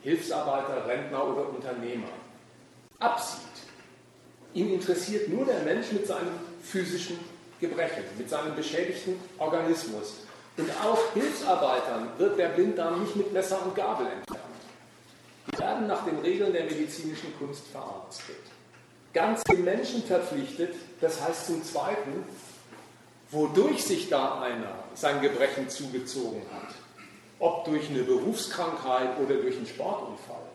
Hilfsarbeiter, 0.02 0.86
Rentner 0.86 1.26
oder 1.26 1.48
Unternehmer, 1.48 2.08
absieht. 2.98 3.40
Ihn 4.52 4.74
interessiert 4.74 5.28
nur 5.28 5.46
der 5.46 5.62
Mensch 5.62 5.90
mit 5.92 6.06
seinem 6.06 6.38
physischen 6.62 7.18
Gebrechen, 7.60 8.04
mit 8.18 8.28
seinem 8.28 8.54
beschädigten 8.54 9.18
Organismus. 9.38 10.18
Und 10.56 10.70
auch 10.84 11.00
Hilfsarbeitern 11.14 12.08
wird 12.18 12.38
der 12.38 12.50
Blinddarm 12.50 13.02
nicht 13.02 13.16
mit 13.16 13.32
Messer 13.32 13.64
und 13.64 13.74
Gabel 13.74 14.06
entfernt. 14.06 14.44
Die 15.50 15.58
werden 15.58 15.86
nach 15.86 16.04
den 16.04 16.18
Regeln 16.18 16.52
der 16.52 16.64
medizinischen 16.64 17.36
Kunst 17.38 17.66
verarztet. 17.68 18.36
Ganz 19.12 19.42
dem 19.44 19.64
Menschen 19.64 20.02
verpflichtet, 20.04 20.74
das 21.00 21.20
heißt 21.20 21.46
zum 21.46 21.64
Zweiten, 21.64 22.24
wodurch 23.30 23.84
sich 23.84 24.08
da 24.08 24.40
einer 24.40 24.74
sein 24.94 25.20
Gebrechen 25.20 25.68
zugezogen 25.68 26.42
hat, 26.52 26.74
ob 27.38 27.64
durch 27.64 27.88
eine 27.88 28.02
Berufskrankheit 28.02 29.18
oder 29.18 29.36
durch 29.36 29.56
einen 29.56 29.66
Sportunfall. 29.66 30.46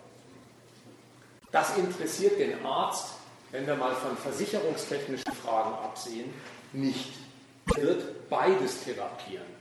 Das 1.51 1.77
interessiert 1.77 2.39
den 2.39 2.65
Arzt, 2.65 3.13
wenn 3.51 3.65
wir 3.65 3.75
mal 3.75 3.95
von 3.95 4.15
versicherungstechnischen 4.17 5.33
Fragen 5.33 5.73
absehen, 5.83 6.31
nicht. 6.73 7.13
Er 7.75 7.83
wird 7.83 8.29
beides 8.29 8.83
therapieren 8.83 9.59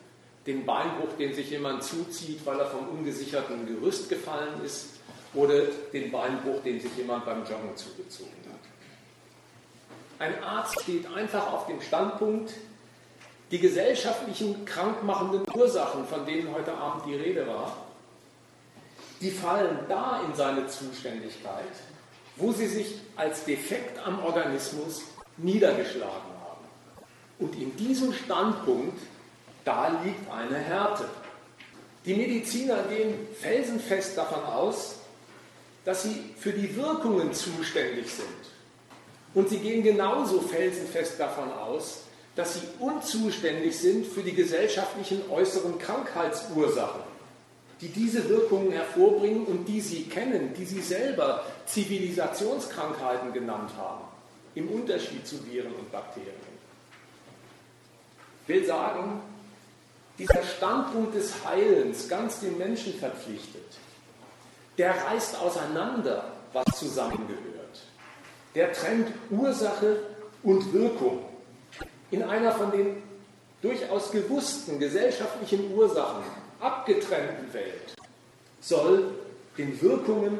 den 0.48 0.64
Beinbruch, 0.64 1.12
den 1.18 1.34
sich 1.34 1.50
jemand 1.50 1.84
zuzieht, 1.84 2.44
weil 2.46 2.58
er 2.58 2.66
vom 2.66 2.88
ungesicherten 2.88 3.66
Gerüst 3.66 4.08
gefallen 4.08 4.64
ist, 4.64 4.94
oder 5.34 5.64
den 5.92 6.10
Beinbruch, 6.10 6.62
den 6.62 6.80
sich 6.80 6.96
jemand 6.96 7.26
beim 7.26 7.44
Joggen 7.44 7.76
zugezogen 7.76 8.32
hat. 8.50 10.26
Ein 10.26 10.42
Arzt 10.42 10.80
steht 10.80 11.06
einfach 11.14 11.52
auf 11.52 11.66
dem 11.66 11.82
Standpunkt, 11.82 12.54
die 13.50 13.58
gesellschaftlichen 13.58 14.64
krankmachenden 14.64 15.42
Ursachen, 15.54 16.06
von 16.06 16.26
denen 16.26 16.52
heute 16.54 16.72
Abend 16.74 17.06
die 17.06 17.14
Rede 17.14 17.46
war, 17.46 17.76
die 19.20 19.30
fallen 19.30 19.78
da 19.88 20.22
in 20.26 20.34
seine 20.34 20.66
Zuständigkeit, 20.66 21.64
wo 22.36 22.52
sie 22.52 22.66
sich 22.66 22.94
als 23.16 23.44
Defekt 23.44 23.98
am 24.06 24.22
Organismus 24.22 25.02
niedergeschlagen 25.38 26.12
haben. 26.12 26.64
Und 27.38 27.56
in 27.60 27.76
diesem 27.76 28.12
Standpunkt 28.12 28.98
da 29.64 30.00
liegt 30.02 30.30
eine 30.30 30.56
Härte. 30.56 31.04
Die 32.06 32.14
Mediziner 32.14 32.84
gehen 32.84 33.14
felsenfest 33.38 34.16
davon 34.16 34.42
aus, 34.44 34.96
dass 35.84 36.04
sie 36.04 36.34
für 36.38 36.52
die 36.52 36.74
Wirkungen 36.74 37.34
zuständig 37.34 38.10
sind. 38.10 38.26
Und 39.34 39.50
sie 39.50 39.58
gehen 39.58 39.82
genauso 39.82 40.40
felsenfest 40.40 41.20
davon 41.20 41.52
aus, 41.52 42.04
dass 42.38 42.54
sie 42.54 42.68
unzuständig 42.78 43.76
sind 43.76 44.06
für 44.06 44.22
die 44.22 44.32
gesellschaftlichen 44.32 45.28
äußeren 45.28 45.76
Krankheitsursachen, 45.76 47.00
die 47.80 47.88
diese 47.88 48.28
Wirkungen 48.28 48.70
hervorbringen 48.70 49.44
und 49.46 49.66
die 49.66 49.80
sie 49.80 50.04
kennen, 50.04 50.54
die 50.54 50.64
sie 50.64 50.80
selber 50.80 51.42
Zivilisationskrankheiten 51.66 53.32
genannt 53.32 53.72
haben, 53.76 54.04
im 54.54 54.68
Unterschied 54.68 55.26
zu 55.26 55.44
Viren 55.50 55.74
und 55.74 55.90
Bakterien. 55.90 56.30
Ich 58.44 58.48
will 58.48 58.64
sagen, 58.64 59.20
dieser 60.16 60.44
Standpunkt 60.44 61.16
des 61.16 61.44
Heilens, 61.44 62.08
ganz 62.08 62.38
den 62.38 62.56
Menschen 62.56 62.94
verpflichtet, 62.94 63.78
der 64.78 64.94
reißt 65.06 65.40
auseinander, 65.40 66.34
was 66.52 66.66
zusammengehört. 66.78 67.82
Der 68.54 68.72
trennt 68.72 69.08
Ursache 69.28 70.04
und 70.44 70.72
Wirkung. 70.72 71.27
In 72.10 72.22
einer 72.22 72.52
von 72.52 72.70
den 72.70 73.02
durchaus 73.60 74.10
gewussten 74.10 74.78
gesellschaftlichen 74.78 75.74
Ursachen 75.74 76.24
abgetrennten 76.60 77.52
Welt 77.52 77.94
soll 78.60 79.14
den 79.56 79.80
Wirkungen 79.80 80.38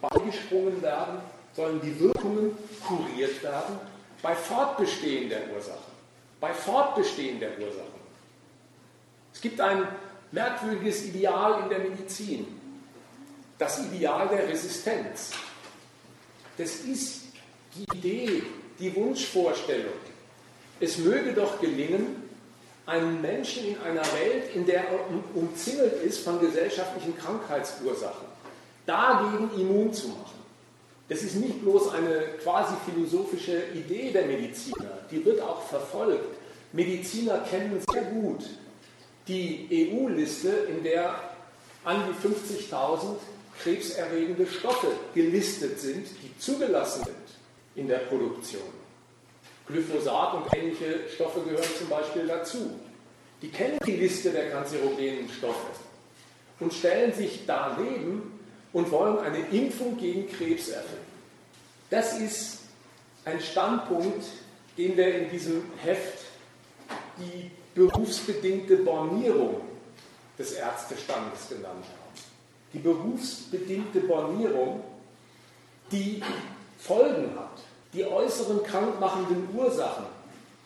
beigesprungen 0.00 0.80
werden, 0.82 1.18
sollen 1.54 1.80
die 1.80 1.98
Wirkungen 1.98 2.56
kuriert 2.86 3.42
werden 3.42 3.78
bei 4.22 4.34
Fortbestehen 4.34 5.28
der 5.28 5.52
Ursachen. 5.54 5.94
Bei 6.40 6.52
Fortbestehen 6.52 7.40
der 7.40 7.50
Ursachen. 7.58 8.04
Es 9.32 9.40
gibt 9.40 9.60
ein 9.60 9.86
merkwürdiges 10.30 11.04
Ideal 11.04 11.62
in 11.62 11.68
der 11.68 11.78
Medizin. 11.78 12.46
Das 13.58 13.78
Ideal 13.78 14.28
der 14.28 14.48
Resistenz. 14.48 15.32
Das 16.56 16.76
ist 16.76 17.24
die 17.74 17.84
Idee, 17.96 18.42
die 18.78 18.94
Wunschvorstellung. 18.94 19.92
Es 20.80 20.98
möge 20.98 21.32
doch 21.32 21.60
gelingen, 21.60 22.24
einen 22.86 23.22
Menschen 23.22 23.66
in 23.68 23.80
einer 23.80 24.02
Welt, 24.02 24.54
in 24.54 24.66
der 24.66 24.88
er 24.88 25.00
umzingelt 25.34 26.02
ist 26.02 26.18
von 26.18 26.40
gesellschaftlichen 26.40 27.16
Krankheitsursachen, 27.16 28.26
dagegen 28.84 29.50
immun 29.58 29.92
zu 29.92 30.08
machen. 30.08 30.38
Das 31.08 31.22
ist 31.22 31.36
nicht 31.36 31.62
bloß 31.62 31.92
eine 31.92 32.24
quasi 32.42 32.74
philosophische 32.84 33.62
Idee 33.74 34.10
der 34.10 34.26
Mediziner, 34.26 34.98
die 35.10 35.24
wird 35.24 35.40
auch 35.40 35.62
verfolgt. 35.62 36.36
Mediziner 36.72 37.38
kennen 37.50 37.80
sehr 37.90 38.02
gut 38.04 38.44
die 39.28 39.90
EU-Liste, 39.92 40.48
in 40.68 40.82
der 40.82 41.14
an 41.84 42.02
die 42.08 42.28
50.000 42.68 43.16
krebserregende 43.62 44.46
Stoffe 44.46 44.88
gelistet 45.14 45.78
sind, 45.78 46.06
die 46.22 46.38
zugelassen 46.38 47.04
sind 47.04 47.16
in 47.76 47.88
der 47.88 47.98
Produktion. 47.98 48.83
Glyphosat 49.66 50.34
und 50.34 50.54
ähnliche 50.54 51.08
Stoffe 51.14 51.40
gehören 51.40 51.64
zum 51.78 51.88
Beispiel 51.88 52.26
dazu. 52.26 52.78
Die 53.40 53.48
kennen 53.48 53.78
die 53.86 53.96
Liste 53.96 54.30
der 54.30 54.50
kanzerogenen 54.50 55.28
Stoffe 55.28 55.66
und 56.60 56.72
stellen 56.72 57.12
sich 57.12 57.40
daneben 57.46 58.38
und 58.72 58.90
wollen 58.90 59.18
eine 59.18 59.38
Impfung 59.48 59.96
gegen 59.96 60.28
Krebs 60.30 60.68
erfinden. 60.68 61.04
Das 61.90 62.18
ist 62.18 62.60
ein 63.24 63.40
Standpunkt, 63.40 64.24
den 64.76 64.96
wir 64.96 65.14
in 65.14 65.30
diesem 65.30 65.62
Heft 65.82 66.24
die 67.18 67.50
berufsbedingte 67.74 68.78
Bornierung 68.78 69.60
des 70.38 70.52
Ärztestandes 70.52 71.48
genannt 71.48 71.84
haben. 71.84 72.14
Die 72.72 72.78
berufsbedingte 72.78 74.00
Bornierung, 74.00 74.82
die 75.92 76.20
Folgen 76.78 77.30
hat. 77.38 77.60
Die 77.94 78.04
äußeren 78.04 78.62
krankmachenden 78.64 79.48
Ursachen 79.54 80.04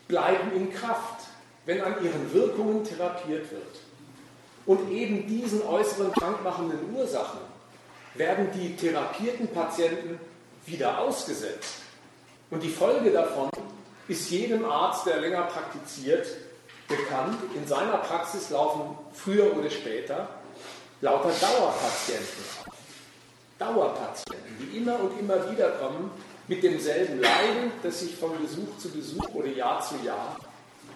bleiben 0.08 0.50
in 0.56 0.72
Kraft, 0.72 1.26
wenn 1.66 1.82
an 1.82 2.02
ihren 2.02 2.32
Wirkungen 2.32 2.82
therapiert 2.82 3.50
wird. 3.50 3.76
Und 4.64 4.90
eben 4.90 5.26
diesen 5.26 5.62
äußeren 5.62 6.10
krankmachenden 6.12 6.94
Ursachen 6.96 7.40
werden 8.14 8.48
die 8.54 8.74
therapierten 8.76 9.48
Patienten 9.48 10.18
wieder 10.64 10.98
ausgesetzt. 10.98 11.82
Und 12.50 12.62
die 12.62 12.70
Folge 12.70 13.10
davon 13.10 13.50
ist 14.08 14.30
jedem 14.30 14.64
Arzt, 14.64 15.06
der 15.06 15.20
länger 15.20 15.42
praktiziert, 15.42 16.26
bekannt. 16.88 17.36
In 17.54 17.66
seiner 17.66 17.98
Praxis 17.98 18.48
laufen 18.48 18.96
früher 19.12 19.54
oder 19.54 19.68
später 19.68 20.28
lauter 21.02 21.28
Dauerpatienten 21.28 22.44
auf. 22.66 22.74
Dauerpatienten, 23.58 24.56
die 24.58 24.78
immer 24.78 24.98
und 25.00 25.18
immer 25.20 25.50
wieder 25.50 25.70
kommen 25.72 26.10
mit 26.49 26.62
demselben 26.62 27.20
Leiden, 27.20 27.70
das 27.82 28.01
sich 28.01 28.16
von 28.16 28.30
Besuch 28.40 28.78
zu 28.78 28.90
Besuch 28.90 29.28
oder 29.34 29.49
Jahr 29.49 29.80
zu 29.82 29.94
Jahr 30.05 30.36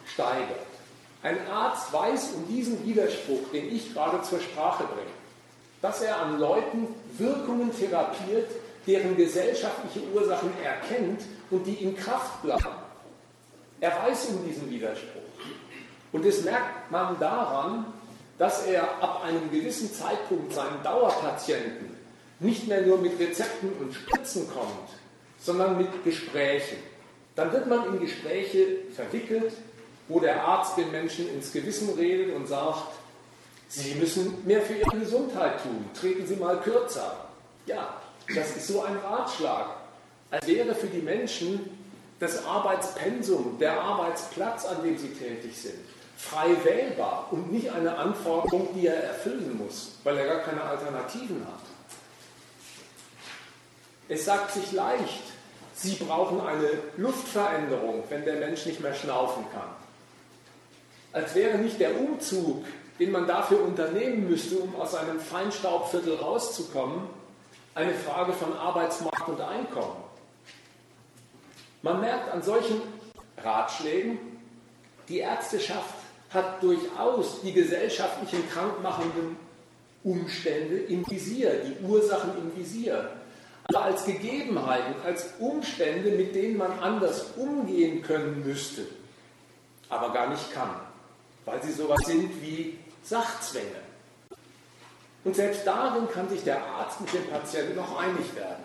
steigert. 0.06 0.66
Ein 1.22 1.46
Arzt 1.46 1.92
weiß 1.92 2.32
um 2.36 2.48
diesen 2.48 2.84
Widerspruch, 2.84 3.50
den 3.52 3.74
ich 3.74 3.92
gerade 3.92 4.22
zur 4.22 4.40
Sprache 4.40 4.84
bringe, 4.84 5.10
dass 5.80 6.02
er 6.02 6.20
an 6.20 6.40
Leuten 6.40 6.88
Wirkungen 7.18 7.70
therapiert, 7.76 8.50
deren 8.86 9.16
gesellschaftliche 9.16 10.06
Ursachen 10.12 10.50
erkennt 10.64 11.22
und 11.50 11.64
die 11.64 11.74
in 11.74 11.96
Kraft 11.96 12.42
bleiben. 12.42 12.74
Er 13.80 13.90
weiß 14.04 14.30
um 14.30 14.44
diesen 14.48 14.68
Widerspruch. 14.70 15.22
Und 16.12 16.24
das 16.26 16.42
merkt 16.42 16.90
man 16.90 17.18
daran, 17.20 17.86
dass 18.38 18.66
er 18.66 18.82
ab 19.00 19.22
einem 19.24 19.50
gewissen 19.50 19.92
Zeitpunkt 19.92 20.52
seinen 20.52 20.82
Dauerpatienten 20.82 21.96
nicht 22.40 22.66
mehr 22.66 22.82
nur 22.82 22.98
mit 22.98 23.18
Rezepten 23.20 23.72
und 23.80 23.94
Spritzen 23.94 24.48
kommt, 24.48 24.88
sondern 25.42 25.76
mit 25.76 26.04
Gesprächen. 26.04 26.78
Dann 27.34 27.52
wird 27.52 27.66
man 27.66 27.86
in 27.86 28.00
Gespräche 28.00 28.66
verwickelt, 28.94 29.52
wo 30.08 30.20
der 30.20 30.42
Arzt 30.44 30.76
den 30.76 30.90
Menschen 30.90 31.28
ins 31.34 31.52
Gewissen 31.52 31.94
redet 31.94 32.34
und 32.34 32.46
sagt, 32.46 32.92
Sie 33.68 33.94
müssen 33.94 34.46
mehr 34.46 34.60
für 34.60 34.74
Ihre 34.74 34.98
Gesundheit 34.98 35.62
tun, 35.62 35.86
treten 35.98 36.26
Sie 36.26 36.36
mal 36.36 36.60
kürzer. 36.60 37.28
Ja, 37.64 38.02
das 38.34 38.56
ist 38.56 38.68
so 38.68 38.82
ein 38.82 38.96
Ratschlag, 38.98 39.76
als 40.30 40.46
wäre 40.46 40.74
für 40.74 40.88
die 40.88 41.00
Menschen 41.00 41.60
das 42.22 42.44
Arbeitspensum, 42.44 43.58
der 43.58 43.80
Arbeitsplatz, 43.80 44.64
an 44.64 44.82
dem 44.84 44.96
sie 44.96 45.08
tätig 45.08 45.56
sind, 45.56 45.80
frei 46.16 46.50
wählbar 46.62 47.28
und 47.32 47.50
nicht 47.50 47.70
eine 47.70 47.96
Anforderung, 47.96 48.68
die 48.74 48.86
er 48.86 49.02
erfüllen 49.02 49.58
muss, 49.58 49.96
weil 50.04 50.18
er 50.18 50.26
gar 50.26 50.38
keine 50.40 50.62
Alternativen 50.62 51.44
hat. 51.44 51.62
Es 54.08 54.24
sagt 54.24 54.52
sich 54.52 54.70
leicht, 54.72 55.31
Sie 55.82 55.96
brauchen 55.96 56.40
eine 56.40 56.70
Luftveränderung, 56.96 58.04
wenn 58.08 58.24
der 58.24 58.36
Mensch 58.36 58.66
nicht 58.66 58.80
mehr 58.80 58.94
schnaufen 58.94 59.44
kann. 59.52 59.68
Als 61.12 61.34
wäre 61.34 61.58
nicht 61.58 61.80
der 61.80 61.98
Umzug, 61.98 62.64
den 63.00 63.10
man 63.10 63.26
dafür 63.26 63.60
unternehmen 63.64 64.30
müsste, 64.30 64.58
um 64.58 64.76
aus 64.76 64.94
einem 64.94 65.18
Feinstaubviertel 65.18 66.14
rauszukommen, 66.14 67.08
eine 67.74 67.94
Frage 67.94 68.32
von 68.32 68.56
Arbeitsmarkt 68.56 69.28
und 69.28 69.40
Einkommen. 69.40 69.96
Man 71.82 72.00
merkt 72.00 72.32
an 72.32 72.42
solchen 72.42 72.80
Ratschlägen, 73.38 74.18
die 75.08 75.18
Ärzteschaft 75.18 75.94
hat 76.30 76.62
durchaus 76.62 77.40
die 77.42 77.52
gesellschaftlichen 77.52 78.48
krankmachenden 78.50 79.36
Umstände 80.04 80.76
im 80.76 81.04
Visier, 81.10 81.64
die 81.64 81.84
Ursachen 81.84 82.30
im 82.38 82.56
Visier 82.56 83.10
aber 83.74 83.84
als 83.86 84.04
Gegebenheiten, 84.04 84.94
als 85.04 85.30
Umstände, 85.38 86.10
mit 86.12 86.34
denen 86.34 86.56
man 86.56 86.78
anders 86.78 87.26
umgehen 87.36 88.02
können 88.02 88.44
müsste, 88.44 88.86
aber 89.88 90.12
gar 90.12 90.28
nicht 90.28 90.52
kann, 90.52 90.74
weil 91.44 91.62
sie 91.62 91.72
sowas 91.72 92.00
sind 92.04 92.42
wie 92.42 92.78
Sachzwänge. 93.02 93.66
Und 95.24 95.36
selbst 95.36 95.66
darin 95.66 96.08
kann 96.08 96.28
sich 96.28 96.42
der 96.42 96.64
Arzt 96.64 97.00
mit 97.00 97.12
dem 97.12 97.26
Patienten 97.28 97.76
noch 97.76 97.98
einig 97.98 98.34
werden. 98.34 98.64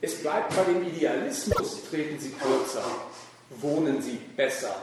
Es 0.00 0.20
bleibt 0.20 0.54
bei 0.56 0.64
dem 0.64 0.86
Idealismus, 0.86 1.88
treten 1.88 2.18
Sie 2.18 2.30
kürzer, 2.30 2.84
wohnen 3.50 4.02
Sie 4.02 4.18
besser. 4.36 4.74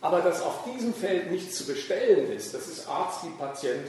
Aber 0.00 0.20
dass 0.20 0.42
auf 0.42 0.64
diesem 0.64 0.92
Feld 0.94 1.30
nichts 1.30 1.58
zu 1.58 1.66
bestellen 1.66 2.32
ist, 2.32 2.54
das 2.54 2.66
ist 2.66 2.88
Arzt 2.88 3.24
wie 3.24 3.30
Patient 3.30 3.86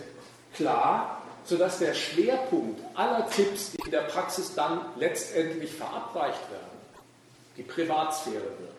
klar 0.54 1.23
sodass 1.46 1.80
der 1.80 1.94
Schwerpunkt 1.94 2.82
aller 2.96 3.30
Tipps, 3.30 3.72
die 3.72 3.86
in 3.86 3.92
der 3.92 4.02
Praxis 4.02 4.54
dann 4.56 4.82
letztendlich 4.98 5.74
verabreicht 5.74 6.50
werden, 6.50 6.78
die 7.58 7.64
Privatsphäre 7.64 8.36
wird. 8.36 8.74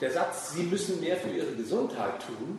Der 0.00 0.10
Satz, 0.10 0.52
Sie 0.52 0.64
müssen 0.64 1.00
mehr 1.00 1.16
für 1.16 1.30
Ihre 1.30 1.52
Gesundheit 1.52 2.20
tun, 2.26 2.58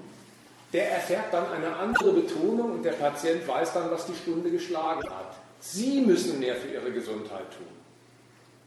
der 0.74 0.92
erfährt 0.92 1.34
dann 1.34 1.52
eine 1.52 1.76
andere 1.76 2.12
Betonung 2.12 2.74
und 2.74 2.84
der 2.84 2.94
Patient 2.94 3.48
weiß 3.48 3.74
dann, 3.74 3.92
was 3.92 4.06
die 4.06 4.16
Stunde 4.16 4.52
geschlagen 4.52 5.04
hat. 5.10 5.38
Sie 5.60 6.02
müssen 6.02 6.40
mehr 6.40 6.56
für 6.56 6.68
Ihre 6.68 6.92
Gesundheit 6.92 7.52
tun. 7.52 7.68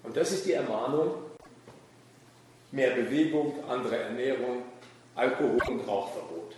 Und 0.02 0.16
das 0.16 0.32
ist 0.32 0.46
die 0.46 0.52
Ermahnung, 0.52 1.14
mehr 2.72 2.92
Bewegung, 2.92 3.54
andere 3.68 3.98
Ernährung, 3.98 4.62
Alkohol- 5.14 5.60
und 5.68 5.86
Rauchverbot. 5.86 6.54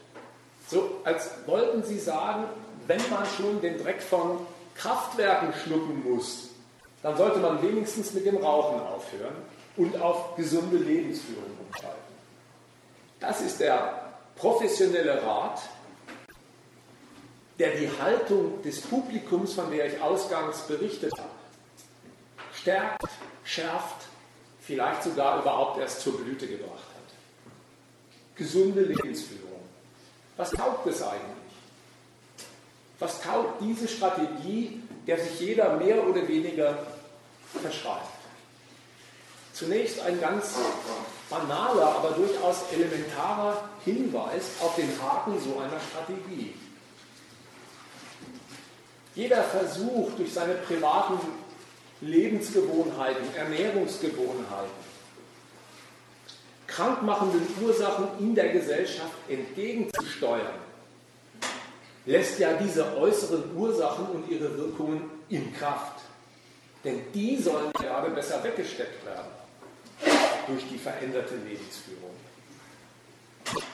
So, 0.69 1.01
als 1.05 1.31
wollten 1.47 1.83
Sie 1.83 1.99
sagen, 1.99 2.45
wenn 2.93 3.11
man 3.11 3.27
schon 3.27 3.61
den 3.63 3.79
Dreck 3.83 4.03
von 4.03 4.47
Kraftwerken 4.75 5.53
schlucken 5.65 6.03
muss, 6.05 6.51
dann 7.03 7.17
sollte 7.17 7.39
man 7.39 7.63
wenigstens 7.63 8.13
mit 8.13 8.27
dem 8.27 8.37
Rauchen 8.37 8.81
aufhören 8.81 9.35
und 9.77 10.01
auf 10.01 10.37
gesunde 10.37 10.77
Lebensführung 10.77 11.51
umschalten. 11.67 11.99
Das 13.19 13.41
ist 13.41 13.61
der 13.61 14.13
professionelle 14.37 15.23
Rat, 15.23 15.63
der 17.59 17.77
die 17.77 17.89
Haltung 18.01 18.61
des 18.63 18.81
Publikums, 18.83 19.55
von 19.55 19.71
der 19.71 19.87
ich 19.87 20.01
ausgangs 20.01 20.63
berichtet 20.63 21.13
habe, 21.17 21.31
stärkt, 22.53 23.03
schärft, 23.45 24.07
vielleicht 24.61 25.03
sogar 25.03 25.41
überhaupt 25.41 25.79
erst 25.79 26.01
zur 26.01 26.19
Blüte 26.19 26.47
gebracht 26.47 26.73
hat. 26.73 28.37
Gesunde 28.37 28.83
Lebensführung. 28.83 29.63
Was 30.37 30.51
taugt 30.51 30.87
es 30.87 31.03
eigentlich? 31.03 31.42
Was 33.03 33.21
taugt 33.21 33.61
diese 33.61 33.89
Strategie, 33.89 34.81
der 35.09 35.19
sich 35.19 35.41
jeder 35.41 35.75
mehr 35.77 36.07
oder 36.07 36.29
weniger 36.29 36.87
verschreibt? 37.61 38.07
Zunächst 39.53 39.99
ein 40.03 40.21
ganz 40.21 40.55
banaler, 41.29 41.97
aber 41.97 42.13
durchaus 42.13 42.63
elementarer 42.73 43.69
Hinweis 43.85 44.51
auf 44.61 44.77
den 44.77 44.89
Haken 45.03 45.35
so 45.41 45.59
einer 45.59 45.81
Strategie. 45.81 46.55
Jeder 49.17 49.43
Versuch, 49.43 50.13
durch 50.17 50.33
seine 50.33 50.55
privaten 50.55 51.19
Lebensgewohnheiten, 52.03 53.35
Ernährungsgewohnheiten, 53.35 54.71
krankmachenden 56.69 57.49
Ursachen 57.65 58.07
in 58.21 58.37
der 58.37 58.51
Gesellschaft 58.51 59.17
entgegenzusteuern, 59.29 60.62
lässt 62.07 62.39
ja 62.39 62.55
diese 62.55 62.97
äußeren 62.97 63.57
Ursachen 63.57 64.07
und 64.07 64.29
ihre 64.29 64.57
Wirkungen 64.57 65.11
in 65.29 65.53
Kraft. 65.55 66.01
Denn 66.85 67.01
die 67.15 67.37
sollen 67.37 67.73
gerade 67.73 68.11
besser 68.11 68.43
weggesteckt 68.43 69.05
werden 69.07 69.31
durch 70.47 70.69
die 70.69 70.79
veränderte 70.79 71.37
Lebensführung. 71.37 72.11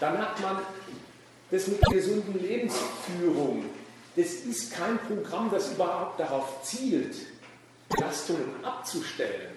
Da 0.01 0.11
merkt 0.11 0.41
man, 0.41 0.59
das 1.51 1.67
mit 1.67 1.81
der 1.87 1.95
gesunden 1.95 2.39
Lebensführung, 2.43 3.65
das 4.17 4.27
ist 4.27 4.73
kein 4.73 4.99
Programm, 4.99 5.51
das 5.51 5.73
überhaupt 5.73 6.21
darauf 6.21 6.63
zielt, 6.63 7.17
Belastungen 7.89 8.63
abzustellen. 8.63 9.57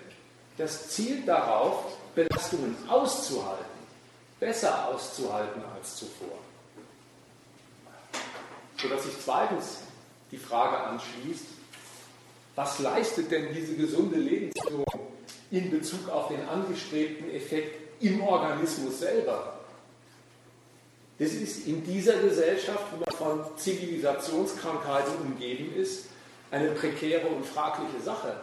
Das 0.58 0.90
zielt 0.90 1.28
darauf, 1.28 1.98
Belastungen 2.16 2.76
auszuhalten, 2.88 3.66
besser 4.40 4.88
auszuhalten 4.88 5.62
als 5.76 5.96
zuvor. 5.98 6.38
Sodass 8.82 9.04
sich 9.04 9.14
zweitens 9.24 9.80
die 10.32 10.38
Frage 10.38 10.78
anschließt, 10.78 11.46
was 12.56 12.80
leistet 12.80 13.32
denn 13.32 13.54
diese 13.54 13.76
gesunde 13.76 14.18
Lebensführung 14.18 14.86
in 15.52 15.70
Bezug 15.70 16.10
auf 16.10 16.30
den 16.30 16.48
angestrebten 16.48 17.32
Effekt 17.32 18.02
im 18.02 18.22
Organismus 18.22 19.00
selber? 19.00 19.60
Das 21.20 21.34
ist 21.34 21.68
in 21.68 21.86
dieser 21.86 22.18
Gesellschaft, 22.18 22.86
wo 22.92 22.98
man 22.98 23.16
von 23.16 23.58
Zivilisationskrankheiten 23.58 25.14
umgeben 25.18 25.76
ist, 25.76 26.08
eine 26.50 26.72
prekäre 26.72 27.28
und 27.28 27.46
fragliche 27.46 28.02
Sache. 28.04 28.36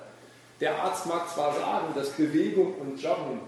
Der 0.61 0.80
Arzt 0.82 1.07
mag 1.07 1.28
zwar 1.28 1.55
sagen, 1.55 1.89
dass 1.95 2.11
Bewegung 2.11 2.74
und 2.74 3.03
Joggen 3.03 3.41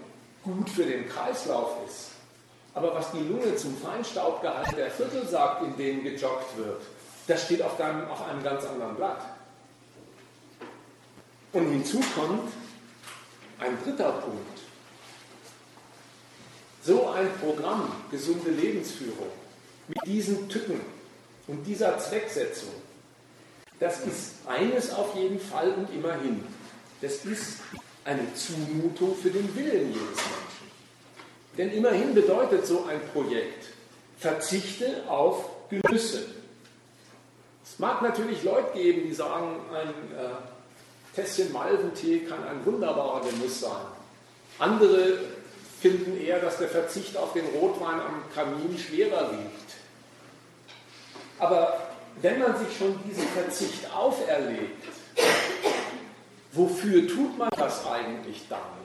gut 0.43 0.69
für 0.69 0.83
den 0.83 1.07
Kreislauf 1.07 1.77
ist, 1.87 2.10
aber 2.73 2.95
was 2.95 3.11
die 3.11 3.19
Lunge 3.19 3.55
zum 3.55 3.75
Feinstaubgehalt 3.77 4.77
der 4.77 4.91
Viertel 4.91 5.27
sagt, 5.27 5.63
in 5.63 5.75
denen 5.75 6.03
gejoggt 6.03 6.57
wird, 6.57 6.81
das 7.27 7.43
steht 7.43 7.61
auf 7.61 7.79
einem, 7.79 8.07
auf 8.09 8.27
einem 8.27 8.43
ganz 8.43 8.65
anderen 8.65 8.95
Blatt. 8.95 9.21
Und 11.53 11.69
hinzu 11.69 11.99
kommt 12.15 12.51
ein 13.59 13.77
dritter 13.83 14.11
Punkt. 14.13 14.59
So 16.83 17.09
ein 17.09 17.29
Programm, 17.39 17.91
gesunde 18.09 18.49
Lebensführung, 18.49 19.27
mit 19.87 19.99
diesen 20.05 20.49
Tücken 20.49 20.81
und 21.47 21.63
dieser 21.65 21.99
Zwecksetzung, 21.99 22.71
das 23.79 23.99
ist 24.01 24.33
eines 24.47 24.93
auf 24.93 25.15
jeden 25.15 25.39
Fall 25.39 25.73
und 25.73 25.93
immerhin. 25.93 26.43
Das 27.01 27.25
ist 27.25 27.59
eine 28.05 28.33
Zumutung 28.33 29.15
für 29.15 29.29
den 29.29 29.55
Willen 29.55 29.87
jedes 29.87 29.99
Menschen. 29.99 30.50
Denn 31.57 31.71
immerhin 31.71 32.13
bedeutet 32.13 32.65
so 32.65 32.85
ein 32.85 33.01
Projekt, 33.13 33.65
verzichte 34.17 35.03
auf 35.07 35.49
Genüsse. 35.69 36.25
Es 37.63 37.79
mag 37.79 38.01
natürlich 38.01 38.43
Leute 38.43 38.73
geben, 38.73 39.07
die 39.07 39.13
sagen, 39.13 39.59
ein 39.73 39.89
äh, 39.89 41.15
Tässchen 41.15 41.51
Malventee 41.51 42.19
kann 42.19 42.43
ein 42.43 42.65
wunderbarer 42.65 43.21
Genuss 43.21 43.61
sein. 43.61 43.85
Andere 44.59 45.19
finden 45.81 46.19
eher, 46.19 46.39
dass 46.39 46.57
der 46.57 46.69
Verzicht 46.69 47.17
auf 47.17 47.33
den 47.33 47.45
Rotwein 47.47 47.99
am 47.99 48.23
Kamin 48.33 48.77
schwerer 48.77 49.31
wiegt. 49.31 49.71
Aber 51.39 51.89
wenn 52.21 52.39
man 52.39 52.57
sich 52.57 52.77
schon 52.77 52.99
diesen 53.07 53.27
Verzicht 53.29 53.91
auferlegt, 53.93 54.85
wofür 56.51 57.07
tut 57.07 57.37
man 57.37 57.49
das 57.57 57.85
eigentlich 57.87 58.45
dann? 58.47 58.80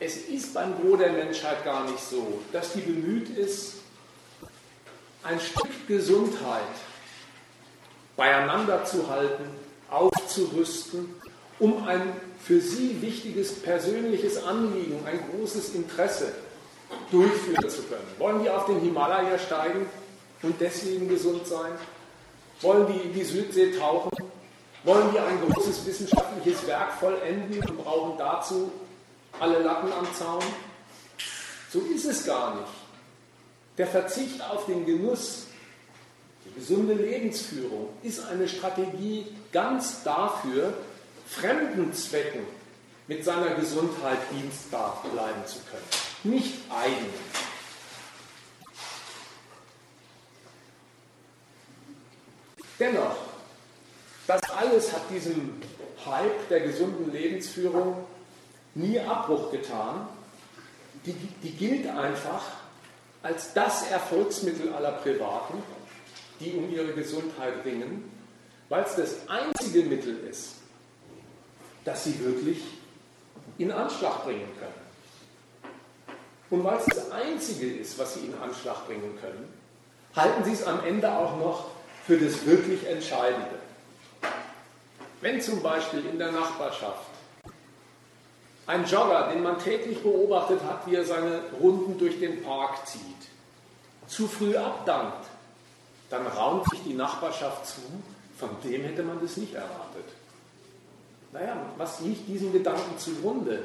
Es 0.00 0.16
ist 0.16 0.54
beim 0.54 0.74
Gros 0.80 0.98
der 0.98 1.12
Menschheit 1.12 1.64
gar 1.64 1.84
nicht 1.84 2.02
so, 2.02 2.40
dass 2.52 2.72
die 2.72 2.80
bemüht 2.80 3.36
ist, 3.36 3.74
ein 5.22 5.38
Stück 5.38 5.86
Gesundheit 5.86 6.62
beieinander 8.16 8.84
zu 8.84 9.08
halten, 9.08 9.44
aufzurüsten, 9.88 11.14
um 11.58 11.86
ein 11.86 12.12
für 12.42 12.60
sie 12.60 13.00
wichtiges 13.00 13.60
persönliches 13.60 14.42
Anliegen, 14.42 15.06
ein 15.06 15.20
großes 15.30 15.74
Interesse 15.74 16.32
durchführen 17.10 17.68
zu 17.68 17.82
können. 17.82 18.06
Wollen 18.18 18.42
die 18.42 18.50
auf 18.50 18.66
den 18.66 18.80
Himalaya 18.80 19.38
steigen 19.38 19.86
und 20.42 20.60
deswegen 20.60 21.08
gesund 21.08 21.46
sein? 21.46 21.72
Wollen 22.60 22.86
die 22.92 23.08
in 23.08 23.14
die 23.14 23.24
Südsee 23.24 23.78
tauchen? 23.78 24.10
Wollen 24.84 25.12
die 25.12 25.20
ein 25.20 25.40
großes 25.48 25.86
wissenschaftliches 25.86 26.66
Werk 26.66 26.94
vollenden 26.94 27.60
und 27.60 27.84
brauchen 27.84 28.18
dazu 28.18 28.72
alle 29.42 29.58
Latten 29.58 29.92
am 29.92 30.06
Zaun? 30.14 30.42
So 31.72 31.80
ist 31.80 32.04
es 32.04 32.24
gar 32.24 32.54
nicht. 32.54 32.72
Der 33.76 33.88
Verzicht 33.88 34.40
auf 34.40 34.66
den 34.66 34.86
Genuss 34.86 35.46
die 36.44 36.60
gesunde 36.60 36.94
Lebensführung 36.94 37.88
ist 38.02 38.24
eine 38.24 38.48
Strategie 38.48 39.26
ganz 39.52 40.04
dafür, 40.04 40.74
fremden 41.26 41.92
Zwecken 41.92 42.46
mit 43.08 43.24
seiner 43.24 43.54
Gesundheit 43.54 44.18
dienstbar 44.30 45.04
bleiben 45.12 45.44
zu 45.46 45.58
können, 45.70 46.34
nicht 46.34 46.54
eigenen. 46.70 47.10
Dennoch, 52.78 53.16
das 54.26 54.42
alles 54.50 54.92
hat 54.92 55.02
diesem 55.10 55.60
Hype 56.04 56.48
der 56.48 56.60
gesunden 56.60 57.12
Lebensführung 57.12 58.04
nie 58.74 58.98
Abbruch 59.00 59.50
getan. 59.50 60.06
Die, 61.06 61.12
die 61.12 61.52
gilt 61.52 61.86
einfach 61.88 62.42
als 63.22 63.52
das 63.54 63.90
Erfolgsmittel 63.90 64.72
aller 64.72 64.92
Privaten 64.92 65.62
die 66.42 66.52
um 66.54 66.72
ihre 66.72 66.92
Gesundheit 66.92 67.64
ringen, 67.64 68.10
weil 68.68 68.84
es 68.84 68.96
das 68.96 69.28
einzige 69.28 69.82
Mittel 69.82 70.16
ist, 70.28 70.56
das 71.84 72.04
sie 72.04 72.18
wirklich 72.20 72.62
in 73.58 73.70
Anschlag 73.70 74.24
bringen 74.24 74.48
können. 74.58 74.82
Und 76.50 76.64
weil 76.64 76.78
es 76.78 76.86
das 76.86 77.10
einzige 77.10 77.72
ist, 77.72 77.98
was 77.98 78.14
sie 78.14 78.26
in 78.26 78.34
Anschlag 78.38 78.86
bringen 78.86 79.18
können, 79.20 79.48
halten 80.14 80.44
sie 80.44 80.52
es 80.52 80.64
am 80.64 80.84
Ende 80.84 81.10
auch 81.10 81.36
noch 81.38 81.70
für 82.06 82.18
das 82.18 82.44
wirklich 82.44 82.86
Entscheidende. 82.86 83.58
Wenn 85.20 85.40
zum 85.40 85.62
Beispiel 85.62 86.04
in 86.04 86.18
der 86.18 86.32
Nachbarschaft 86.32 87.06
ein 88.66 88.84
Jogger, 88.84 89.28
den 89.32 89.42
man 89.42 89.58
täglich 89.58 90.02
beobachtet 90.02 90.60
hat, 90.62 90.86
wie 90.86 90.94
er 90.94 91.04
seine 91.04 91.40
Runden 91.60 91.98
durch 91.98 92.18
den 92.20 92.42
Park 92.42 92.86
zieht, 92.86 93.00
zu 94.06 94.28
früh 94.28 94.56
abdankt, 94.56 95.26
dann 96.10 96.26
raunt 96.26 96.68
sich 96.70 96.82
die 96.84 96.94
Nachbarschaft 96.94 97.66
zu, 97.66 97.80
von 98.38 98.50
dem 98.64 98.82
hätte 98.82 99.02
man 99.02 99.20
das 99.20 99.36
nicht 99.36 99.54
erwartet. 99.54 100.04
Naja, 101.32 101.56
was 101.78 102.00
liegt 102.00 102.28
diesem 102.28 102.52
Gedanken 102.52 102.98
zugrunde? 102.98 103.60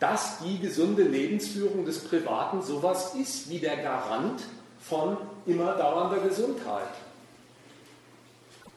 Dass 0.00 0.40
die 0.40 0.58
gesunde 0.58 1.04
Lebensführung 1.04 1.84
des 1.84 2.00
Privaten 2.00 2.62
sowas 2.62 3.14
ist 3.14 3.48
wie 3.48 3.60
der 3.60 3.76
Garant 3.76 4.42
von 4.80 5.16
immer 5.46 5.74
dauernder 5.74 6.18
Gesundheit. 6.18 6.90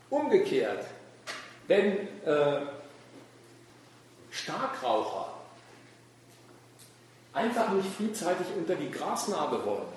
Umgekehrt, 0.09 0.85
wenn 1.67 2.07
äh, 2.25 2.61
Starkraucher 4.37 5.33
einfach 7.33 7.71
nicht 7.71 7.89
frühzeitig 7.95 8.47
unter 8.57 8.75
die 8.75 8.91
Grasnarbe 8.91 9.63
wollen, 9.65 9.87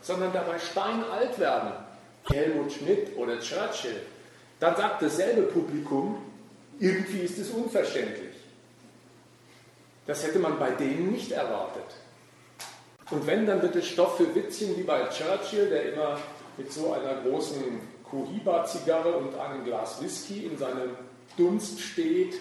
sondern 0.00 0.32
dabei 0.32 0.58
steinalt 0.58 1.38
werden, 1.38 1.72
Helmut 2.30 2.72
Schmidt 2.72 3.16
oder 3.16 3.38
Churchill, 3.40 4.02
dann 4.60 4.76
sagt 4.76 5.02
dasselbe 5.02 5.42
Publikum, 5.42 6.18
irgendwie 6.78 7.20
ist 7.20 7.38
es 7.38 7.50
unverständlich. 7.50 8.34
Das 10.06 10.24
hätte 10.24 10.38
man 10.38 10.58
bei 10.58 10.70
denen 10.70 11.12
nicht 11.12 11.32
erwartet. 11.32 11.84
Und 13.10 13.26
wenn, 13.26 13.46
dann 13.46 13.62
wird 13.62 13.76
es 13.76 13.86
Stoff 13.86 14.16
für 14.16 14.34
Witzchen 14.34 14.76
wie 14.76 14.82
bei 14.82 15.04
Churchill, 15.08 15.68
der 15.68 15.92
immer 15.92 16.18
mit 16.56 16.72
so 16.72 16.92
einer 16.92 17.22
großen 17.22 17.62
Cohiba-Zigarre 18.10 19.12
und 19.12 19.38
einem 19.38 19.64
Glas 19.64 20.02
Whisky 20.02 20.46
in 20.46 20.58
seinem 20.58 20.96
Dunst 21.36 21.80
steht 21.80 22.34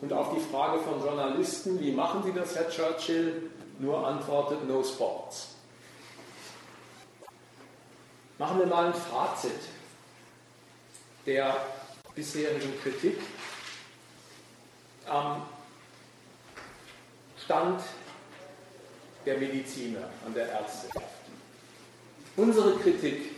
und 0.00 0.12
auf 0.12 0.34
die 0.34 0.40
Frage 0.40 0.80
von 0.80 1.00
Journalisten, 1.00 1.80
wie 1.80 1.92
machen 1.92 2.22
Sie 2.22 2.32
das, 2.32 2.54
Herr 2.54 2.68
Churchill, 2.68 3.50
nur 3.78 4.06
antwortet, 4.06 4.66
no 4.68 4.82
sports. 4.82 5.54
Machen 8.38 8.58
wir 8.58 8.66
mal 8.66 8.86
ein 8.86 8.94
Fazit 8.94 9.52
der 11.26 11.56
bisherigen 12.14 12.72
Kritik 12.82 13.18
am 15.06 15.42
Stand 17.44 17.80
der 19.24 19.38
Mediziner, 19.38 20.08
an 20.26 20.34
der 20.34 20.48
Ärzteschaft. 20.48 21.06
Unsere 22.36 22.76
Kritik 22.76 23.36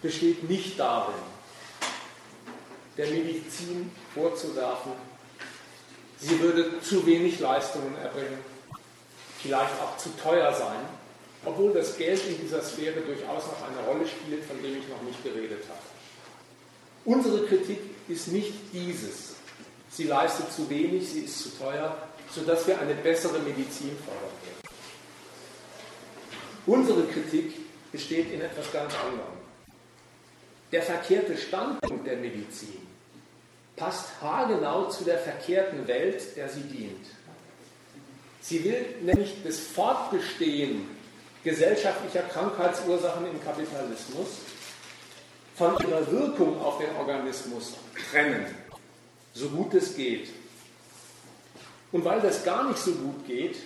besteht 0.00 0.48
nicht 0.48 0.78
darin, 0.78 1.14
der 3.00 3.08
Medizin 3.08 3.90
vorzuwerfen, 4.12 4.92
sie 6.18 6.38
würde 6.38 6.82
zu 6.82 7.06
wenig 7.06 7.40
Leistungen 7.40 7.96
erbringen, 7.96 8.38
vielleicht 9.42 9.72
auch 9.80 9.96
zu 9.96 10.10
teuer 10.22 10.52
sein, 10.52 10.84
obwohl 11.46 11.72
das 11.72 11.96
Geld 11.96 12.20
in 12.26 12.38
dieser 12.38 12.60
Sphäre 12.60 13.00
durchaus 13.00 13.46
noch 13.46 13.66
eine 13.66 13.88
Rolle 13.88 14.06
spielt, 14.06 14.44
von 14.44 14.62
dem 14.62 14.76
ich 14.76 14.86
noch 14.88 15.00
nicht 15.00 15.24
geredet 15.24 15.64
habe. 15.66 15.80
Unsere 17.06 17.46
Kritik 17.46 17.80
ist 18.06 18.28
nicht 18.28 18.52
dieses. 18.70 19.36
Sie 19.88 20.04
leistet 20.04 20.52
zu 20.52 20.68
wenig, 20.68 21.08
sie 21.08 21.20
ist 21.20 21.42
zu 21.42 21.48
teuer, 21.58 21.96
sodass 22.30 22.66
wir 22.66 22.78
eine 22.78 22.94
bessere 22.96 23.38
Medizin 23.38 23.96
fordern 24.04 24.36
werden. 24.44 24.60
Unsere 26.66 27.06
Kritik 27.06 27.54
besteht 27.90 28.30
in 28.30 28.42
etwas 28.42 28.70
ganz 28.70 28.92
anderem. 28.94 29.40
Der 30.70 30.82
verkehrte 30.82 31.38
Standpunkt 31.38 32.06
der 32.06 32.18
Medizin 32.18 32.89
passt 33.80 34.08
haargenau 34.20 34.84
zu 34.90 35.04
der 35.04 35.18
verkehrten 35.18 35.88
Welt, 35.88 36.36
der 36.36 36.50
sie 36.50 36.60
dient. 36.60 37.06
Sie 38.42 38.62
will 38.62 38.84
nämlich 39.00 39.36
das 39.42 39.58
Fortbestehen 39.58 40.86
gesellschaftlicher 41.42 42.22
Krankheitsursachen 42.22 43.26
im 43.30 43.42
Kapitalismus 43.42 44.28
von 45.56 45.76
ihrer 45.78 46.10
Wirkung 46.12 46.60
auf 46.60 46.78
den 46.78 46.94
Organismus 46.96 47.74
trennen, 48.10 48.46
so 49.32 49.48
gut 49.48 49.72
es 49.74 49.96
geht. 49.96 50.28
Und 51.90 52.04
weil 52.04 52.20
das 52.20 52.44
gar 52.44 52.68
nicht 52.68 52.78
so 52.78 52.92
gut 52.92 53.26
geht, 53.26 53.56